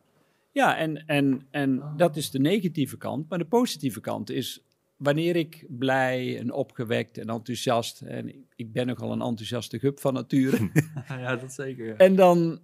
ja. 0.58 0.66
Ja, 0.70 0.78
en, 0.78 1.06
en, 1.06 1.42
en 1.52 1.84
dat 1.98 2.16
is 2.16 2.32
de 2.32 2.40
negatieve 2.40 2.98
kant. 2.98 3.30
Maar 3.30 3.40
de 3.40 3.46
positieve 3.46 4.00
kant 4.00 4.30
is, 4.30 4.62
wanneer 4.98 5.36
ik 5.36 5.66
blij 5.70 6.40
en 6.40 6.52
opgewekt 6.52 7.18
en 7.18 7.30
enthousiast, 7.30 8.02
en 8.02 8.46
ik, 8.56 8.72
ben 8.72 8.88
nogal 8.88 9.12
een 9.12 9.22
enthousiaste 9.22 9.80
gup 9.80 10.00
van 10.00 10.14
nature, 10.14 10.70
ja, 11.08 11.36
dat 11.36 11.54
zeker. 11.54 11.86
ja. 11.86 11.96
en 11.96 12.16
dan, 12.16 12.60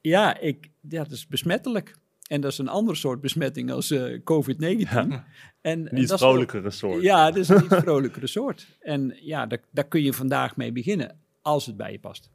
ja, 0.00 0.38
ik, 0.38 0.70
ja, 0.88 1.02
dat 1.02 1.12
is 1.12 1.26
besmettelijk. 1.26 1.98
En 2.28 2.40
dat 2.40 2.52
is 2.52 2.58
een 2.58 2.68
ander 2.68 2.96
soort 2.96 3.20
besmetting 3.20 3.70
als 3.70 3.90
eh, 3.90 4.18
COVID-19. 4.18 4.88
En, 4.88 5.24
en 5.60 5.80
Niet 5.82 5.90
dat 5.90 6.00
is 6.00 6.08
wel- 6.08 6.18
vrolijkere 6.18 6.70
soort. 6.70 7.02
Ja, 7.02 7.26
het 7.26 7.36
is 7.36 7.48
een 7.48 7.64
iets 7.64 7.74
vrolijkere 7.74 8.26
soort. 8.26 8.78
En 8.80 9.16
ja, 9.20 9.46
daar, 9.46 9.60
daar 9.72 9.88
kun 9.88 10.02
je 10.02 10.12
vandaag 10.12 10.56
mee 10.56 10.72
beginnen, 10.72 11.18
als 11.42 11.66
het 11.66 11.76
bij 11.76 11.92
je 11.92 11.98
past. 11.98 12.30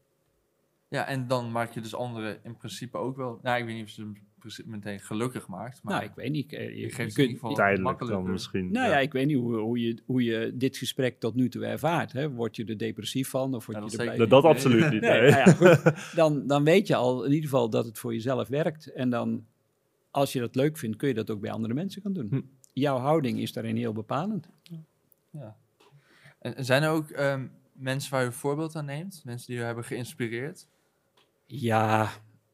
Ja, 0.95 1.07
en 1.07 1.27
dan 1.27 1.51
maak 1.51 1.71
je 1.73 1.81
dus 1.81 1.95
anderen 1.95 2.39
in 2.43 2.57
principe 2.57 2.97
ook 2.97 3.17
wel... 3.17 3.39
Nou, 3.41 3.59
ik 3.59 3.65
weet 3.65 3.75
niet 3.75 3.83
of 3.83 3.89
ze 3.89 4.01
hem 4.01 4.13
principe 4.39 4.69
meteen 4.69 4.99
gelukkig 4.99 5.47
maakt, 5.47 5.83
maar... 5.83 5.93
nou, 5.93 6.05
ik 6.05 6.15
weet 6.15 6.31
niet. 6.31 6.53
eh, 6.53 6.69
Je, 6.69 6.75
je 6.77 6.83
geeft 6.83 6.95
je 6.95 7.01
in 7.03 7.07
kunt- 7.07 7.17
ieder 7.17 7.33
geval 7.33 7.53
Tijdelijk 7.53 7.99
dan 8.07 8.31
misschien. 8.31 8.71
Nou 8.71 8.89
ja, 8.89 8.99
ik 8.99 9.11
weet 9.11 9.27
niet 9.27 9.37
hoe, 9.37 9.55
hoe, 9.57 9.79
je, 9.79 10.01
hoe 10.05 10.23
je 10.23 10.51
dit 10.55 10.77
gesprek 10.77 11.19
tot 11.19 11.35
nu 11.35 11.49
toe 11.49 11.65
ervaart. 11.65 12.11
Hè? 12.11 12.29
Word 12.31 12.55
je 12.55 12.65
er 12.65 12.77
depressief 12.77 13.29
van? 13.29 13.53
Of 13.55 13.65
word 13.65 13.77
Ja, 13.77 13.83
je 13.83 13.89
dat 13.89 13.99
erbij... 13.99 14.27
Dat, 14.27 14.41
Nee. 14.43 14.51
absoluut 14.51 14.91
niet. 14.91 15.01
Nee, 15.01 15.21
nee. 15.21 15.29
nou 15.31 15.43
ja, 15.49 15.53
goed. 15.53 15.93
Dan, 16.15 16.47
dan 16.47 16.63
weet 16.63 16.87
je 16.87 16.95
al 16.95 17.23
in 17.23 17.29
ieder 17.31 17.49
geval 17.49 17.69
dat 17.69 17.85
het 17.85 17.97
voor 17.99 18.13
jezelf 18.13 18.47
werkt. 18.47 18.87
En 18.93 19.09
dan, 19.09 19.45
als 20.11 20.33
je 20.33 20.39
dat 20.39 20.55
leuk 20.55 20.77
vindt, 20.77 20.97
kun 20.97 21.07
je 21.07 21.13
dat 21.13 21.29
ook 21.29 21.39
bij 21.41 21.51
andere 21.51 21.73
mensen 21.73 22.01
gaan 22.01 22.13
doen. 22.13 22.27
Hm. 22.29 22.41
Jouw 22.73 22.97
houding 22.97 23.39
is 23.39 23.53
daarin 23.53 23.75
heel 23.75 23.93
bepalend. 23.93 24.49
Ja. 25.31 25.55
En 26.39 26.65
zijn 26.65 26.83
er 26.83 26.89
ook 26.89 27.09
ehm, 27.09 27.47
mensen 27.73 28.11
waar 28.11 28.21
je 28.21 28.27
een 28.27 28.33
voorbeeld 28.33 28.75
aan 28.75 28.85
neemt? 28.85 29.21
Mensen 29.25 29.47
die 29.47 29.57
je 29.57 29.63
hebben 29.63 29.83
geïnspireerd? 29.83 30.67
Ja, 31.45 32.11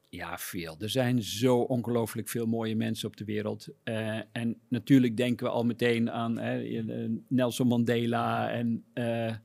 ja, 0.10 0.38
veel. 0.38 0.76
Er 0.80 0.90
zijn 0.90 1.24
zo 1.24 1.58
ongelooflijk 1.58 2.30
veel 2.30 2.46
mooie 2.46 2.76
mensen 2.76 3.08
op 3.08 3.18
de 3.18 3.26
wereld. 3.26 3.68
Eh, 3.84 4.20
en 4.32 4.62
natuurlijk 4.68 5.18
denken 5.18 5.46
we 5.46 5.52
al 5.52 5.66
meteen 5.66 6.12
aan 6.12 6.38
hè, 6.38 6.62
eh, 6.62 7.10
Nelson 7.28 7.68
Mandela 7.68 8.52
en 8.52 8.84
eh, 8.94 9.36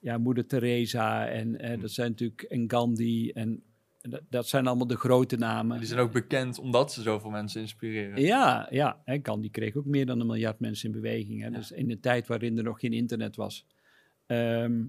ja, 0.00 0.18
Moeder 0.18 0.46
Teresa. 0.46 1.28
En 1.28 1.60
eh, 1.60 1.80
dat 1.80 1.90
zijn 1.90 2.10
natuurlijk 2.10 2.42
en 2.42 2.70
Gandhi. 2.70 3.30
En 3.30 3.62
dat, 4.00 4.22
dat 4.28 4.48
zijn 4.48 4.66
allemaal 4.66 4.86
de 4.86 4.96
grote 4.96 5.36
namen. 5.36 5.78
Die 5.78 5.86
zijn 5.86 6.00
ook 6.00 6.12
bekend 6.12 6.58
omdat 6.58 6.92
ze 6.92 7.02
zoveel 7.02 7.30
mensen 7.30 7.60
inspireren. 7.60 8.22
Ja, 8.22 8.66
ja. 8.70 9.00
Hè, 9.04 9.18
Gandhi 9.22 9.50
kreeg 9.50 9.76
ook 9.76 9.86
meer 9.86 10.06
dan 10.06 10.20
een 10.20 10.26
miljard 10.26 10.60
mensen 10.60 10.86
in 10.86 11.00
beweging. 11.00 11.40
Hè. 11.40 11.48
Ja. 11.48 11.56
Dus 11.56 11.70
in 11.70 11.88
de 11.88 12.00
tijd 12.00 12.26
waarin 12.26 12.58
er 12.58 12.64
nog 12.64 12.80
geen 12.80 12.92
internet 12.92 13.36
was. 13.36 13.66
Ehm, 14.26 14.82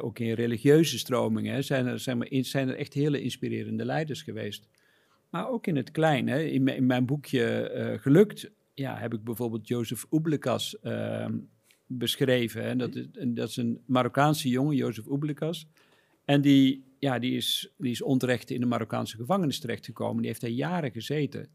ook 0.00 0.18
in 0.18 0.32
religieuze 0.32 0.98
stromingen 0.98 1.64
zijn, 1.64 1.86
er, 1.86 2.02
er, 2.06 2.32
in- 2.32 2.44
zijn 2.44 2.68
er 2.68 2.76
echt 2.76 2.92
hele 2.94 3.22
inspirerende 3.22 3.84
leiders 3.84 4.22
geweest. 4.22 4.68
Maar 5.30 5.48
ook 5.48 5.66
in 5.66 5.76
het 5.76 5.90
klein. 5.90 6.28
Hè. 6.28 6.42
In, 6.42 6.62
mijn- 6.62 6.76
in 6.76 6.86
mijn 6.86 7.06
boekje 7.06 7.44
eh, 7.68 7.98
Gelukt 8.00 8.50
ja, 8.74 8.96
heb 8.98 9.14
ik 9.14 9.24
bijvoorbeeld 9.24 9.68
Jozef 9.68 10.06
Oeblekas 10.10 10.78
ehm, 10.80 11.38
beschreven. 11.86 12.64
Hè. 12.64 12.76
Dat, 12.76 12.94
is, 12.94 13.06
dat 13.12 13.48
is 13.48 13.56
een 13.56 13.80
Marokkaanse 13.86 14.48
jongen, 14.48 14.76
Jozef 14.76 15.06
Oeblekas. 15.06 15.66
En 16.24 16.40
die, 16.40 16.84
ja, 16.98 17.18
die, 17.18 17.36
is, 17.36 17.72
die 17.78 17.90
is 17.90 18.02
onterecht 18.02 18.50
in 18.50 18.60
de 18.60 18.66
Marokkaanse 18.66 19.16
gevangenis 19.16 19.60
terechtgekomen. 19.60 20.16
Die 20.16 20.26
heeft 20.26 20.40
daar 20.40 20.50
jaren 20.50 20.90
gezeten. 20.90 21.48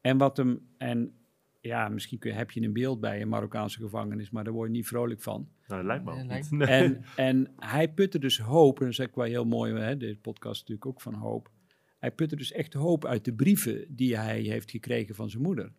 En 0.00 0.18
wat 0.18 0.36
hem, 0.36 0.60
en 0.78 1.12
ja, 1.62 1.88
misschien 1.88 2.18
kun 2.18 2.34
heb 2.34 2.50
je 2.50 2.62
een 2.62 2.72
beeld 2.72 3.00
bij 3.00 3.20
een 3.20 3.28
Marokkaanse 3.28 3.78
gevangenis, 3.78 4.30
maar 4.30 4.44
daar 4.44 4.52
word 4.52 4.68
je 4.68 4.76
niet 4.76 4.86
vrolijk 4.86 5.22
van. 5.22 5.48
Nou, 5.66 5.80
dat 5.80 5.84
lijkt 5.84 6.04
me 6.04 6.10
ook 6.10 6.22
Nee, 6.22 6.42
niet. 6.50 6.68
En, 6.68 7.04
en 7.28 7.52
hij 7.58 7.92
putte 7.92 8.18
dus 8.18 8.38
hoop, 8.38 8.78
en 8.78 8.84
dat 8.84 8.92
is 8.92 8.98
eigenlijk 8.98 9.14
wel 9.14 9.40
heel 9.40 9.58
mooi, 9.58 9.74
hè, 9.74 9.96
deze 9.96 10.18
podcast 10.18 10.54
is 10.54 10.60
natuurlijk 10.60 10.86
ook 10.86 11.00
van 11.00 11.14
hoop. 11.14 11.50
Hij 11.98 12.10
putte 12.10 12.36
dus 12.36 12.52
echt 12.52 12.72
hoop 12.72 13.04
uit 13.04 13.24
de 13.24 13.34
brieven 13.34 13.84
die 13.88 14.16
hij 14.16 14.40
heeft 14.40 14.70
gekregen 14.70 15.14
van 15.14 15.30
zijn 15.30 15.42
moeder. 15.42 15.72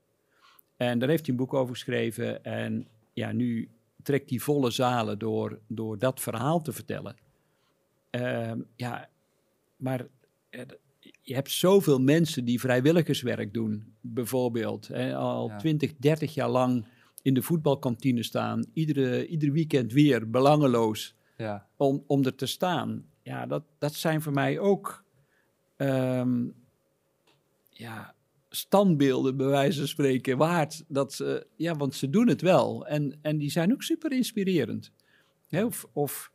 En 0.78 1.00
daar 1.00 1.10
heeft 1.10 1.26
hij 1.26 1.36
een 1.36 1.42
boek 1.42 1.54
over 1.54 1.74
geschreven. 1.74 2.44
En 2.44 2.88
ja, 3.14 3.32
nu 3.32 3.70
trekt 4.04 4.30
hij 4.30 4.40
volle 4.40 4.72
zalen 4.72 5.20
door, 5.20 5.60
door 5.68 5.98
dat 5.98 6.22
verhaal 6.22 6.62
te 6.62 6.74
vertellen. 6.74 7.16
Ehm, 8.10 8.62
ja, 8.76 9.10
maar 9.76 10.08
eh, 10.50 10.62
je 11.22 11.34
hebt 11.34 11.52
zoveel 11.52 12.00
mensen 12.00 12.46
die 12.46 12.60
vrijwilligerswerk 12.60 13.54
doen, 13.54 13.94
bijvoorbeeld. 14.02 14.88
Hè, 14.88 15.16
al 15.16 15.48
Ja. 15.50 15.58
20, 15.58 15.94
30 15.98 16.34
jaar 16.34 16.50
lang 16.50 16.86
in 17.22 17.34
de 17.34 17.42
voetbalkantine 17.42 18.24
staan. 18.24 18.66
Iedere, 18.74 19.28
ieder 19.28 19.52
weekend 19.52 19.94
weer, 19.94 20.30
belangeloos, 20.30 21.16
Ja. 21.38 21.68
om, 21.78 22.04
om 22.08 22.26
er 22.26 22.36
te 22.36 22.46
staan. 22.46 23.06
Ja, 23.22 23.46
dat, 23.46 23.64
dat 23.78 23.94
zijn 23.94 24.22
voor 24.22 24.34
mij 24.34 24.60
ook 24.60 25.04
ehm, 25.76 26.46
ja, 27.70 28.16
standbeelden, 28.50 29.38
bij 29.38 29.46
wijze 29.48 29.80
van 29.80 29.88
spreken, 29.88 30.38
waard. 30.38 30.84
Dat 30.88 31.14
ze, 31.14 31.48
ja, 31.56 31.76
want 31.76 31.96
ze 31.96 32.10
doen 32.10 32.28
het 32.28 32.42
wel. 32.42 32.88
En, 32.88 33.20
en 33.22 33.38
die 33.38 33.52
zijn 33.52 33.74
ook 33.74 33.84
super 33.84 34.12
inspirerend. 34.12 34.92
Hè, 35.48 35.66
of, 35.66 35.86
of 35.94 36.32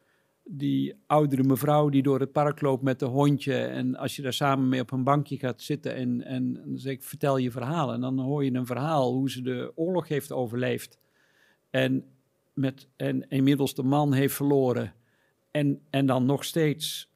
die 0.51 0.95
oudere 1.07 1.43
mevrouw 1.43 1.89
die 1.89 2.03
door 2.03 2.21
het 2.21 2.33
park 2.33 2.61
loopt 2.61 2.83
met 2.83 3.03
een 3.03 3.09
hondje. 3.09 3.55
En 3.55 3.97
als 3.97 4.17
je 4.17 4.23
daar 4.23 4.33
samen 4.33 4.69
mee 4.69 4.81
op 4.81 4.91
een 4.91 5.05
bankje 5.05 5.37
gaat 5.37 5.63
zitten 5.63 5.95
en, 5.95 6.25
en 6.25 6.55
dan 6.55 6.79
zeg 6.79 6.93
ik, 6.93 7.03
vertel 7.03 7.37
je 7.37 7.51
verhaal. 7.51 7.93
En 7.93 8.01
dan 8.01 8.19
hoor 8.19 8.45
je 8.45 8.53
een 8.53 8.67
verhaal 8.67 9.13
hoe 9.13 9.31
ze 9.31 9.43
de 9.43 9.73
oorlog 9.75 10.09
heeft 10.09 10.33
overleefd. 10.33 10.99
En, 11.71 12.05
met, 12.53 12.89
en 12.97 13.29
inmiddels 13.29 13.75
de 13.75 13.83
man 13.83 14.13
heeft 14.13 14.35
verloren. 14.35 14.95
En, 15.51 15.81
en 15.91 16.07
dan 16.07 16.27
nog 16.27 16.45
steeds 16.45 17.11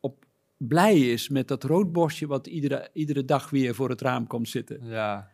op, 0.00 0.24
blij 0.56 0.98
is 0.98 1.28
met 1.28 1.48
dat 1.48 1.64
roodbosje 1.64 2.26
wat 2.26 2.46
iedere, 2.46 2.90
iedere 2.92 3.24
dag 3.24 3.50
weer 3.50 3.74
voor 3.74 3.88
het 3.88 4.00
raam 4.00 4.26
komt 4.26 4.48
zitten. 4.48 4.86
Ja. 4.86 5.30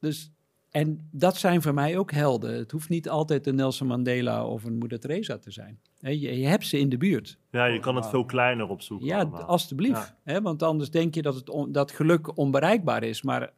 Dus, 0.00 0.32
en 0.80 1.08
dat 1.10 1.36
zijn 1.36 1.62
voor 1.62 1.74
mij 1.74 1.98
ook 1.98 2.12
helden. 2.12 2.54
Het 2.56 2.70
hoeft 2.70 2.88
niet 2.88 3.08
altijd 3.08 3.46
een 3.46 3.54
Nelson 3.54 3.86
Mandela 3.86 4.46
of 4.46 4.64
een 4.64 4.78
Moeder 4.78 5.00
Teresa 5.00 5.38
te 5.38 5.50
zijn. 5.50 5.78
Je, 5.98 6.38
je 6.38 6.46
hebt 6.46 6.66
ze 6.66 6.78
in 6.78 6.88
de 6.88 6.96
buurt. 6.96 7.38
Ja, 7.50 7.64
je 7.64 7.80
kan 7.80 7.96
het 7.96 8.06
veel 8.08 8.24
kleiner 8.24 8.68
opzoeken. 8.68 9.06
Ja, 9.06 9.18
allemaal. 9.20 9.42
alstublieft. 9.42 10.14
Hè, 10.24 10.40
want 10.42 10.62
anders 10.62 10.90
denk 10.90 11.14
je 11.14 11.22
dat, 11.22 11.34
het 11.34 11.50
on- 11.50 11.72
dat 11.72 11.90
geluk 11.92 12.36
onbereikbaar 12.38 13.02
is. 13.02 13.22
Maar 13.22 13.52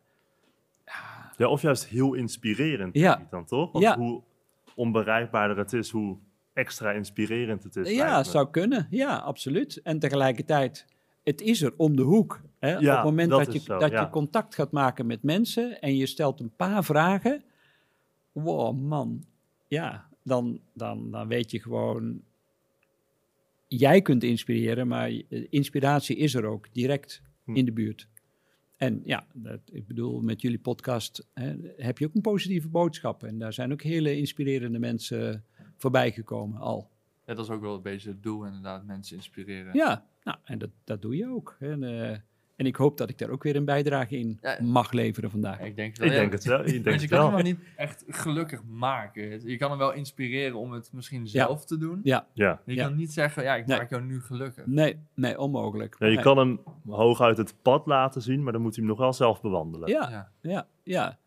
Ja, 1.37 1.49
of 1.49 1.63
juist 1.63 1.87
heel 1.87 2.15
inspirerend, 2.15 2.95
Ja. 2.95 3.27
dan 3.31 3.45
toch? 3.45 3.73
Want 3.73 3.85
Ja. 3.85 3.97
hoe 3.99 4.23
onbereikbaarder 4.75 5.57
het 5.59 5.73
is, 5.73 5.91
hoe 5.91 6.17
extra 6.53 6.91
inspirerend 6.91 7.63
het 7.63 7.77
is. 7.77 7.91
ja, 7.91 8.25
zou 8.25 8.51
kunnen. 8.51 8.87
Ja, 8.91 9.17
absoluut. 9.17 9.81
En 9.83 9.99
tegelijkertijd, 9.99 10.87
het 11.29 11.41
is 11.41 11.63
er 11.63 11.75
om 11.77 11.97
de 11.97 12.03
hoek. 12.03 12.43
Hè? 12.59 12.77
Op 12.77 12.83
het 12.83 13.05
moment 13.05 13.31
dat 13.31 13.45
dat, 13.45 13.53
je, 13.53 13.61
zo, 13.61 13.79
dat 13.79 13.91
ja. 13.91 14.01
je 14.01 14.11
contact 14.11 14.55
gaat 14.55 14.73
maken 14.73 15.07
met 15.07 15.23
mensen 15.23 15.81
en 15.81 15.97
je 15.97 16.07
stelt 16.07 16.41
een 16.41 16.57
paar 16.57 16.85
vragen. 16.85 17.43
Wow, 18.33 18.81
man. 18.81 19.25
Ja, 19.69 20.09
dan, 20.25 20.61
dan, 20.75 21.11
dan 21.11 21.29
weet 21.29 21.51
je 21.51 21.61
gewoon... 21.61 22.23
Jij 23.69 24.03
kunt 24.03 24.23
inspireren, 24.25 24.89
maar 24.89 25.11
je- 25.11 25.47
inspiratie 25.51 26.17
is 26.17 26.35
er 26.35 26.45
ook 26.45 26.73
direct 26.73 27.23
Hm. 27.45 27.57
in 27.57 27.65
de 27.65 27.73
buurt. 27.73 28.09
En 28.77 29.01
ja, 29.05 29.27
dat, 29.33 29.61
ik 29.73 29.87
bedoel, 29.87 30.21
met 30.21 30.41
jullie 30.41 30.59
podcast 30.59 31.27
hè, 31.35 31.55
heb 31.77 31.99
je 31.99 32.07
ook 32.07 32.15
een 32.15 32.21
positieve 32.21 32.69
boodschap. 32.69 33.23
En 33.25 33.39
daar 33.39 33.53
zijn 33.53 33.73
ook 33.73 33.83
hele 33.83 34.17
inspirerende 34.17 34.79
mensen 34.79 35.45
voorbij 35.77 36.13
gekomen 36.13 36.61
al. 36.61 36.91
Ja, 37.29 37.35
dat 37.35 37.45
is 37.45 37.51
ook 37.51 37.61
wel 37.61 37.75
een 37.75 37.83
beetje 37.83 38.09
het 38.09 38.23
doel 38.23 38.45
inderdaad, 38.45 38.85
mensen 38.85 39.17
inspireren. 39.17 39.75
Ja, 39.75 40.05
nou, 40.25 40.39
en 40.45 40.59
dat, 40.59 40.71
dat 40.85 41.03
doe 41.03 41.17
je 41.17 41.29
ook. 41.29 41.57
En, 41.61 41.83
eh, 41.85 42.11
en 42.57 42.67
ik 42.67 42.77
hoop 42.77 42.99
dat 42.99 43.11
ik 43.11 43.19
daar 43.19 43.29
ook 43.31 43.43
weer 43.43 43.57
een 43.57 43.65
bijdrage 43.65 44.19
in 44.19 44.39
Ja. 44.43 44.59
mag 44.63 44.93
leveren 44.93 45.31
vandaag. 45.31 45.61
Ik 45.61 45.77
denk, 45.77 45.97
wel, 45.97 46.07
Ik 46.07 46.13
ja. 46.13 46.19
denk 46.19 46.33
het 46.33 46.45
wel. 46.45 46.61
Ik 46.61 46.67
denk 46.73 46.85
Want 46.85 46.95
je 47.01 47.01
het 47.01 47.09
kan 47.11 47.19
wel. 47.19 47.27
iemand 47.39 47.45
niet 47.45 47.69
echt 47.77 48.05
gelukkig 48.09 48.63
maken. 48.65 49.49
Je 49.49 49.57
kan 49.57 49.71
hem 49.71 49.79
wel 49.79 49.93
inspireren 49.93 50.57
om 50.59 50.73
het 50.73 50.93
misschien 50.93 51.27
zelf 51.27 51.65
te 51.65 51.77
doen. 51.79 52.01
Ja, 52.03 52.27
Ja. 52.33 52.61
Je 52.67 52.75
Ja. 52.75 52.87
kan 52.87 52.97
niet 52.97 53.13
zeggen, 53.13 53.43
ja, 53.43 53.55
ik 53.57 53.67
Nee. 53.67 53.79
maak 53.79 53.91
jou 53.91 54.03
nu 54.03 54.21
gelukkig. 54.21 54.67
nee, 54.67 54.99
nee, 55.15 55.39
onmogelijk. 55.39 55.97
Ja, 55.99 56.07
je 56.07 56.15
Nee. 56.15 56.23
kan 56.25 56.39
hem 56.39 56.61
hooguit 56.87 57.37
het 57.37 57.55
pad 57.63 57.87
laten 57.87 58.23
zien, 58.23 58.43
maar 58.43 58.53
dan 58.53 58.63
moet 58.63 58.75
hij 58.77 58.85
hem 58.85 58.93
nog 58.93 59.01
wel 59.01 59.13
zelf 59.13 59.41
bewandelen. 59.41 59.89
Ja, 59.89 60.09
Ja. 60.11 60.31
ja, 60.41 60.67
ja. 60.83 61.19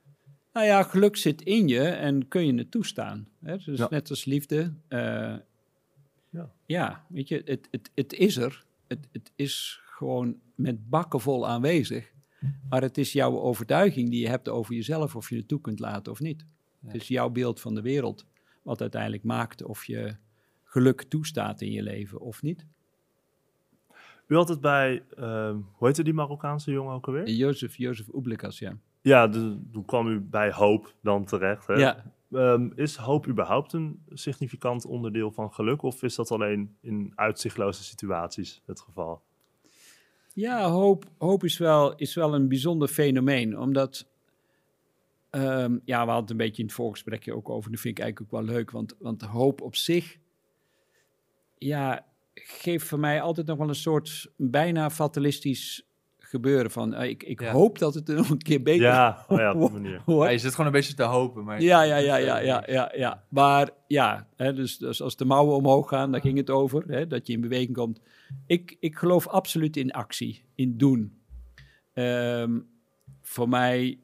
Nou 0.54 0.66
ja, 0.66 0.84
geluk 0.84 1.16
zit 1.18 1.42
in 1.42 1.68
je 1.68 1.82
en 1.84 2.28
kun 2.28 2.46
je 2.46 2.54
het 2.54 2.72
toestaan. 2.72 3.28
Hè? 3.44 3.58
Dus 3.58 3.80
Ja. 3.80 3.88
net 3.90 4.10
als 4.10 4.26
liefde. 4.26 4.74
eh, 4.88 5.36
Ja. 6.32 6.52
ja, 6.66 7.06
weet 7.10 7.28
je, 7.28 7.42
het, 7.46 7.68
het, 7.72 7.92
het 7.96 8.14
is 8.14 8.38
er. 8.38 8.66
Het, 8.88 9.08
het 9.12 9.32
is 9.36 9.82
gewoon 9.84 10.40
met 10.56 10.90
bakken 10.90 11.20
vol 11.20 11.48
aanwezig. 11.48 12.14
Maar 12.70 12.82
het 12.82 12.98
is 12.98 13.14
jouw 13.14 13.40
overtuiging 13.40 14.10
die 14.10 14.22
je 14.22 14.30
hebt 14.30 14.50
over 14.50 14.76
jezelf, 14.76 15.16
of 15.16 15.30
je 15.30 15.36
het 15.36 15.48
toe 15.48 15.62
kunt 15.62 15.80
laten 15.80 16.12
of 16.12 16.20
niet. 16.20 16.46
Ja. 16.80 16.92
Het 16.92 17.02
is 17.02 17.08
jouw 17.08 17.30
beeld 17.30 17.60
van 17.60 17.76
de 17.76 17.82
wereld 17.82 18.26
wat 18.62 18.82
uiteindelijk 18.82 19.24
maakt 19.24 19.64
of 19.64 19.86
je 19.86 20.16
geluk 20.64 21.04
toestaat 21.04 21.62
in 21.62 21.72
je 21.72 21.84
leven 21.84 22.20
of 22.20 22.42
niet. 22.42 22.66
U 24.28 24.36
had 24.36 24.50
het 24.50 24.62
bij, 24.62 25.04
ehm, 25.16 25.58
hoe 25.72 25.88
heette 25.88 26.04
die 26.04 26.14
Marokkaanse 26.14 26.72
jongen 26.72 26.94
ook 26.94 27.08
alweer? 27.08 27.30
Jozef, 27.30 27.78
Jozef 27.78 28.08
Oeblikas, 28.14 28.60
ja. 28.60 28.78
Ja, 29.02 29.30
toen 29.30 29.84
kwam 29.86 30.08
u 30.08 30.20
bij 30.20 30.52
hoop 30.52 30.96
dan 31.02 31.26
terecht. 31.26 31.68
Hè? 31.68 31.74
Ja, 31.74 32.14
Ehm, 32.32 32.70
is 32.76 32.96
hoop 32.96 33.28
überhaupt 33.28 33.74
een 33.74 34.04
significant 34.10 34.86
onderdeel 34.86 35.32
van 35.32 35.54
geluk? 35.54 35.82
Of 35.82 36.04
is 36.04 36.16
dat 36.16 36.32
alleen 36.32 36.76
in 36.82 37.12
uitzichtloze 37.16 37.84
situaties 37.84 38.62
het 38.66 38.82
geval? 38.82 39.22
Ja, 40.34 40.70
hoop, 40.70 41.06
hoop 41.18 41.44
is, 41.44 41.58
wel, 41.58 41.96
is 41.96 42.16
wel 42.16 42.34
een 42.34 42.48
bijzonder 42.48 42.88
fenomeen, 42.88 43.60
omdat... 43.60 44.08
ehm, 45.30 45.78
ja, 45.86 46.06
we 46.06 46.12
hadden 46.12 46.32
een 46.32 46.38
beetje 46.38 46.62
in 46.62 46.68
het 46.68 46.78
voorgesprekje 46.78 47.36
ook 47.36 47.50
over, 47.50 47.72
dat 47.72 47.80
vind 47.80 47.98
ik 47.98 48.04
eigenlijk 48.04 48.34
ook 48.34 48.40
wel 48.46 48.56
leuk, 48.56 48.72
want, 48.72 48.96
want 49.00 49.22
hoop 49.22 49.62
op 49.62 49.76
zich, 49.76 50.18
ja, 51.58 52.06
geeft 52.34 52.86
voor 52.86 53.00
mij 53.00 53.22
altijd 53.22 53.48
nog 53.48 53.58
wel 53.58 53.70
een 53.70 53.76
soort 53.76 54.32
bijna 54.38 54.90
fatalistisch 54.90 55.91
gebeuren 56.32 56.72
van, 56.72 56.94
eh, 56.94 57.10
ik, 57.10 57.24
ik 57.24 57.42
Ja. 57.42 57.52
hoop 57.52 57.80
dat 57.80 57.94
het 57.94 58.10
er 58.10 58.16
nog 58.22 58.30
een 58.30 58.38
keer 58.42 58.62
beter 58.62 58.82
Ja, 58.86 59.26
oh 59.28 59.38
ja, 59.38 59.54
op 59.54 59.60
die 59.62 59.82
manier. 59.82 60.02
Ja, 60.24 60.30
je 60.30 60.38
zit 60.38 60.52
gewoon 60.52 60.66
een 60.66 60.72
beetje 60.72 60.94
te 60.94 61.04
hopen. 61.04 61.44
Maar 61.44 61.62
Ja, 61.62 61.82
ja, 61.82 61.98
ja, 61.98 62.16
ja, 62.30 62.38
ja, 62.40 62.64
ja, 62.68 62.92
ja. 62.96 63.24
Maar 63.30 63.70
ja, 63.88 64.28
hè, 64.36 64.54
dus, 64.54 64.78
dus 64.78 65.02
als 65.02 65.16
de 65.16 65.26
mouwen 65.26 65.56
omhoog 65.56 65.90
gaan, 65.90 66.12
daar 66.12 66.22
ging 66.22 66.38
het 66.38 66.50
over, 66.50 66.84
hè, 66.88 67.08
dat 67.08 67.28
je 67.28 67.34
in 67.34 67.42
beweging 67.42 67.74
komt. 67.74 68.02
Ik, 68.46 68.78
ik 68.80 68.96
geloof 68.96 69.28
absoluut 69.28 69.78
in 69.78 69.92
actie, 69.92 70.44
in 70.56 70.78
doen. 70.78 71.20
Ehm, 71.94 72.60
voor 73.22 73.50
mij, 73.50 74.00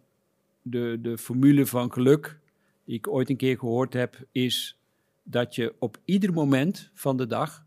de, 0.61 0.97
de 1.01 1.17
formule 1.17 1.65
van 1.65 1.91
geluk, 1.93 2.39
die 2.85 2.95
ik 2.95 3.07
ooit 3.07 3.29
een 3.29 3.37
keer 3.37 3.57
gehoord 3.57 3.93
heb, 3.93 4.15
is 4.31 4.79
dat 5.23 5.55
je 5.55 5.75
op 5.79 5.97
ieder 6.05 6.33
moment 6.33 6.91
van 6.93 7.17
de 7.17 7.27
dag 7.27 7.65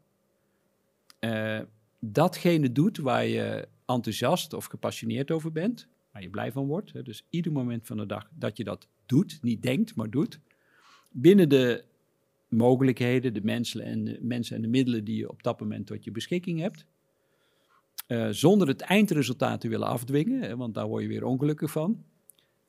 eh, 1.19 1.59
datgene 2.01 2.73
doet 2.73 2.99
waar 2.99 3.27
je 3.27 3.69
enthousiast 3.95 4.53
of 4.53 4.65
gepassioneerd 4.65 5.31
over 5.31 5.53
bent, 5.53 5.89
waar 6.13 6.23
je 6.23 6.31
blij 6.31 6.53
van 6.53 6.67
wordt. 6.67 6.93
Hè, 6.93 7.03
dus 7.03 7.27
ieder 7.31 7.53
moment 7.53 7.87
van 7.87 7.97
de 7.97 8.07
dag 8.07 8.31
dat 8.35 8.57
je 8.57 8.65
dat 8.65 8.89
doet, 9.07 9.39
niet 9.43 9.63
denkt, 9.63 9.95
maar 9.95 10.11
doet. 10.11 10.41
Binnen 11.11 11.49
de 11.49 11.85
mogelijkheden, 12.49 13.35
de 13.35 13.43
mensen 13.43 13.81
en 13.81 14.05
de, 14.05 14.19
mensen 14.23 14.57
en 14.57 14.63
de 14.63 14.69
middelen 14.69 15.05
die 15.05 15.17
je 15.17 15.31
op 15.31 15.43
dat 15.43 15.61
moment 15.61 15.87
tot 15.87 16.05
je 16.05 16.11
beschikking 16.11 16.61
hebt. 16.61 16.87
Eh, 18.07 18.29
zonder 18.31 18.69
het 18.69 18.81
eindresultaat 18.81 19.61
te 19.61 19.69
willen 19.69 19.89
afdwingen, 19.89 20.43
hè, 20.43 20.57
want 20.57 20.75
daar 20.75 20.87
word 20.87 21.03
je 21.03 21.09
weer 21.09 21.25
ongelukkig 21.25 21.71
van. 21.71 22.05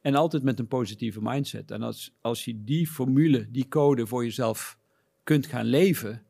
En 0.02 0.16
altijd 0.16 0.44
met 0.44 0.60
een 0.60 0.68
positieve 0.68 1.20
mindset. 1.22 1.72
En 1.72 1.82
als, 1.82 2.14
als 2.22 2.46
je 2.46 2.64
die 2.64 2.88
formule, 2.88 3.52
die 3.52 3.68
code 3.68 4.08
voor 4.08 4.24
jezelf 4.24 4.78
kunt 5.24 5.46
gaan 5.46 5.66
leven, 5.66 6.24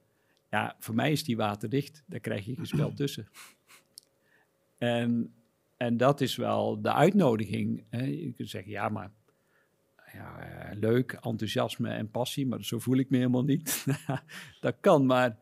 ja, 0.50 0.76
voor 0.80 0.96
mij 0.96 1.12
is 1.12 1.24
die 1.24 1.38
waterdicht. 1.38 2.04
Daar 2.08 2.20
krijg 2.20 2.46
je 2.46 2.56
geen 2.56 2.66
spel 2.66 2.94
tussen. 2.94 3.28
En, 4.82 5.34
en 5.78 5.98
dat 5.98 6.22
is 6.22 6.36
wel 6.36 6.82
de 6.82 6.94
uitnodiging. 6.94 7.84
Hè. 7.90 8.04
Je 8.04 8.34
kunt 8.34 8.50
zeggen, 8.50 8.72
ja, 8.72 8.90
maar 8.90 9.12
ja, 10.14 10.40
eh, 10.40 10.78
leuk, 10.80 11.12
enthousiasme 11.12 11.90
en 11.90 12.10
passie, 12.10 12.48
maar 12.48 12.64
zo 12.64 12.80
voel 12.80 12.98
ik 12.98 13.10
me 13.10 13.18
helemaal 13.18 13.44
niet. 13.44 13.86
dat 14.62 14.76
kan, 14.80 15.06
maar 15.06 15.38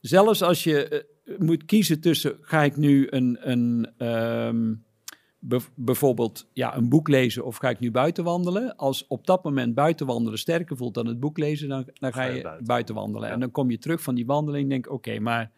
zelfs 0.00 0.42
als 0.42 0.64
je 0.64 0.88
eh, 0.88 1.38
moet 1.38 1.64
kiezen 1.64 2.00
tussen, 2.00 2.36
ga 2.40 2.62
ik 2.62 2.76
nu 2.76 3.06
een, 3.10 3.50
een 3.50 3.92
ehm, 3.96 4.74
bijvoorbeeld 5.74 6.48
ja, 6.52 6.76
een 6.76 6.88
boek 6.88 7.08
lezen 7.08 7.44
of 7.44 7.56
ga 7.56 7.68
ik 7.68 7.80
nu 7.80 7.90
buiten 7.90 8.24
wandelen? 8.24 8.76
Als 8.76 9.06
op 9.06 9.26
dat 9.26 9.44
moment 9.44 9.74
buiten 9.74 10.06
wandelen 10.06 10.38
sterker 10.38 10.76
voelt 10.76 10.94
dan 10.94 11.06
het 11.06 11.20
boek 11.20 11.38
lezen, 11.38 11.68
dan, 11.68 11.84
dan 11.92 12.12
ga 12.12 12.24
je 12.24 12.58
buiten, 12.64 12.94
wandelen. 12.94 13.28
Ja. 13.28 13.34
En 13.34 13.40
dan 13.40 13.50
kom 13.50 13.70
je 13.70 13.78
terug 13.78 14.02
van 14.02 14.14
die 14.14 14.26
wandeling 14.26 14.62
en 14.62 14.68
denk, 14.68 14.90
oké, 14.90 15.18
maar 15.18 15.50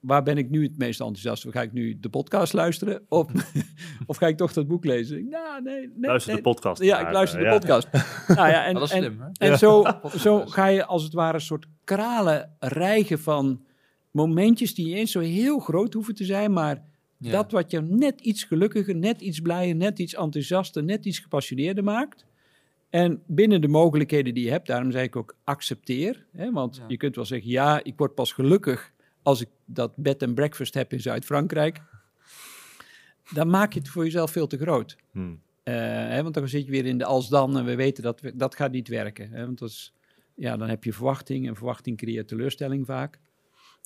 waar 0.00 0.22
ben 0.22 0.38
ik 0.38 0.50
nu 0.50 0.62
het 0.62 0.78
meest 0.78 1.00
enthousiast 1.00 1.42
voor? 1.42 1.52
Ga 1.52 1.62
ik 1.62 1.72
nu 1.72 1.98
de 2.00 2.08
podcast 2.08 2.52
luisteren 2.52 3.02
of, 3.08 3.28
of 4.06 4.16
ga 4.16 4.26
ik 4.26 4.36
toch 4.36 4.52
dat 4.52 4.66
boek 4.68 4.84
lezen? 4.84 5.28
Nou, 5.28 5.62
nee, 5.62 5.74
nee, 5.78 5.90
Luister 6.10 6.32
nee. 6.32 6.42
de 6.42 6.48
podcast. 6.48 6.82
Ja, 6.82 7.06
ik 7.06 7.12
luister 7.12 7.38
de 7.38 7.44
ja. 7.44 7.52
podcast. 7.58 7.88
nou 8.28 8.48
ja, 8.48 8.64
en, 8.66 8.74
dat 8.74 8.82
is 8.82 8.90
en, 8.90 8.98
slim, 9.02 9.20
hè? 9.20 9.26
en 9.32 9.48
Ja. 9.50 9.56
zo, 9.56 9.84
zo 10.26 10.46
ga 10.46 10.66
je 10.66 10.84
als 10.84 11.02
het 11.02 11.12
ware 11.12 11.34
een 11.34 11.40
soort 11.40 11.66
kralen 11.84 12.56
rijgen 12.58 13.18
van 13.18 13.64
momentjes 14.10 14.74
die 14.74 14.84
niet 14.86 14.94
eens 14.94 15.12
zo 15.12 15.20
heel 15.20 15.58
groot 15.58 15.92
hoeven 15.94 16.14
te 16.14 16.24
zijn, 16.24 16.52
maar 16.52 16.84
Ja. 17.18 17.30
dat 17.30 17.52
wat 17.52 17.70
je 17.70 17.80
net 17.80 18.20
iets 18.20 18.44
gelukkiger, 18.44 18.96
net 18.96 19.20
iets 19.20 19.40
blijer, 19.40 19.74
net 19.76 19.98
iets 19.98 20.14
enthousiaster, 20.14 20.84
net 20.84 21.04
iets 21.06 21.18
gepassioneerder 21.18 21.84
maakt. 21.84 22.24
En 22.90 23.22
binnen 23.26 23.60
de 23.60 23.68
mogelijkheden 23.68 24.34
die 24.34 24.44
je 24.44 24.50
hebt, 24.50 24.66
daarom 24.66 24.90
zei 24.90 25.04
ik 25.04 25.16
ook 25.16 25.36
accepteer. 25.44 26.26
Hè, 26.32 26.52
want 26.52 26.76
Ja. 26.76 26.84
je 26.88 26.96
kunt 26.96 27.16
wel 27.16 27.24
zeggen, 27.24 27.50
ja, 27.50 27.84
ik 27.84 27.94
word 27.96 28.14
pas 28.14 28.32
gelukkig 28.32 28.92
als 29.22 29.40
ik 29.40 29.48
dat 29.64 29.96
bed 29.96 30.22
and 30.22 30.34
breakfast 30.34 30.74
heb 30.74 30.92
in 30.92 31.00
Zuid-Frankrijk. 31.00 31.80
Dan 33.32 33.50
maak 33.50 33.72
je 33.72 33.78
het 33.78 33.88
voor 33.88 34.04
jezelf 34.04 34.30
veel 34.30 34.46
te 34.46 34.58
groot. 34.58 34.96
Hmm. 35.10 35.40
Eh, 35.62 35.74
hè, 35.74 36.22
want 36.22 36.34
dan 36.34 36.48
zit 36.48 36.64
je 36.64 36.70
weer 36.70 36.86
in 36.86 36.98
de 36.98 37.04
als 37.04 37.28
dan 37.28 37.58
en 37.58 37.64
we 37.64 37.74
weten 37.76 38.02
dat 38.02 38.20
we- 38.20 38.36
dat 38.36 38.54
gaat 38.54 38.72
niet 38.72 38.88
werken. 38.88 39.30
Hè, 39.30 39.44
want 39.46 39.58
dat 39.58 39.68
is, 39.68 39.94
ja, 40.34 40.56
dan 40.56 40.68
heb 40.68 40.84
je 40.84 40.92
verwachting 40.92 41.48
en 41.48 41.56
verwachting 41.56 41.96
creëert 41.96 42.28
teleurstelling 42.28 42.86
vaak. 42.86 43.20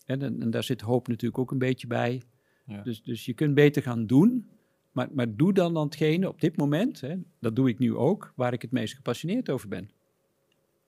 En, 0.07 0.23
en, 0.23 0.43
en 0.43 0.51
daar 0.51 0.65
zit 0.65 0.81
hoop 0.81 1.09
natuurlijk 1.09 1.39
ook 1.39 1.51
een 1.51 1.59
beetje 1.59 1.87
bij. 1.87 2.23
Ja. 2.67 2.83
Dus, 2.83 3.03
dus 3.03 3.25
je 3.25 3.33
kunt 3.35 3.55
beter 3.55 3.83
gaan 3.83 4.07
doen, 4.07 4.49
maar, 4.93 5.09
maar 5.13 5.37
doe 5.37 5.53
dan 5.53 5.75
dan 5.75 5.85
hetgene 5.85 6.29
op 6.29 6.41
dit 6.41 6.57
moment, 6.57 7.01
hè, 7.01 7.17
dat 7.41 7.57
doe 7.57 7.69
ik 7.69 7.79
nu 7.79 7.95
ook, 7.97 8.33
waar 8.37 8.53
ik 8.53 8.63
het 8.63 8.71
meest 8.73 8.95
gepassioneerd 8.95 9.51
over 9.51 9.69
ben. 9.69 9.91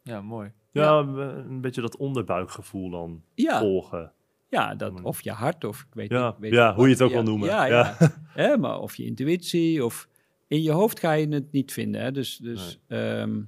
Ja, 0.02 0.20
mooi. 0.22 0.52
Ja, 0.70 0.98
een 0.98 1.60
beetje 1.60 1.80
dat 1.80 1.96
onderbuikgevoel 1.96 2.90
dan 2.90 3.22
Ja, 3.34 3.58
volgen. 3.58 4.12
Ja 4.56 4.74
dat, 4.74 5.02
of 5.02 5.22
je 5.22 5.30
hart, 5.30 5.64
of 5.64 5.80
ik 5.80 5.94
weet 5.94 6.10
Ja, 6.10 6.26
niet. 6.30 6.38
Weet 6.38 6.52
ja 6.52 6.74
hoe 6.74 6.84
je 6.86 6.92
het 6.92 7.02
ook 7.02 7.10
wil 7.12 7.22
noemen. 7.22 7.48
Ja, 7.48 7.64
Ja. 7.64 7.96
ja. 7.98 8.14
Hè, 8.42 8.56
maar 8.56 8.78
of 8.80 8.94
je 8.96 9.04
intuïtie, 9.04 9.84
of 9.84 10.08
in 10.46 10.62
je 10.62 10.70
hoofd 10.70 10.98
ga 10.98 11.12
je 11.12 11.28
het 11.28 11.52
niet 11.52 11.72
vinden. 11.72 12.00
Hè? 12.00 12.12
Dus, 12.12 12.36
dus 12.36 12.80
ehm, 12.86 13.42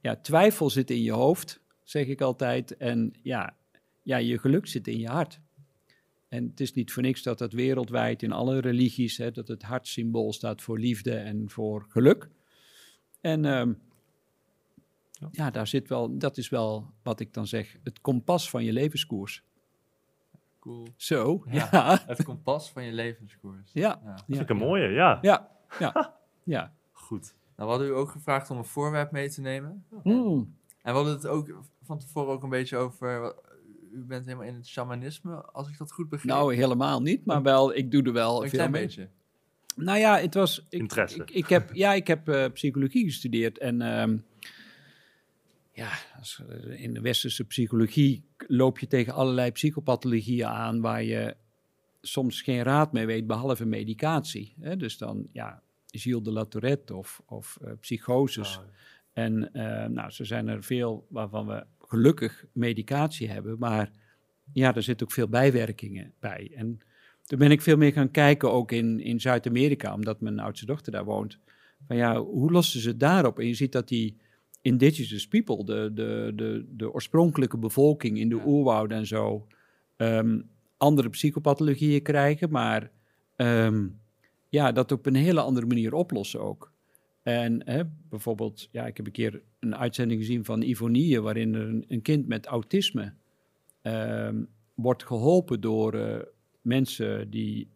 ja, 0.00 0.16
twijfel 0.16 0.70
zit 0.70 0.90
in 0.90 1.02
je 1.02 1.12
hoofd, 1.12 1.60
zeg 1.82 2.06
ik 2.06 2.20
altijd. 2.20 2.76
En 2.76 3.12
ja, 3.22 3.56
ja, 4.02 4.16
je 4.16 4.38
geluk 4.38 4.66
zit 4.66 4.88
in 4.88 4.98
je 4.98 5.08
hart. 5.08 5.40
En 6.28 6.44
het 6.44 6.60
is 6.60 6.72
niet 6.72 6.92
voor 6.92 7.02
niks 7.02 7.22
dat 7.22 7.38
dat 7.38 7.52
wereldwijd 7.52 8.22
in 8.22 8.32
alle 8.32 8.58
religies, 8.60 9.16
hè, 9.16 9.30
dat 9.30 9.48
het 9.48 9.62
hartsymbool 9.62 10.32
staat 10.32 10.62
voor 10.62 10.78
liefde 10.78 11.12
en 11.14 11.50
voor 11.50 11.86
geluk. 11.88 12.28
En 13.20 13.44
ehm, 13.44 13.72
Ja. 15.20 15.28
ja, 15.30 15.50
daar 15.50 15.66
zit 15.66 15.88
wel, 15.88 16.18
dat 16.18 16.36
is 16.36 16.48
wel 16.48 16.90
wat 17.02 17.20
ik 17.20 17.32
dan 17.34 17.46
zeg, 17.46 17.76
het 17.84 18.00
kompas 18.00 18.50
van 18.50 18.64
je 18.64 18.72
levenskoers. 18.72 19.42
Cool. 20.68 20.86
Zo, 20.96 21.42
Ja. 21.50 21.68
ja. 21.72 22.02
Het 22.06 22.22
kompas 22.24 22.70
van 22.70 22.84
je 22.84 22.92
levenskoers. 22.92 23.70
Ja, 23.72 24.00
Ja. 24.04 24.18
Vind 24.26 24.40
ik 24.40 24.48
een 24.48 24.56
mooie, 24.56 24.88
ja. 24.88 25.18
ja, 25.22 25.48
ja, 25.78 26.14
ja. 26.44 26.72
Goed. 26.92 27.34
Nou, 27.56 27.70
we 27.70 27.76
hadden 27.76 27.86
u 27.88 27.90
ook 28.00 28.10
gevraagd 28.10 28.50
om 28.50 28.56
een 28.58 28.64
voorwerp 28.64 29.10
mee 29.10 29.30
te 29.30 29.40
nemen. 29.40 29.84
Mm. 30.02 30.54
En 30.82 30.92
we 30.92 30.98
hadden 30.98 31.12
het 31.12 31.26
ook 31.26 31.62
van 31.82 31.98
tevoren 31.98 32.32
ook 32.32 32.42
een 32.42 32.48
beetje 32.48 32.76
over... 32.76 33.20
wat- 33.20 33.46
U 33.92 34.04
bent 34.04 34.24
helemaal 34.24 34.46
in 34.46 34.54
het 34.54 34.66
shamanisme, 34.66 35.34
als 35.44 35.68
ik 35.68 35.78
dat 35.78 35.92
goed 35.92 36.08
begreep. 36.08 36.30
Nou, 36.30 36.54
helemaal 36.54 37.02
niet, 37.02 37.24
maar 37.24 37.42
wel, 37.42 37.74
ik 37.76 37.90
doe 37.90 38.02
er 38.02 38.12
wel 38.12 38.34
een 38.42 38.48
veel 38.48 38.58
klein 38.58 38.70
mee. 38.70 38.82
beetje. 38.82 39.08
Nou 39.76 39.98
ja, 39.98 40.18
het 40.18 40.34
was. 40.34 40.58
Ik, 40.68 40.80
Interesse. 40.80 41.22
Ik, 41.22 41.30
ik 41.30 41.48
heb, 41.48 41.74
ja, 41.74 41.92
ik 41.92 42.06
heb 42.06 42.28
eh, 42.28 42.44
psychologie 42.52 43.04
gestudeerd. 43.04 43.58
En 43.58 43.82
ehm, 43.82 44.18
ja, 45.78 45.92
eh, 46.48 46.82
in 46.82 46.94
de 46.94 47.00
westerse 47.00 47.44
psychologie 47.44 48.24
loop 48.46 48.78
je 48.78 48.86
tegen 48.86 49.12
allerlei 49.12 49.50
psychopathologieën 49.50 50.46
aan 50.46 50.80
waar 50.80 51.02
je 51.02 51.36
soms 52.00 52.42
geen 52.42 52.62
raad 52.62 52.92
mee 52.92 53.06
weet, 53.06 53.26
behalve 53.26 53.64
medicatie. 53.64 54.54
Hè? 54.60 54.76
Dus 54.76 54.98
dan, 54.98 55.28
ja, 55.32 55.62
Gilles 55.86 56.22
de 56.22 56.32
la 56.32 56.44
Tourette 56.44 56.96
of, 56.96 57.22
of 57.26 57.58
eh, 57.62 57.72
psychoses. 57.80 58.56
Oh, 58.56 58.64
En 59.12 59.52
eh, 59.52 59.88
nou, 59.88 60.10
zo 60.10 60.24
zijn 60.24 60.48
er 60.48 60.64
veel 60.64 61.06
waarvan 61.10 61.46
we 61.46 61.66
gelukkig 61.80 62.44
medicatie 62.52 63.30
hebben, 63.30 63.58
maar 63.58 63.90
ja, 64.52 64.74
er 64.74 64.82
zitten 64.82 65.06
ook 65.06 65.12
veel 65.12 65.28
bijwerkingen 65.28 66.12
bij. 66.20 66.50
En 66.54 66.80
toen 67.24 67.38
ben 67.38 67.50
ik 67.50 67.62
veel 67.62 67.76
meer 67.76 67.92
gaan 67.92 68.10
kijken, 68.10 68.52
ook 68.52 68.72
in, 68.72 69.00
in 69.00 69.20
Zuid-Amerika, 69.20 69.94
omdat 69.94 70.20
mijn 70.20 70.38
oudste 70.38 70.66
dochter 70.66 70.92
daar 70.92 71.04
woont. 71.04 71.38
Van 71.86 71.96
ja, 71.96 72.20
hoe 72.20 72.50
lossen 72.50 72.80
ze 72.80 72.88
het 72.88 73.00
daarop? 73.00 73.38
En 73.38 73.46
je 73.46 73.54
ziet 73.54 73.72
dat 73.72 73.88
die 73.88 74.16
indigenous 74.62 75.28
people, 75.28 75.64
de, 75.64 75.90
de, 75.94 76.32
de, 76.34 76.66
de 76.70 76.92
oorspronkelijke 76.92 77.58
bevolking 77.58 78.18
in 78.18 78.28
de 78.28 78.42
oerwouden 78.46 78.96
en 78.96 79.06
zo, 79.06 79.46
ehm, 79.96 80.40
andere 80.76 81.08
psychopathologieën 81.08 82.02
krijgen, 82.02 82.50
maar 82.50 82.90
ehm, 83.36 83.86
ja, 84.48 84.72
dat 84.72 84.92
op 84.92 85.06
een 85.06 85.14
hele 85.14 85.40
andere 85.40 85.66
manier 85.66 85.94
oplossen 85.94 86.40
ook. 86.40 86.72
En 87.22 87.62
hè, 87.64 87.82
bijvoorbeeld, 88.08 88.68
ja, 88.70 88.86
ik 88.86 88.96
heb 88.96 89.06
een 89.06 89.12
keer 89.12 89.42
een 89.60 89.76
uitzending 89.76 90.20
gezien 90.20 90.44
van 90.44 90.62
Ivonie, 90.62 91.20
waarin 91.20 91.54
er 91.54 91.68
een, 91.68 91.84
een 91.88 92.02
kind 92.02 92.26
met 92.26 92.46
autisme 92.46 93.14
ehm, 93.82 94.42
wordt 94.74 95.04
geholpen 95.04 95.60
door 95.60 95.94
eh, 95.94 96.18
mensen 96.60 97.30
die 97.30 97.68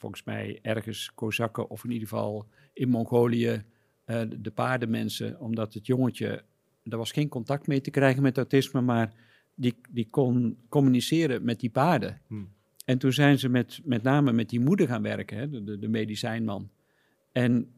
volgens 0.00 0.24
mij 0.24 0.58
ergens 0.62 1.14
Kozakken 1.14 1.70
of 1.70 1.84
in 1.84 1.90
ieder 1.90 2.08
geval 2.08 2.46
in 2.72 2.88
Mongolië 2.88 3.64
eh, 4.10 4.22
de 4.38 4.50
paardenmensen, 4.50 5.40
omdat 5.40 5.74
het 5.74 5.86
jongetje, 5.86 6.42
er 6.82 6.96
was 6.96 7.12
geen 7.12 7.28
contact 7.28 7.66
mee 7.66 7.80
te 7.80 7.90
krijgen 7.90 8.22
met 8.22 8.36
autisme, 8.36 8.80
maar 8.80 9.12
die, 9.54 9.74
die 9.90 10.06
kon 10.10 10.58
communiceren 10.68 11.44
met 11.44 11.60
die 11.60 11.70
paarden. 11.70 12.20
Hmm. 12.26 12.48
En 12.84 12.98
toen 12.98 13.12
zijn 13.12 13.38
ze 13.38 13.48
met, 13.48 13.80
met 13.84 14.02
name 14.02 14.32
met 14.32 14.48
die 14.48 14.60
moeder 14.60 14.86
gaan 14.86 15.02
werken, 15.02 15.38
hè, 15.38 15.50
de, 15.50 15.64
de, 15.64 15.78
de 15.78 15.88
medicijnman. 15.88 16.70
En 17.32 17.68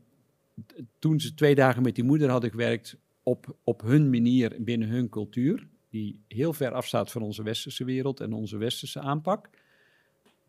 toen 0.99 1.20
ze 1.20 1.35
twee 1.35 1.55
dagen 1.55 1.83
met 1.83 1.95
die 1.95 2.05
moeder 2.05 2.30
hadden 2.30 2.51
gewerkt 2.51 2.97
op, 3.22 3.57
op 3.64 3.83
hun 3.83 4.11
manier 4.11 4.57
binnen 4.59 4.89
hun 4.89 5.09
cultuur, 5.09 5.68
die 5.91 6.20
heel 6.28 6.53
ver 6.53 6.72
afstaat 6.72 7.11
van 7.11 7.22
onze 7.22 7.43
westerse 7.43 7.85
wereld 7.85 8.20
en 8.20 8.33
onze 8.33 8.57
westerse 8.57 9.01
aanpak. 9.01 9.51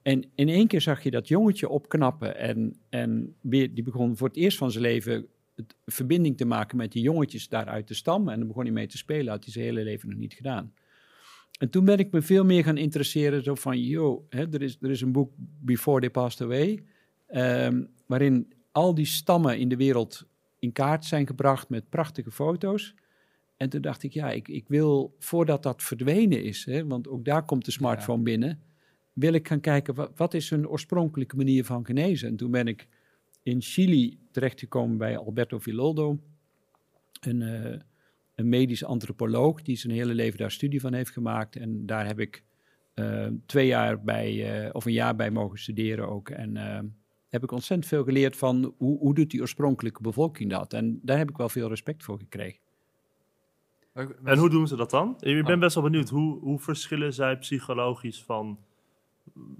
En 0.02 0.26
in 0.36 0.50
één 0.50 0.68
keer 0.68 0.82
zag 0.82 1.04
je 1.04 1.12
dat 1.12 1.28
jongetje 1.28 1.70
opknappen 1.70 2.38
en, 2.38 2.76
en 2.90 3.36
weer, 3.42 3.74
die 3.74 3.84
begon 3.84 4.18
voor 4.18 4.28
het 4.28 4.38
eerst 4.38 4.58
van 4.58 4.72
zijn 4.72 4.84
leven 4.84 5.28
het, 5.56 5.76
verbinding 5.86 6.38
te 6.38 6.46
maken 6.46 6.78
met 6.78 6.92
die 6.92 7.02
jongetjes 7.02 7.50
daar 7.50 7.66
uit 7.66 7.88
de 7.88 7.94
stam. 7.94 8.30
En 8.30 8.38
dan 8.40 8.48
begon 8.48 8.64
hij 8.64 8.72
mee 8.72 8.88
te 8.88 8.98
spelen, 8.98 9.32
had 9.32 9.44
hij 9.44 9.54
zijn 9.54 9.66
hele 9.66 9.84
leven 9.84 10.10
nog 10.10 10.18
niet 10.18 10.34
gedaan. 10.34 10.74
En 11.60 11.70
toen 11.70 11.86
ben 11.86 11.98
ik 11.98 12.12
me 12.12 12.22
veel 12.22 12.46
meer 12.46 12.64
gaan 12.64 12.78
interesseren, 12.78 13.44
zo 13.44 13.56
van, 13.56 13.80
yo, 13.80 14.26
hè, 14.30 14.54
er, 14.54 14.62
is, 14.62 14.78
er 14.82 14.90
is 14.90 15.02
een 15.02 15.12
boek, 15.12 15.32
Before 15.60 16.00
They 16.00 16.10
Passed 16.10 16.42
Away, 16.42 16.84
ehm, 17.28 17.84
waarin 18.06 18.54
al 18.72 18.94
die 18.94 19.06
stammen 19.06 19.60
in 19.60 19.70
de 19.70 19.76
wereld 19.76 20.28
in 20.60 20.72
kaart 20.72 21.06
zijn 21.06 21.28
gebracht 21.28 21.70
met 21.70 21.90
prachtige 21.90 22.32
foto's. 22.32 22.96
En 23.58 23.70
toen 23.70 23.82
dacht 23.82 24.04
ik, 24.04 24.14
ja, 24.14 24.32
ik, 24.32 24.48
ik 24.48 24.68
wil, 24.68 25.16
voordat 25.20 25.64
dat 25.64 25.84
verdwenen 25.84 26.44
is, 26.44 26.66
hè, 26.66 26.86
want 26.86 27.08
ook 27.08 27.26
daar 27.26 27.46
komt 27.46 27.66
de 27.66 27.72
smartphone 27.72 28.24
binnen, 28.24 28.62
wil 29.14 29.34
ik 29.34 29.48
gaan 29.48 29.60
kijken, 29.60 29.96
wat, 29.96 30.12
wat 30.16 30.34
is 30.34 30.50
hun 30.50 30.68
oorspronkelijke 30.68 31.36
manier 31.36 31.66
van 31.66 31.86
genezen? 31.86 32.30
En 32.30 32.36
toen 32.36 32.52
ben 32.52 32.68
ik 32.68 32.88
in 33.44 33.62
Chili 33.62 34.20
terechtgekomen 34.32 34.98
bij 34.98 35.18
Alberto 35.18 35.60
Villoldo, 35.60 36.20
een, 37.22 37.42
eh, 37.42 37.80
een 38.36 38.50
medisch 38.50 38.84
antropoloog 38.84 39.62
die 39.62 39.76
zijn 39.76 39.94
hele 39.94 40.14
leven 40.14 40.38
daar 40.38 40.52
studie 40.52 40.82
van 40.82 40.94
heeft 40.94 41.12
gemaakt. 41.12 41.56
En 41.56 41.86
daar 41.86 42.06
heb 42.06 42.20
ik 42.20 42.44
eh, 42.94 43.28
twee 43.46 43.68
jaar 43.68 44.02
bij, 44.02 44.64
eh, 44.66 44.70
of 44.76 44.86
een 44.86 44.94
jaar 44.94 45.16
bij 45.16 45.32
mogen 45.32 45.60
studeren 45.60 46.10
ook. 46.10 46.30
En 46.30 46.58
eh, 46.58 46.80
heb 47.30 47.44
ik 47.44 47.52
ontzettend 47.52 47.90
veel 47.90 48.04
geleerd 48.04 48.38
van 48.38 48.74
hoe, 48.78 48.98
hoe 48.98 49.14
doet 49.14 49.32
die 49.32 49.42
oorspronkelijke 49.42 50.02
bevolking 50.02 50.50
dat? 50.50 50.74
En 50.74 51.00
daar 51.02 51.18
heb 51.18 51.30
ik 51.30 51.38
wel 51.38 51.50
veel 51.50 51.68
respect 51.68 52.04
voor 52.04 52.18
gekregen. 52.18 52.60
En 54.24 54.38
hoe 54.38 54.50
doen 54.50 54.68
ze 54.68 54.76
dat 54.76 54.90
dan? 54.90 55.16
Ik 55.20 55.44
ben 55.46 55.54
Oh. 55.54 55.60
best 55.60 55.76
wel 55.76 55.84
benieuwd. 55.84 56.10
Hoe, 56.10 56.40
hoe 56.40 56.60
verschillen 56.60 57.14
zij 57.14 57.38
psychologisch 57.38 58.24
van 58.24 58.60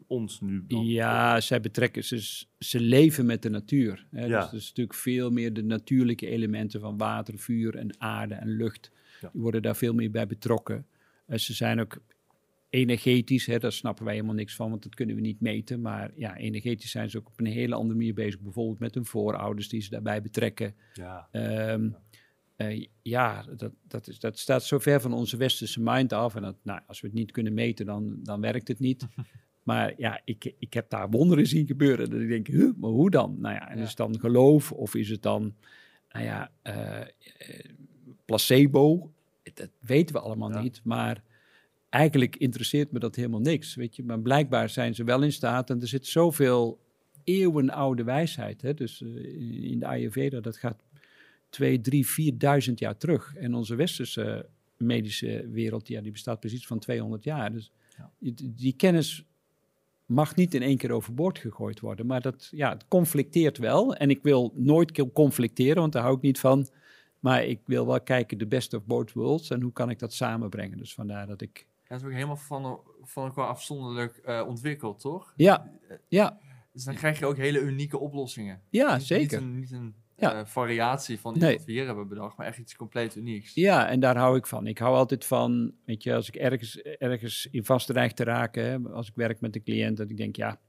ons 0.08 0.42
nu? 0.42 0.64
dan? 0.68 0.86
Ja, 0.86 1.42
zij 1.42 1.62
betrekken, 1.62 2.04
ze, 2.04 2.46
ze 2.60 2.80
leven 2.80 3.26
met 3.26 3.42
de 3.42 3.50
natuur. 3.50 4.06
Hè? 4.12 4.26
Ja. 4.26 4.40
Dus 4.40 4.50
er 4.50 4.58
is 4.58 4.68
natuurlijk 4.68 4.98
veel 4.98 5.32
meer 5.32 5.54
de 5.54 5.64
natuurlijke 5.64 6.28
elementen 6.28 6.80
van 6.80 6.98
water, 6.98 7.40
vuur 7.40 7.76
en 7.76 7.96
aarde 7.98 8.34
en 8.34 8.50
lucht. 8.50 8.92
Ja. 9.22 9.30
Die 9.32 9.42
worden 9.42 9.62
daar 9.62 9.76
veel 9.76 9.94
meer 9.94 10.12
bij 10.12 10.28
betrokken. 10.28 10.86
En 11.26 11.40
ze 11.40 11.54
zijn 11.54 11.80
ook 11.80 12.02
energetisch, 12.70 13.46
hè, 13.46 13.60
daar 13.60 13.72
snappen 13.72 14.06
wij 14.06 14.14
helemaal 14.14 14.36
niks 14.36 14.56
van, 14.56 14.70
want 14.70 14.84
dat 14.84 14.96
kunnen 14.96 15.16
we 15.16 15.22
niet 15.22 15.42
meten. 15.42 15.82
Maar 15.82 16.12
ja, 16.16 16.38
energetisch 16.38 16.92
zijn 16.92 17.10
ze 17.10 17.18
ook 17.18 17.28
op 17.28 17.40
een 17.40 17.46
hele 17.46 17.76
andere 17.76 17.98
manier 17.98 18.14
bezig. 18.14 18.40
Bijvoorbeeld 18.40 18.80
met 18.80 18.94
hun 18.94 19.06
voorouders 19.06 19.70
die 19.70 19.82
ze 19.82 19.90
daarbij 19.90 20.22
betrekken. 20.22 20.76
Ja. 20.94 21.28
Ehm, 21.32 21.90
eh, 22.56 22.86
ja, 23.02 23.46
dat, 23.56 23.72
dat, 23.88 24.08
is, 24.08 24.20
dat 24.20 24.40
staat 24.40 24.64
zo 24.64 24.80
ver 24.80 25.02
van 25.02 25.14
onze 25.14 25.38
westerse 25.38 25.82
mind 25.82 26.14
af. 26.14 26.36
En 26.36 26.42
dat, 26.42 26.56
nou, 26.64 26.80
als 26.88 27.02
we 27.02 27.08
het 27.08 27.16
niet 27.16 27.32
kunnen 27.32 27.54
meten, 27.54 27.86
dan, 27.86 28.20
dan 28.24 28.42
werkt 28.42 28.68
het 28.68 28.80
niet. 28.80 29.08
Maar 29.64 29.94
ja, 29.98 30.22
ik, 30.26 30.54
ik 30.60 30.74
heb 30.74 30.90
daar 30.90 31.10
wonderen 31.10 31.48
zien 31.48 31.68
gebeuren. 31.68 32.10
Dat 32.10 32.22
ik 32.22 32.28
denk, 32.28 32.48
huh, 32.48 32.72
maar 32.78 32.90
hoe 32.90 33.10
dan? 33.10 33.36
Nou 33.40 33.56
ja, 33.56 33.70
en 33.70 33.78
Ja. 33.78 33.82
is 33.84 33.88
het 33.90 33.98
dan 33.98 34.20
geloof 34.20 34.72
of 34.72 34.96
is 34.96 35.10
het 35.10 35.22
dan, 35.22 35.56
nou 36.12 36.26
ja, 36.26 36.52
eh, 36.62 37.02
eh, 37.02 37.08
placebo? 38.26 39.12
Dat 39.54 39.70
weten 39.80 40.16
we 40.16 40.22
allemaal 40.22 40.52
Ja. 40.52 40.62
niet. 40.62 40.82
Maar 40.84 41.24
eigenlijk 41.90 42.36
interesseert 42.36 42.92
me 42.92 43.00
dat 43.00 43.16
helemaal 43.16 43.40
niks, 43.40 43.76
weet 43.76 43.96
je. 43.96 44.04
Maar 44.04 44.20
blijkbaar 44.20 44.70
zijn 44.70 44.96
ze 44.96 45.04
wel 45.04 45.22
in 45.24 45.32
staat. 45.32 45.70
En 45.70 45.82
er 45.82 45.88
zit 45.88 46.08
zoveel 46.08 46.80
eeuwenoude 47.24 48.04
wijsheid. 48.04 48.62
Hè? 48.62 48.74
Dus 48.74 49.02
eh, 49.02 49.72
in 49.72 49.80
de 49.80 49.86
Ayurveda, 49.88 50.40
dat 50.40 50.58
gaat 50.58 50.84
twee, 51.50 51.82
drie, 51.82 52.08
vierduizend 52.08 52.80
jaar 52.80 52.98
terug. 52.98 53.36
En 53.36 53.54
onze 53.54 53.76
westerse 53.76 54.46
medische 54.78 55.48
wereld, 55.52 55.88
ja, 55.88 56.02
die 56.02 56.12
bestaat 56.12 56.40
precies 56.40 56.68
van 56.68 56.80
200 56.80 57.24
jaar. 57.24 57.52
Dus 57.52 57.72
Ja. 57.98 58.12
die, 58.20 58.54
die 58.56 58.74
kennis 58.76 59.26
mag 60.06 60.36
niet 60.36 60.54
in 60.54 60.62
één 60.62 60.78
keer 60.78 60.92
overboord 60.92 61.40
gegooid 61.40 61.80
worden. 61.80 62.06
Maar 62.06 62.22
dat, 62.22 62.48
ja, 62.52 62.70
het 62.70 62.88
conflicteert 62.88 63.58
wel. 63.58 63.96
En 63.96 64.10
ik 64.10 64.20
wil 64.24 64.52
nooit 64.56 65.12
conflicteren, 65.14 65.82
want 65.82 65.94
daar 65.94 66.04
hou 66.04 66.16
ik 66.16 66.22
niet 66.22 66.40
van. 66.40 66.68
Maar 67.20 67.44
ik 67.46 67.60
wil 67.66 67.88
wel 67.88 68.02
kijken, 68.02 68.38
de 68.38 68.48
best 68.48 68.74
of 68.74 68.86
both 68.86 69.12
worlds. 69.14 69.50
En 69.50 69.62
hoe 69.62 69.72
kan 69.72 69.90
ik 69.90 70.00
dat 70.00 70.14
samenbrengen? 70.14 70.78
Dus 70.78 70.94
vandaar 70.94 71.28
dat 71.28 71.42
ik... 71.42 71.68
Ja, 71.84 71.94
het 71.94 72.02
is 72.02 72.08
ook 72.08 72.14
helemaal 72.14 72.38
van, 72.38 72.80
van 73.04 73.24
elkaar 73.26 73.48
afzonderlijk 73.48 74.18
eh, 74.18 74.44
ontwikkeld, 74.48 75.00
toch? 75.00 75.34
Ja, 75.36 75.72
ja, 76.08 76.40
Dus 76.72 76.84
dan 76.84 76.96
krijg 76.96 77.20
je 77.20 77.26
ook 77.26 77.38
hele 77.38 77.60
unieke 77.60 77.98
oplossingen. 78.00 78.62
ja 78.70 78.96
Niet- 78.98 79.06
zeker. 79.06 79.42
Niet 79.42 79.50
een, 79.52 79.60
niet 79.60 79.72
een 79.72 79.96
Ja. 80.24 80.40
eh, 80.40 80.46
variatie 80.46 81.20
van 81.20 81.34
iets 81.36 81.44
Nee. 81.44 81.56
wat 81.58 81.66
we 81.66 81.72
hier 81.72 81.86
hebben 81.86 82.08
bedacht, 82.08 82.38
maar 82.38 82.48
echt 82.48 82.58
iets 82.58 82.76
compleet 82.76 83.16
unieks. 83.16 83.54
Ja, 83.54 83.90
en 83.90 84.00
daar 84.00 84.18
hou 84.18 84.38
ik 84.38 84.48
van. 84.48 84.68
Ik 84.68 84.78
hou 84.78 84.96
altijd 84.96 85.26
van, 85.26 85.74
weet 85.86 86.04
je, 86.04 86.14
als 86.14 86.28
ik 86.28 86.36
ergens, 86.36 86.82
ergens 86.82 87.48
in 87.52 87.66
vast 87.66 87.88
dreig 87.88 88.14
te 88.14 88.24
raken, 88.24 88.66
hè, 88.66 88.90
als 88.90 89.08
ik 89.08 89.16
werk 89.16 89.42
met 89.42 89.56
een 89.56 89.64
cliënt, 89.64 89.98
dat 89.98 90.10
ik 90.10 90.18
denk, 90.18 90.36
ja, 90.36 90.60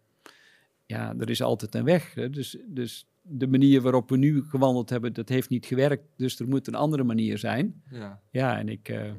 ja 0.86 1.14
er 1.18 1.30
is 1.30 1.42
altijd 1.42 1.74
een 1.74 1.84
weg. 1.84 2.14
Hè. 2.14 2.30
Dus, 2.30 2.56
dus 2.66 3.08
de 3.22 3.46
manier 3.46 3.80
waarop 3.80 4.08
we 4.10 4.16
nu 4.16 4.42
gewandeld 4.42 4.90
hebben, 4.90 5.12
dat 5.12 5.28
heeft 5.28 5.48
niet 5.48 5.66
gewerkt. 5.66 6.04
Dus 6.16 6.38
er 6.40 6.48
moet 6.48 6.66
een 6.66 6.74
andere 6.74 7.04
manier 7.04 7.38
zijn. 7.38 7.82
Ja. 7.90 8.20
Ja, 8.30 8.58
en 8.58 8.68
ik, 8.68 8.88
eh, 8.88 9.12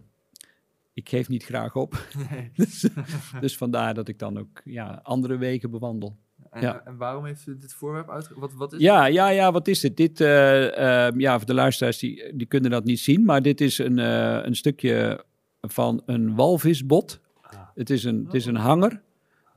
ik 0.93 1.09
geef 1.09 1.29
niet 1.29 1.43
graag 1.43 1.75
op. 1.75 2.07
Nee. 2.29 2.51
dus, 2.65 2.87
dus 3.41 3.57
vandaar 3.57 3.93
dat 3.93 4.07
ik 4.07 4.19
dan 4.19 4.37
ook 4.37 4.61
ja, 4.63 4.99
andere 5.03 5.37
wegen 5.37 5.71
bewandel. 5.71 6.17
En, 6.55 6.61
Ja. 6.61 6.81
en 6.85 6.97
waarom 6.97 7.25
heeft 7.25 7.47
u 7.47 7.57
dit 7.57 7.73
voorwerp 7.73 8.09
uitge... 8.09 8.39
Wat, 8.39 8.53
wat 8.53 8.73
is 8.73 8.79
Ja, 8.79 9.05
ja, 9.05 9.29
ja, 9.29 9.51
wat 9.51 9.67
is 9.67 9.79
dit? 9.79 9.97
Dit, 9.97 10.21
eh, 10.21 11.07
eh, 11.07 11.13
ja, 11.17 11.37
voor 11.37 11.45
de 11.47 11.53
luisteraars, 11.53 11.97
die, 11.97 12.35
die 12.35 12.47
kunnen 12.47 12.71
dat 12.71 12.83
niet 12.83 12.99
zien, 12.99 13.25
maar 13.25 13.41
dit 13.41 13.61
is 13.61 13.77
een, 13.77 13.99
eh, 13.99 14.39
een 14.43 14.55
stukje 14.55 15.23
van 15.61 16.01
een 16.05 16.35
walvisbot. 16.35 17.19
Ah. 17.41 17.59
Het 17.75 17.89
is 17.89 18.03
een, 18.03 18.23
het 18.25 18.33
is 18.33 18.45
een 18.45 18.55
hanger, 18.55 19.01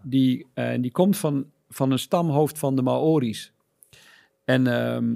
die, 0.03 0.47
eh, 0.55 0.81
die 0.81 0.91
komt 0.91 1.17
van, 1.17 1.51
van 1.69 1.91
een 1.91 1.99
stamhoofd 1.99 2.59
van 2.59 2.77
de 2.77 2.83
Maori's. 2.83 3.53
En 4.45 4.67
ehm, 4.67 5.15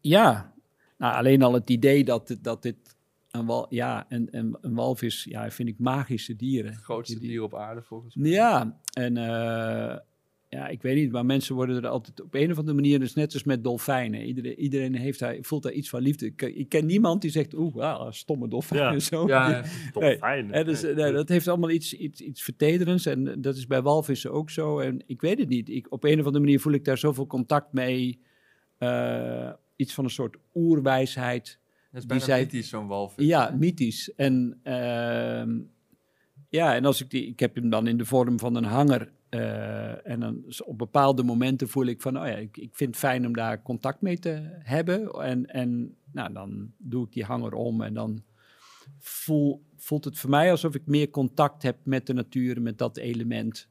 ja, 0.00 0.52
nou, 0.98 1.14
alleen 1.14 1.42
al 1.42 1.52
het 1.52 1.70
idee 1.70 2.04
dat, 2.04 2.26
dit- 2.28 2.44
dat 2.44 2.62
dit 2.62 2.76
een, 3.30 3.46
wal, 3.46 3.66
ja, 3.70 4.06
een, 4.08 4.28
een, 4.30 4.56
een 4.60 4.74
walvis, 4.74 5.24
ja, 5.24 5.50
vind 5.50 5.68
ik 5.68 5.78
magische 5.78 6.36
dieren. 6.36 6.72
het 6.72 6.80
grootste 6.82 7.18
Die- 7.18 7.28
dier 7.28 7.42
op 7.42 7.54
aarde 7.54 7.82
volgens 7.82 8.14
mij? 8.16 8.30
ja, 8.30 8.78
en 8.92 9.16
ja, 10.50 10.68
ik 10.68 10.82
weet 10.82 10.96
niet, 10.96 11.12
maar 11.12 11.26
mensen 11.26 11.54
worden 11.54 11.76
er 11.76 11.88
altijd 11.88 12.20
op 12.20 12.34
een 12.34 12.50
of 12.50 12.58
andere 12.58 12.74
manier, 12.76 12.98
dus 12.98 13.14
net 13.14 13.32
als 13.34 13.44
met 13.44 13.64
dolfijnen. 13.64 14.24
Iedereen, 14.24 14.58
iedereen 14.58 14.94
heeft 14.94 15.18
daar, 15.18 15.36
voelt 15.40 15.62
daar 15.62 15.72
iets 15.72 15.88
van 15.88 16.02
liefde. 16.02 16.26
Ik, 16.26 16.42
ik 16.42 16.68
ken 16.68 16.86
niemand 16.86 17.22
die 17.22 17.30
zegt, 17.30 17.54
oeh, 17.54 17.76
ah, 17.76 18.10
stomme 18.12 18.48
dolfijn 18.48 18.80
Ja. 18.92 18.98
zo. 19.10 19.26
Ja, 19.26 19.64
Dolfijn. 19.92 20.52
En 20.52 20.64
dus, 20.64 20.82
nee, 20.82 21.12
dat 21.12 21.28
heeft 21.28 21.48
allemaal 21.48 21.70
iets, 21.70 21.94
iets, 21.94 22.20
iets 22.20 22.42
vertederends 22.42 23.06
en 23.06 23.40
dat 23.40 23.56
is 23.56 23.66
bij 23.66 23.82
walvissen 23.82 24.32
ook 24.32 24.50
zo. 24.50 24.78
En 24.78 25.02
ik 25.06 25.20
weet 25.20 25.38
het 25.38 25.48
niet, 25.48 25.68
ik, 25.68 25.86
op 25.92 26.04
een 26.04 26.18
of 26.20 26.24
andere 26.26 26.44
manier 26.44 26.60
voel 26.60 26.72
ik 26.72 26.84
daar 26.84 26.98
zoveel 26.98 27.26
contact 27.26 27.72
mee. 27.72 28.20
eh, 28.78 29.52
iets 29.76 29.94
van 29.94 30.04
een 30.04 30.10
soort 30.10 30.36
oerwijsheid. 30.54 31.58
is 31.92 31.98
die 31.98 32.06
bijna 32.08 32.24
zei- 32.24 32.42
mythisch, 32.42 32.68
zo'n 32.68 32.86
walvis. 32.86 33.26
Ja, 33.26 33.54
mythisch. 33.58 34.14
En 34.14 34.58
ehm, 34.62 35.58
ja, 36.48 36.74
en 36.74 36.84
als 36.84 37.00
ik 37.00 37.10
die, 37.10 37.26
ik 37.26 37.40
heb 37.40 37.54
hem 37.54 37.70
dan 37.70 37.86
in 37.86 37.98
de 37.98 38.04
vorm 38.04 38.38
van 38.38 38.54
een 38.54 38.64
hanger. 38.64 39.12
eh, 39.28 40.06
en 40.06 40.20
dan 40.20 40.44
op 40.64 40.78
bepaalde 40.78 41.22
momenten 41.22 41.68
voel 41.68 41.86
ik 41.86 42.00
van, 42.00 42.18
oh 42.18 42.26
ja, 42.26 42.34
ik, 42.36 42.56
ik 42.56 42.76
vind 42.76 42.90
het 42.90 42.98
fijn 42.98 43.26
om 43.26 43.32
daar 43.32 43.62
contact 43.62 44.00
mee 44.00 44.18
te 44.18 44.58
hebben. 44.62 45.10
En, 45.10 45.46
en 45.46 45.96
nou, 46.12 46.32
dan 46.32 46.72
doe 46.78 47.06
ik 47.06 47.12
die 47.12 47.24
hanger 47.24 47.52
om 47.52 47.82
en 47.82 47.94
dan 47.94 48.22
voel, 48.98 49.62
voelt 49.76 50.04
het 50.04 50.18
voor 50.18 50.30
mij 50.30 50.50
alsof 50.50 50.74
ik 50.74 50.86
meer 50.86 51.10
contact 51.10 51.62
heb 51.62 51.76
met 51.82 52.06
de 52.06 52.12
natuur, 52.12 52.62
met 52.62 52.78
dat 52.78 52.96
element. 52.96 53.68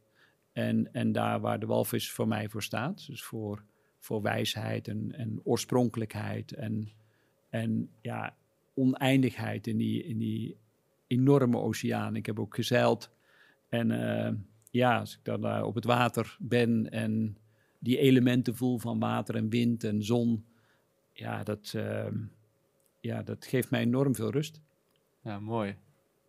En, 0.52 0.94
en 0.94 1.12
daar 1.12 1.40
waar 1.40 1.60
de 1.60 1.66
walvis 1.66 2.12
voor 2.12 2.28
mij 2.28 2.50
voor 2.50 2.64
staat. 2.64 3.08
Dus 3.08 3.24
voor, 3.24 3.64
voor 4.00 4.22
wijsheid 4.22 4.88
en, 4.88 5.12
en 5.16 5.40
oorspronkelijkheid 5.44 6.52
en, 6.52 6.92
en 7.50 7.90
ja, 8.02 8.36
oneindigheid 8.74 9.68
in 9.68 9.78
die, 9.78 10.04
in 10.04 10.18
die 10.18 10.58
enorme 11.08 11.58
oceaan. 11.58 12.16
Ik 12.16 12.26
heb 12.26 12.40
ook 12.40 12.56
gezeild. 12.56 13.12
En 13.70 13.92
eh, 13.92 14.34
ja, 14.72 15.00
als 15.00 15.14
ik 15.14 15.20
dan 15.24 15.42
daar 15.42 15.64
op 15.64 15.76
het 15.76 15.86
water 15.86 16.36
ben 16.40 16.92
en 16.92 17.38
die 17.80 17.98
elementen 17.98 18.56
voel 18.56 18.78
van 18.78 19.00
water 19.00 19.36
en 19.36 19.50
wind 19.50 19.84
en 19.84 20.04
zon, 20.04 20.46
ja, 21.14 21.44
dat, 21.44 21.74
eh, 21.76 22.06
ja, 23.00 23.24
dat 23.24 23.46
geeft 23.46 23.70
mij 23.72 23.82
enorm 23.82 24.16
veel 24.16 24.32
rust. 24.32 24.62
Ja, 25.24 25.40
mooi. 25.40 25.76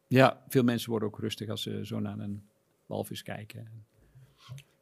Ja, 0.06 0.42
veel 0.48 0.62
mensen 0.62 0.90
worden 0.90 1.08
ook 1.08 1.18
rustig 1.18 1.48
als 1.48 1.62
ze 1.62 1.86
zo 1.86 1.98
naar 2.00 2.18
een 2.18 2.48
walvis 2.86 3.22
kijken. 3.22 3.68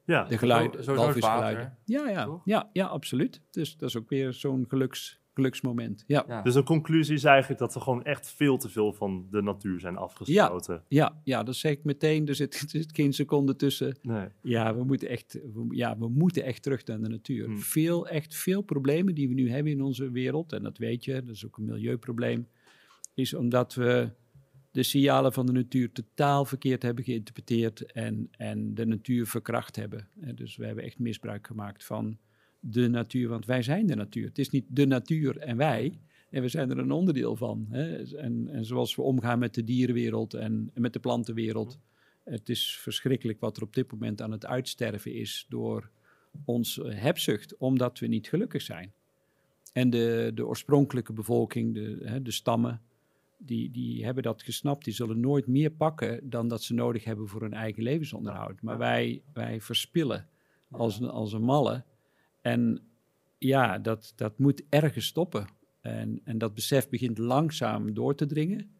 Ja, 0.04 0.24
De 0.24 0.38
geluid, 0.38 0.72
Zo- 0.72 0.78
het 0.78 0.86
walvisgeluiden. 0.86 1.62
water, 1.62 1.76
Ja, 1.84 2.08
ja, 2.08 2.40
ja, 2.44 2.70
ja, 2.72 2.86
absoluut. 2.86 3.40
Dus 3.50 3.76
dat 3.76 3.88
is 3.88 3.96
ook 3.96 4.08
weer 4.08 4.32
zo'n 4.32 4.64
geluks, 4.68 5.20
geluksmoment. 5.36 6.04
Ja. 6.06 6.24
Ja. 6.28 6.42
Dus 6.42 6.54
een 6.54 6.64
conclusie 6.64 7.14
is 7.14 7.24
eigenlijk 7.24 7.60
dat 7.60 7.74
we 7.74 7.80
gewoon 7.80 8.04
echt 8.04 8.30
veel 8.30 8.58
te 8.58 8.68
veel 8.68 8.92
van 8.92 9.26
de 9.30 9.42
natuur 9.42 9.80
zijn 9.80 9.96
afgesloten. 9.96 10.82
Ja, 10.88 11.20
ja, 11.24 11.42
dat 11.42 11.56
zeg 11.56 11.72
ik 11.72 11.84
meteen. 11.84 12.26
Er 12.26 12.34
zit, 12.34 12.54
er 12.62 12.68
zit 12.68 12.94
geen 12.94 13.12
seconde 13.12 13.56
tussen. 13.56 13.98
Nee. 14.02 14.28
Ja, 14.42 14.76
we 14.76 14.84
moeten 14.84 15.08
echt, 15.08 15.32
we, 15.54 15.66
ja, 15.70 15.98
we 15.98 16.08
moeten 16.08 16.44
echt 16.44 16.62
terug 16.62 16.84
naar 16.84 17.00
de 17.00 17.08
natuur. 17.08 17.44
Hmm. 17.44 17.58
Veel, 17.58 18.08
echt 18.08 18.36
veel 18.36 18.62
problemen 18.62 19.14
die 19.14 19.28
we 19.28 19.34
nu 19.34 19.50
hebben 19.50 19.72
in 19.72 19.82
onze 19.82 20.10
wereld, 20.10 20.52
en 20.52 20.62
dat 20.62 20.78
weet 20.78 21.04
je, 21.04 21.12
dat 21.12 21.34
is 21.34 21.46
ook 21.46 21.56
een 21.56 21.64
milieuprobleem, 21.64 22.48
is 23.14 23.34
omdat 23.34 23.74
we 23.74 24.10
de 24.70 24.82
signalen 24.82 25.32
van 25.32 25.46
de 25.46 25.52
natuur 25.52 25.92
totaal 25.92 26.44
verkeerd 26.44 26.82
hebben 26.82 27.04
geïnterpreteerd 27.04 27.92
en, 27.92 28.28
en 28.30 28.74
de 28.74 28.86
natuur 28.86 29.26
verkracht 29.26 29.76
hebben. 29.76 30.08
Dus 30.34 30.56
we 30.56 30.66
hebben 30.66 30.84
echt 30.84 30.98
misbruik 30.98 31.46
gemaakt 31.46 31.84
van 31.84 32.18
de 32.70 32.88
natuur, 32.88 33.28
want 33.28 33.46
wij 33.46 33.62
zijn 33.62 33.86
de 33.86 33.94
natuur. 33.94 34.26
Het 34.26 34.38
is 34.38 34.50
niet 34.50 34.64
de 34.68 34.86
natuur 34.86 35.38
en 35.38 35.56
wij, 35.56 35.98
en 36.30 36.42
we 36.42 36.48
zijn 36.48 36.70
er 36.70 36.78
een 36.78 36.90
onderdeel 36.90 37.36
van. 37.36 37.66
Hè? 37.70 38.16
En, 38.16 38.48
en 38.48 38.64
zoals 38.64 38.94
we 38.94 39.02
omgaan 39.02 39.38
met 39.38 39.54
de 39.54 39.64
dierenwereld 39.64 40.34
en, 40.34 40.70
en 40.74 40.82
met 40.82 40.92
de 40.92 40.98
plantenwereld. 40.98 41.78
Het 42.24 42.48
is 42.48 42.78
verschrikkelijk 42.80 43.40
wat 43.40 43.56
er 43.56 43.62
op 43.62 43.74
dit 43.74 43.92
moment 43.92 44.22
aan 44.22 44.30
het 44.30 44.46
uitsterven 44.46 45.14
is 45.14 45.46
door 45.48 45.90
onze 46.44 46.88
hebzucht, 46.88 47.56
omdat 47.56 47.98
we 47.98 48.06
niet 48.06 48.28
gelukkig 48.28 48.62
zijn. 48.62 48.92
En 49.72 49.90
de, 49.90 50.30
de 50.34 50.46
oorspronkelijke 50.46 51.12
bevolking, 51.12 51.74
de, 51.74 51.98
hè, 52.04 52.22
de 52.22 52.30
stammen, 52.30 52.80
die, 53.38 53.70
die 53.70 54.04
hebben 54.04 54.22
dat 54.22 54.42
gesnapt. 54.42 54.84
Die 54.84 54.94
zullen 54.94 55.20
nooit 55.20 55.46
meer 55.46 55.70
pakken 55.70 56.30
dan 56.30 56.48
dat 56.48 56.62
ze 56.62 56.74
nodig 56.74 57.04
hebben 57.04 57.28
voor 57.28 57.40
hun 57.40 57.54
eigen 57.54 57.82
levensonderhoud. 57.82 58.62
Maar 58.62 58.78
wij, 58.78 59.22
wij 59.32 59.60
verspillen 59.60 60.28
als 60.70 61.00
een, 61.00 61.08
als 61.08 61.32
een 61.32 61.42
malle. 61.42 61.84
En 62.46 62.80
ja, 63.38 63.78
dat, 63.78 64.12
dat 64.16 64.38
moet 64.38 64.62
ergens 64.68 65.06
stoppen. 65.06 65.46
En, 65.80 66.20
en 66.24 66.38
dat 66.38 66.54
besef 66.54 66.88
begint 66.88 67.18
langzaam 67.18 67.94
door 67.94 68.14
te 68.14 68.26
dringen. 68.26 68.70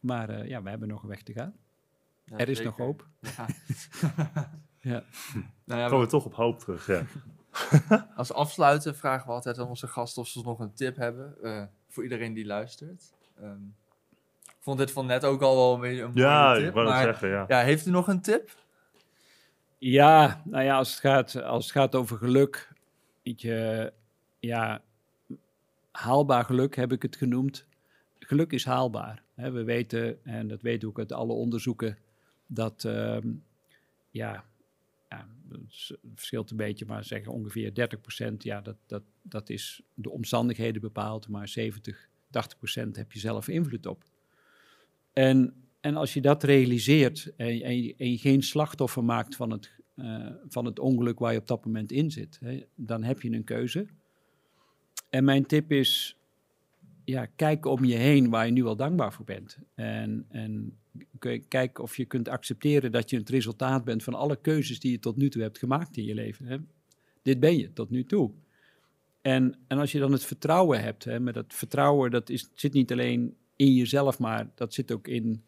Maar 0.00 0.28
eh, 0.28 0.48
ja, 0.48 0.62
we 0.62 0.68
hebben 0.68 0.88
nog 0.88 1.02
een 1.02 1.08
weg 1.08 1.22
te 1.22 1.32
gaan. 1.32 1.54
Ja, 2.24 2.36
er 2.38 2.48
is 2.48 2.56
zeker. 2.56 2.72
nog 2.76 2.86
hoop. 2.86 3.08
Ja. 3.20 3.46
Ja. 4.80 5.04
Nou 5.64 5.80
ja, 5.80 5.88
Komen 5.88 6.04
we 6.04 6.10
toch 6.10 6.24
op 6.24 6.34
hoop 6.34 6.58
terug, 6.58 6.86
ja. 6.86 7.04
Als 8.16 8.32
afsluiten 8.32 8.96
vragen 8.96 9.26
we 9.26 9.32
altijd 9.32 9.58
aan 9.58 9.68
onze 9.68 9.86
gasten 9.86 10.22
of 10.22 10.28
ze 10.28 10.40
nog 10.42 10.58
een 10.58 10.74
tip 10.74 10.96
hebben 10.96 11.42
eh, 11.42 11.62
voor 11.88 12.02
iedereen 12.02 12.34
die 12.34 12.46
luistert. 12.46 13.12
Ehm, 13.40 13.62
ik 14.44 14.56
vond 14.60 14.78
dit 14.78 14.90
van 14.90 15.06
net 15.06 15.24
ook 15.24 15.42
al 15.42 15.56
wel 15.56 15.74
een 15.74 15.80
beetje 15.80 16.02
een 16.02 16.12
mooie 16.12 16.20
Ja, 16.20 16.54
tip. 16.54 16.66
ik 16.66 16.72
wou 16.72 16.86
het 16.86 16.94
maar 16.94 17.04
zeggen, 17.04 17.28
ja. 17.28 17.44
ja, 17.48 17.60
heeft 17.60 17.86
u 17.86 17.90
nog 17.90 18.08
een 18.08 18.20
tip? 18.20 18.50
Ja, 19.78 20.42
nou 20.44 20.64
ja, 20.64 20.76
als 20.76 20.90
het 20.90 21.00
gaat, 21.00 21.42
als 21.42 21.64
het 21.64 21.72
gaat 21.72 21.94
over 21.94 22.16
geluk, 22.16 22.72
je, 23.24 23.92
ja, 24.40 24.82
haalbaar 25.90 26.44
geluk 26.44 26.76
heb 26.76 26.92
ik 26.92 27.02
het 27.02 27.16
genoemd. 27.16 27.66
Geluk 28.18 28.52
is 28.52 28.64
haalbaar. 28.64 29.22
Hè. 29.34 29.50
We 29.50 29.64
weten, 29.64 30.24
en 30.24 30.48
dat 30.48 30.62
weten 30.62 30.80
we 30.80 30.86
ook 30.86 30.98
uit 30.98 31.12
alle 31.12 31.32
onderzoeken, 31.32 31.98
dat, 32.46 32.84
ehm, 32.84 33.32
ja, 34.10 34.44
ja, 35.08 35.26
verschilt 36.14 36.50
een 36.50 36.56
beetje, 36.56 36.86
maar 36.86 37.04
zeggen 37.04 37.32
ongeveer 37.32 37.74
30% 37.74 38.42
ja, 38.42 38.60
dat, 38.60 38.76
dat, 38.86 39.02
dat 39.22 39.50
is 39.50 39.82
de 39.94 40.10
omstandigheden 40.10 40.80
bepaald, 40.80 41.28
maar 41.28 41.48
70, 41.48 42.08
80% 42.26 42.90
heb 42.92 43.12
je 43.12 43.18
zelf 43.18 43.48
invloed 43.48 43.86
op. 43.86 44.04
En, 45.12 45.54
en 45.80 45.96
als 45.96 46.14
je 46.14 46.20
dat 46.20 46.42
realiseert 46.42 47.32
en, 47.36 47.62
en, 47.62 47.82
je, 47.82 47.94
en 47.98 48.10
je 48.10 48.18
geen 48.18 48.42
slachtoffer 48.42 49.04
maakt 49.04 49.36
van 49.36 49.50
het, 49.50 49.70
eh, 49.94 50.26
van 50.48 50.64
het 50.64 50.78
ongeluk 50.78 51.18
waar 51.18 51.32
je 51.32 51.38
op 51.38 51.46
dat 51.46 51.64
moment 51.64 51.92
in 51.92 52.10
zit, 52.10 52.38
hè, 52.40 52.64
dan 52.74 53.02
heb 53.02 53.22
je 53.22 53.30
een 53.30 53.44
keuze. 53.44 53.86
En 55.10 55.24
mijn 55.24 55.46
tip 55.46 55.72
is, 55.72 56.18
ja, 57.04 57.26
kijk 57.26 57.66
om 57.66 57.84
je 57.84 57.94
heen 57.94 58.30
waar 58.30 58.46
je 58.46 58.52
nu 58.52 58.64
al 58.64 58.76
dankbaar 58.76 59.12
voor 59.12 59.24
bent. 59.24 59.58
En, 59.74 60.26
en 60.28 60.78
kijk 61.48 61.78
of 61.78 61.96
je 61.96 62.04
kunt 62.04 62.28
accepteren 62.28 62.92
dat 62.92 63.10
je 63.10 63.16
het 63.16 63.28
resultaat 63.28 63.84
bent 63.84 64.02
van 64.02 64.14
alle 64.14 64.36
keuzes 64.36 64.80
die 64.80 64.90
je 64.90 64.98
tot 64.98 65.16
nu 65.16 65.28
toe 65.28 65.42
hebt 65.42 65.58
gemaakt 65.58 65.96
in 65.96 66.04
je 66.04 66.14
leven. 66.14 66.46
Hè. 66.46 66.56
Dit 67.22 67.40
ben 67.40 67.56
je 67.56 67.72
tot 67.72 67.90
nu 67.90 68.04
toe. 68.04 68.30
En, 69.20 69.58
en 69.66 69.78
als 69.78 69.92
je 69.92 69.98
dan 69.98 70.12
het 70.12 70.24
vertrouwen 70.24 70.82
hebt, 70.82 71.04
hè, 71.04 71.20
met 71.20 71.34
dat 71.34 71.54
vertrouwen, 71.54 72.10
dat 72.10 72.28
is, 72.30 72.50
zit 72.54 72.72
niet 72.72 72.92
alleen 72.92 73.36
in 73.56 73.74
jezelf, 73.74 74.18
maar 74.18 74.50
dat 74.54 74.74
zit 74.74 74.92
ook 74.92 75.08
in 75.08 75.44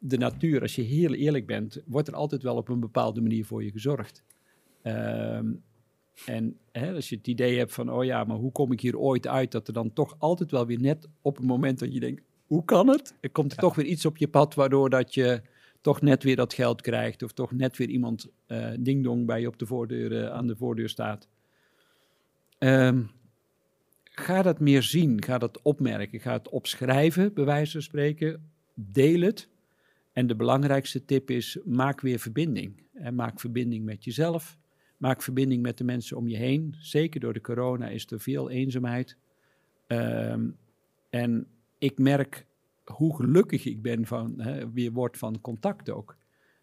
de 0.00 0.18
natuur. 0.18 0.60
Als 0.60 0.74
je 0.74 0.82
heel 0.82 1.14
eerlijk 1.14 1.46
bent, 1.46 1.82
wordt 1.86 2.08
er 2.08 2.14
altijd 2.14 2.42
wel 2.42 2.56
op 2.56 2.68
een 2.68 2.80
bepaalde 2.80 3.20
manier 3.20 3.44
voor 3.44 3.64
je 3.64 3.70
gezorgd. 3.70 4.22
Ehm, 4.82 5.52
en 6.26 6.56
hè, 6.72 6.94
als 6.94 7.08
je 7.08 7.16
het 7.16 7.26
idee 7.26 7.58
hebt 7.58 7.72
van, 7.72 7.92
oh 7.92 8.04
ja, 8.04 8.24
maar 8.24 8.36
hoe 8.36 8.52
kom 8.52 8.72
ik 8.72 8.80
hier 8.80 8.98
ooit 8.98 9.26
uit, 9.26 9.52
dat 9.52 9.66
er 9.66 9.72
dan 9.72 9.92
toch 9.92 10.14
altijd 10.18 10.50
wel 10.50 10.66
weer 10.66 10.80
net 10.80 11.08
op 11.22 11.38
een 11.38 11.46
moment 11.46 11.78
dat 11.78 11.92
je 11.92 12.00
denkt, 12.00 12.22
hoe 12.46 12.64
kan 12.64 12.88
het? 12.88 13.14
Er 13.20 13.30
komt 13.30 13.52
er 13.52 13.58
toch 13.58 13.74
weer 13.74 13.86
iets 13.86 14.06
op 14.06 14.16
je 14.16 14.28
pad 14.28 14.54
waardoor 14.54 14.90
dat 14.90 15.14
je 15.14 15.42
toch 15.80 16.00
net 16.00 16.22
weer 16.22 16.36
dat 16.36 16.54
geld 16.54 16.80
krijgt 16.80 17.22
of 17.22 17.32
toch 17.32 17.52
net 17.52 17.76
weer 17.76 17.88
iemand 17.88 18.28
eh 18.46 18.70
ding-dong 18.80 19.26
bij 19.26 19.40
je 19.40 19.46
op 19.46 19.58
de 19.58 19.66
voordeur, 19.66 20.24
eh, 20.24 20.30
aan 20.30 20.46
de 20.46 20.56
voordeur 20.56 20.88
staat. 20.88 21.28
Ehm, 22.58 23.02
ga 24.04 24.42
dat 24.42 24.60
meer 24.60 24.82
zien, 24.82 25.22
ga 25.22 25.38
dat 25.38 25.62
opmerken, 25.62 26.20
ga 26.20 26.32
het 26.32 26.48
opschrijven, 26.48 27.34
bij 27.34 27.44
wijze 27.44 27.72
van 27.72 27.82
spreken. 27.82 28.50
Deel 28.74 29.20
het. 29.20 29.48
En 30.12 30.26
de 30.26 30.36
belangrijkste 30.36 31.04
tip 31.04 31.30
is, 31.30 31.58
maak 31.64 32.00
weer 32.00 32.18
verbinding. 32.18 32.82
En 32.92 33.14
maak 33.14 33.40
verbinding 33.40 33.84
met 33.84 34.04
jezelf. 34.04 34.58
Maak 34.96 35.22
verbinding 35.22 35.62
met 35.62 35.78
de 35.78 35.84
mensen 35.84 36.16
om 36.16 36.28
je 36.28 36.36
heen. 36.36 36.74
Zeker 36.78 37.20
door 37.20 37.32
de 37.32 37.40
corona 37.40 37.88
is 37.88 38.10
er 38.10 38.20
veel 38.20 38.50
eenzaamheid. 38.50 39.16
Ehm, 39.86 40.50
en 41.10 41.46
ik 41.78 41.98
merk 41.98 42.46
hoe 42.84 43.16
gelukkig 43.16 43.64
ik 43.64 43.82
ben 43.82 44.06
van, 44.06 44.40
hè, 44.40 44.70
weer 44.70 44.92
word 44.92 45.18
van 45.18 45.40
contact 45.40 45.90
ook. 45.90 46.16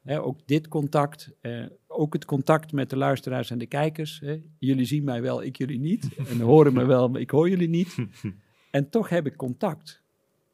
Hè, 0.03 0.21
ook 0.21 0.47
dit 0.47 0.67
contact, 0.67 1.31
eh, 1.41 1.65
ook 1.87 2.13
het 2.13 2.25
contact 2.25 2.71
met 2.71 2.89
de 2.89 2.97
luisteraars 2.97 3.49
en 3.49 3.57
de 3.57 3.65
kijkers. 3.65 4.19
Hè. 4.19 4.41
Jullie 4.59 4.85
zien 4.85 5.03
mij 5.03 5.21
wel, 5.21 5.43
ik 5.43 5.57
jullie 5.57 5.79
niet. 5.79 6.09
En 6.29 6.39
horen 6.39 6.73
me 6.73 6.85
wel, 6.85 7.09
maar 7.09 7.21
ik 7.21 7.29
hoor 7.29 7.49
jullie 7.49 7.69
niet. 7.69 7.95
En 8.71 8.89
toch 8.89 9.09
heb 9.09 9.25
ik 9.25 9.35
contact. 9.35 10.03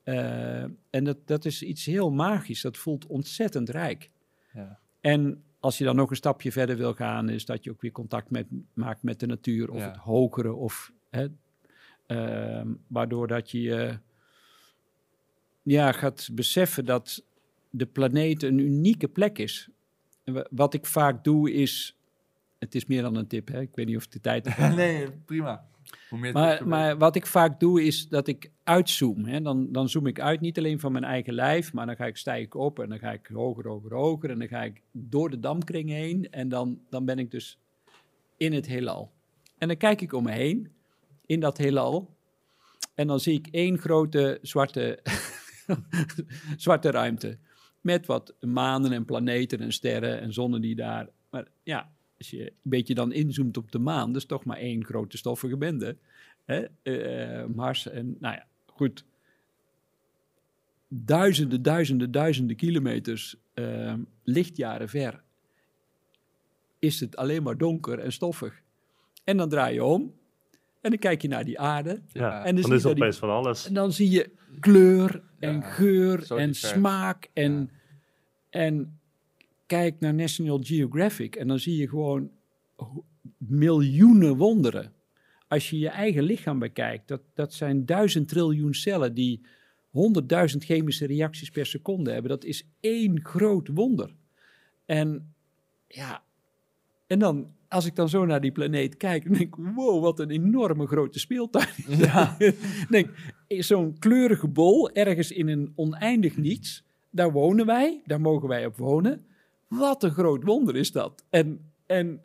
Eh, 0.03 0.61
en 0.89 1.03
dat, 1.03 1.17
dat 1.27 1.45
is 1.45 1.63
iets 1.63 1.85
heel 1.85 2.11
magisch. 2.11 2.61
Dat 2.61 2.77
voelt 2.77 3.07
ontzettend 3.07 3.69
rijk. 3.69 4.09
Ja. 4.53 4.79
En 5.01 5.43
als 5.59 5.77
je 5.77 5.83
dan 5.83 5.95
nog 5.95 6.09
een 6.09 6.15
stapje 6.15 6.51
verder 6.51 6.77
wil 6.77 6.93
gaan, 6.93 7.29
is 7.29 7.45
dat 7.45 7.63
je 7.63 7.71
ook 7.71 7.81
weer 7.81 7.91
contact 7.91 8.29
met, 8.29 8.47
maakt 8.73 9.03
met 9.03 9.19
de 9.19 9.25
natuur 9.25 9.71
of 9.71 9.79
Ja. 9.79 9.87
het 9.87 9.97
hogere. 9.97 10.53
Of, 10.53 10.91
hè, 11.09 11.27
ehm, 12.05 12.73
waardoor 12.87 13.27
dat 13.27 13.51
je 13.51 13.75
eh, 13.75 13.95
ja, 15.63 15.91
gaat 15.91 16.29
beseffen 16.31 16.85
dat 16.85 17.23
de 17.69 17.85
planeet 17.85 18.43
een 18.43 18.57
unieke 18.57 19.07
plek 19.07 19.37
is. 19.37 19.69
En 20.23 20.47
wat 20.51 20.73
ik 20.73 20.85
vaak 20.85 21.23
doe 21.23 21.51
is, 21.53 21.97
het 22.59 22.75
is 22.75 22.85
meer 22.85 23.01
dan 23.01 23.15
een 23.15 23.27
tip, 23.27 23.47
hè? 23.47 23.61
ik 23.61 23.75
weet 23.75 23.85
niet 23.85 23.95
of 23.97 24.07
de 24.07 24.19
tijd 24.21 24.57
nee, 24.75 25.11
prima. 25.11 25.67
Maar, 26.33 26.67
maar 26.67 26.97
wat 26.97 27.15
ik 27.15 27.25
vaak 27.25 27.59
doe 27.59 27.83
is 27.83 28.07
dat 28.07 28.27
ik 28.27 28.51
uitzoom. 28.63 29.25
Hè. 29.25 29.41
Dan, 29.41 29.71
dan 29.71 29.89
zoom 29.89 30.07
ik 30.07 30.19
uit 30.19 30.41
niet 30.41 30.57
alleen 30.57 30.79
van 30.79 30.91
mijn 30.91 31.03
eigen 31.03 31.33
lijf, 31.33 31.73
maar 31.73 31.85
dan 31.85 31.95
ga 31.95 32.05
ik, 32.05 32.17
stijg 32.17 32.45
ik 32.45 32.55
op 32.55 32.79
en 32.79 32.89
dan 32.89 32.99
ga 32.99 33.11
ik 33.11 33.29
hoger, 33.33 33.67
hoger, 33.67 33.93
hoger. 33.93 34.29
En 34.29 34.39
dan 34.39 34.47
ga 34.47 34.63
ik 34.63 34.81
door 34.91 35.29
de 35.29 35.39
dampkring 35.39 35.89
heen 35.89 36.31
en 36.31 36.49
dan, 36.49 36.79
dan 36.89 37.05
ben 37.05 37.19
ik 37.19 37.31
dus 37.31 37.59
in 38.37 38.53
het 38.53 38.67
heelal. 38.67 39.11
En 39.57 39.67
dan 39.67 39.77
kijk 39.77 40.01
ik 40.01 40.13
om 40.13 40.23
me 40.23 40.31
heen 40.31 40.71
in 41.25 41.39
dat 41.39 41.57
heelal 41.57 42.13
en 42.95 43.07
dan 43.07 43.19
zie 43.19 43.33
ik 43.33 43.47
één 43.51 43.77
grote 43.77 44.39
zwarte, 44.41 44.99
zwarte 46.57 46.91
ruimte. 46.91 47.37
Met 47.81 48.05
wat 48.05 48.35
manen 48.39 48.91
en 48.91 49.05
planeten 49.05 49.59
en 49.59 49.71
sterren 49.71 50.21
en 50.21 50.33
zonnen 50.33 50.61
die 50.61 50.75
daar. 50.75 51.09
Maar 51.29 51.47
ja, 51.63 51.92
als 52.23 52.31
je 52.31 52.41
een 52.45 52.53
beetje 52.63 52.93
dan 52.93 53.11
inzoomt 53.11 53.57
op 53.57 53.71
de 53.71 53.79
maan, 53.79 54.07
dat 54.07 54.21
is 54.21 54.27
toch 54.27 54.45
maar 54.45 54.57
één 54.57 54.85
grote 54.85 55.17
stoffige 55.17 55.57
bende. 55.57 55.97
Hè? 56.45 56.65
eh, 56.83 57.45
Mars 57.45 57.87
en 57.89 58.15
nou 58.19 58.35
ja, 58.35 58.47
goed. 58.65 59.05
Duizenden, 60.87 61.61
duizenden, 61.61 62.11
duizenden 62.11 62.55
kilometers 62.55 63.35
eh, 63.53 63.93
lichtjaren 64.23 64.89
ver 64.89 65.23
is 66.79 66.99
het 66.99 67.15
alleen 67.15 67.43
maar 67.43 67.57
donker 67.57 67.99
en 67.99 68.11
stoffig. 68.11 68.61
En 69.23 69.37
dan 69.37 69.49
draai 69.49 69.73
je 69.73 69.83
om 69.83 70.01
en 70.81 70.89
dan 70.89 70.99
kijk 70.99 71.21
je 71.21 71.27
naar 71.27 71.45
die 71.45 71.59
aarde 71.59 72.01
Ja, 72.07 72.43
En 72.45 72.55
dan 72.55 72.55
dan, 72.55 72.63
zie 72.63 72.73
is 72.75 72.83
er 72.83 72.93
die- 72.95 73.03
opeens 73.03 73.17
van 73.17 73.29
alles. 73.29 73.67
en 73.67 73.73
dan 73.73 73.91
zie 73.93 74.09
je 74.09 74.31
kleur 74.59 75.23
en 75.39 75.53
Ja, 75.55 75.61
geur 75.61 76.35
en 76.37 76.53
smaak 76.55 77.29
en, 77.33 77.51
Ja. 77.53 78.59
en 78.59 78.99
kijk 79.73 79.99
naar 79.99 80.13
National 80.13 80.59
Geographic 80.63 81.35
en 81.35 81.47
dan 81.47 81.59
zie 81.59 81.77
je 81.77 81.89
gewoon 81.89 82.31
miljoenen 83.37 84.35
wonderen. 84.35 84.93
Als 85.47 85.69
je 85.69 85.79
je 85.79 85.89
eigen 85.89 86.23
lichaam 86.23 86.59
bekijkt, 86.59 87.07
dat, 87.07 87.21
dat 87.33 87.53
zijn 87.53 87.85
duizend 87.85 88.27
triljoen 88.27 88.73
cellen 88.73 89.13
die 89.13 89.41
honderdduizend 89.89 90.63
chemische 90.63 91.05
reacties 91.05 91.49
per 91.49 91.65
seconde 91.65 92.11
hebben. 92.11 92.31
Dat 92.31 92.43
is 92.43 92.67
één 92.79 93.19
groot 93.25 93.67
wonder. 93.67 94.15
En 94.85 95.33
ja, 95.87 96.23
En 97.07 97.19
dan, 97.19 97.51
als 97.67 97.85
ik 97.85 97.95
dan 97.95 98.09
zo 98.09 98.25
naar 98.25 98.41
die 98.41 98.51
planeet 98.51 98.97
kijk, 98.97 99.23
dan 99.23 99.33
denk 99.33 99.55
ik, 99.55 99.65
wow, 99.75 100.01
wat 100.01 100.19
een 100.19 100.31
enorme 100.31 100.87
grote 100.87 101.19
speeltuin. 101.19 101.73
Ja. 101.87 102.37
denk, 102.89 103.09
zo'n 103.47 103.99
kleurige 103.99 104.47
bol, 104.47 104.91
ergens 104.91 105.31
in 105.31 105.47
een 105.47 105.71
oneindig 105.75 106.37
niets, 106.37 106.83
daar 107.09 107.31
wonen 107.31 107.65
wij, 107.65 108.01
daar 108.05 108.21
mogen 108.21 108.47
wij 108.47 108.65
op 108.65 108.77
wonen. 108.77 109.31
Wat 109.77 110.03
een 110.03 110.11
groot 110.11 110.43
wonder 110.43 110.75
is 110.75 110.91
dat. 110.91 111.23
En, 111.29 111.71
en 111.85 112.21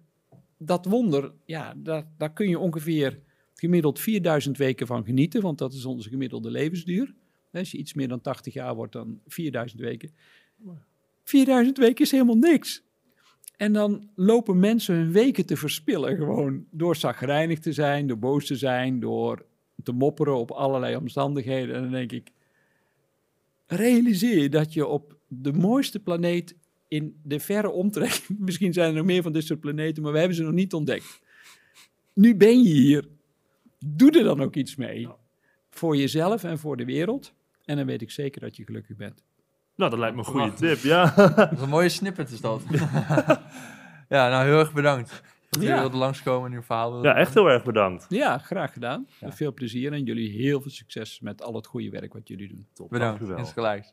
dat 0.59 0.87
wonder, 0.87 1.33
ja, 1.45 1.75
daar, 1.77 2.09
daar 2.19 2.33
kun 2.33 2.49
je 2.49 2.59
ongeveer 2.59 3.21
gemiddeld 3.55 3.99
4000 3.99 4.57
weken 4.57 4.87
van 4.87 5.05
genieten, 5.05 5.43
want 5.43 5.59
dat 5.59 5.73
is 5.73 5.85
onze 5.85 6.09
gemiddelde 6.09 6.51
levensduur. 6.51 7.15
Als 7.53 7.71
je 7.71 7.79
iets 7.79 7.95
meer 7.95 8.09
dan 8.09 8.21
80 8.21 8.55
jaar 8.55 8.75
wordt, 8.75 8.93
dan 8.93 9.21
4000 9.27 9.81
weken. 9.81 10.11
4000 11.25 11.79
weken 11.79 12.05
is 12.05 12.11
helemaal 12.11 12.37
niks. 12.37 12.83
En 13.57 13.73
dan 13.73 14.11
lopen 14.15 14.59
mensen 14.59 14.95
hun 14.95 15.13
weken 15.13 15.47
te 15.47 15.57
verspillen, 15.57 16.17
gewoon 16.17 16.67
door 16.71 16.97
zagrijnig 16.97 17.59
te 17.59 17.73
zijn, 17.73 18.07
door 18.07 18.19
boos 18.19 18.47
te 18.47 18.57
zijn, 18.57 19.01
door 19.01 19.47
te 19.83 19.93
mopperen 19.93 20.37
op 20.37 20.51
allerlei 20.51 20.97
omstandigheden. 20.97 21.75
En 21.75 21.83
dan 21.83 21.91
denk 21.91 22.13
ik, 22.13 22.31
realiseer 23.67 24.43
je 24.43 24.49
dat 24.49 24.73
je 24.73 24.87
op 24.87 25.17
de 25.27 25.53
mooiste 25.53 26.01
planeet 26.01 26.57
in 26.89 27.21
de 27.23 27.41
verre 27.41 27.71
omtrek, 27.71 28.27
misschien 28.39 28.73
zijn 28.73 28.89
er 28.89 28.95
nog 28.97 29.05
meer 29.07 29.23
van 29.23 29.33
dit 29.33 29.45
soort 29.45 29.61
planeten, 29.61 30.03
maar 30.03 30.13
we 30.13 30.19
hebben 30.19 30.37
ze 30.37 30.43
nog 30.43 30.53
niet 30.53 30.73
ontdekt. 30.75 31.21
Nu 32.15 32.37
ben 32.37 32.63
je 32.63 32.69
hier. 32.69 33.05
Doe 33.87 34.11
er 34.19 34.25
dan 34.25 34.43
ook 34.43 34.55
iets 34.55 34.77
mee. 34.77 35.09
Voor 35.71 35.97
jezelf 35.97 36.45
en 36.45 36.59
voor 36.59 36.77
de 36.77 36.85
wereld. 36.85 37.33
En 37.65 37.77
dan 37.77 37.87
weet 37.87 38.03
ik 38.03 38.11
zeker 38.11 38.41
dat 38.41 38.57
je 38.57 38.65
gelukkig 38.65 38.97
bent. 38.97 39.25
Nou, 39.77 39.91
dat 39.91 39.99
lijkt 39.99 40.15
me 40.17 40.21
een 40.21 40.27
goede 40.29 40.47
Prachtig. 40.47 40.69
tip, 40.81 40.83
ja. 40.91 41.13
Dat 41.37 41.53
is 41.53 41.61
een 41.61 41.69
mooie 41.69 41.89
snippet 41.89 42.31
is 42.31 42.41
dat. 42.41 42.63
ja, 44.09 44.29
nou 44.29 44.47
heel 44.47 44.59
erg 44.59 44.73
bedankt. 44.73 45.23
Dat 45.51 45.63
je 45.63 45.69
Ja. 45.69 45.89
langskomen 45.89 46.51
in 46.51 46.57
uw 46.57 46.63
verhaal. 46.63 47.05
ja, 47.05 47.15
echt 47.15 47.35
heel 47.35 47.51
erg 47.51 47.65
bedankt. 47.65 48.07
Ja, 48.09 48.39
graag 48.39 48.73
gedaan. 48.73 49.09
Ja. 49.21 49.33
Veel 49.33 49.53
plezier 49.53 49.93
en 49.93 50.05
jullie 50.05 50.31
heel 50.43 50.61
veel 50.61 50.71
succes 50.71 51.21
met 51.21 51.43
al 51.43 51.55
het 51.55 51.67
goede 51.67 51.91
werk 51.91 52.13
wat 52.13 52.29
jullie 52.29 52.49
doen. 52.49 52.67
Top, 52.73 52.91
Bedankt, 52.91 53.19
dank 53.19 53.31
u 53.31 53.35
wel. 53.35 53.39
insgelijks. 53.45 53.93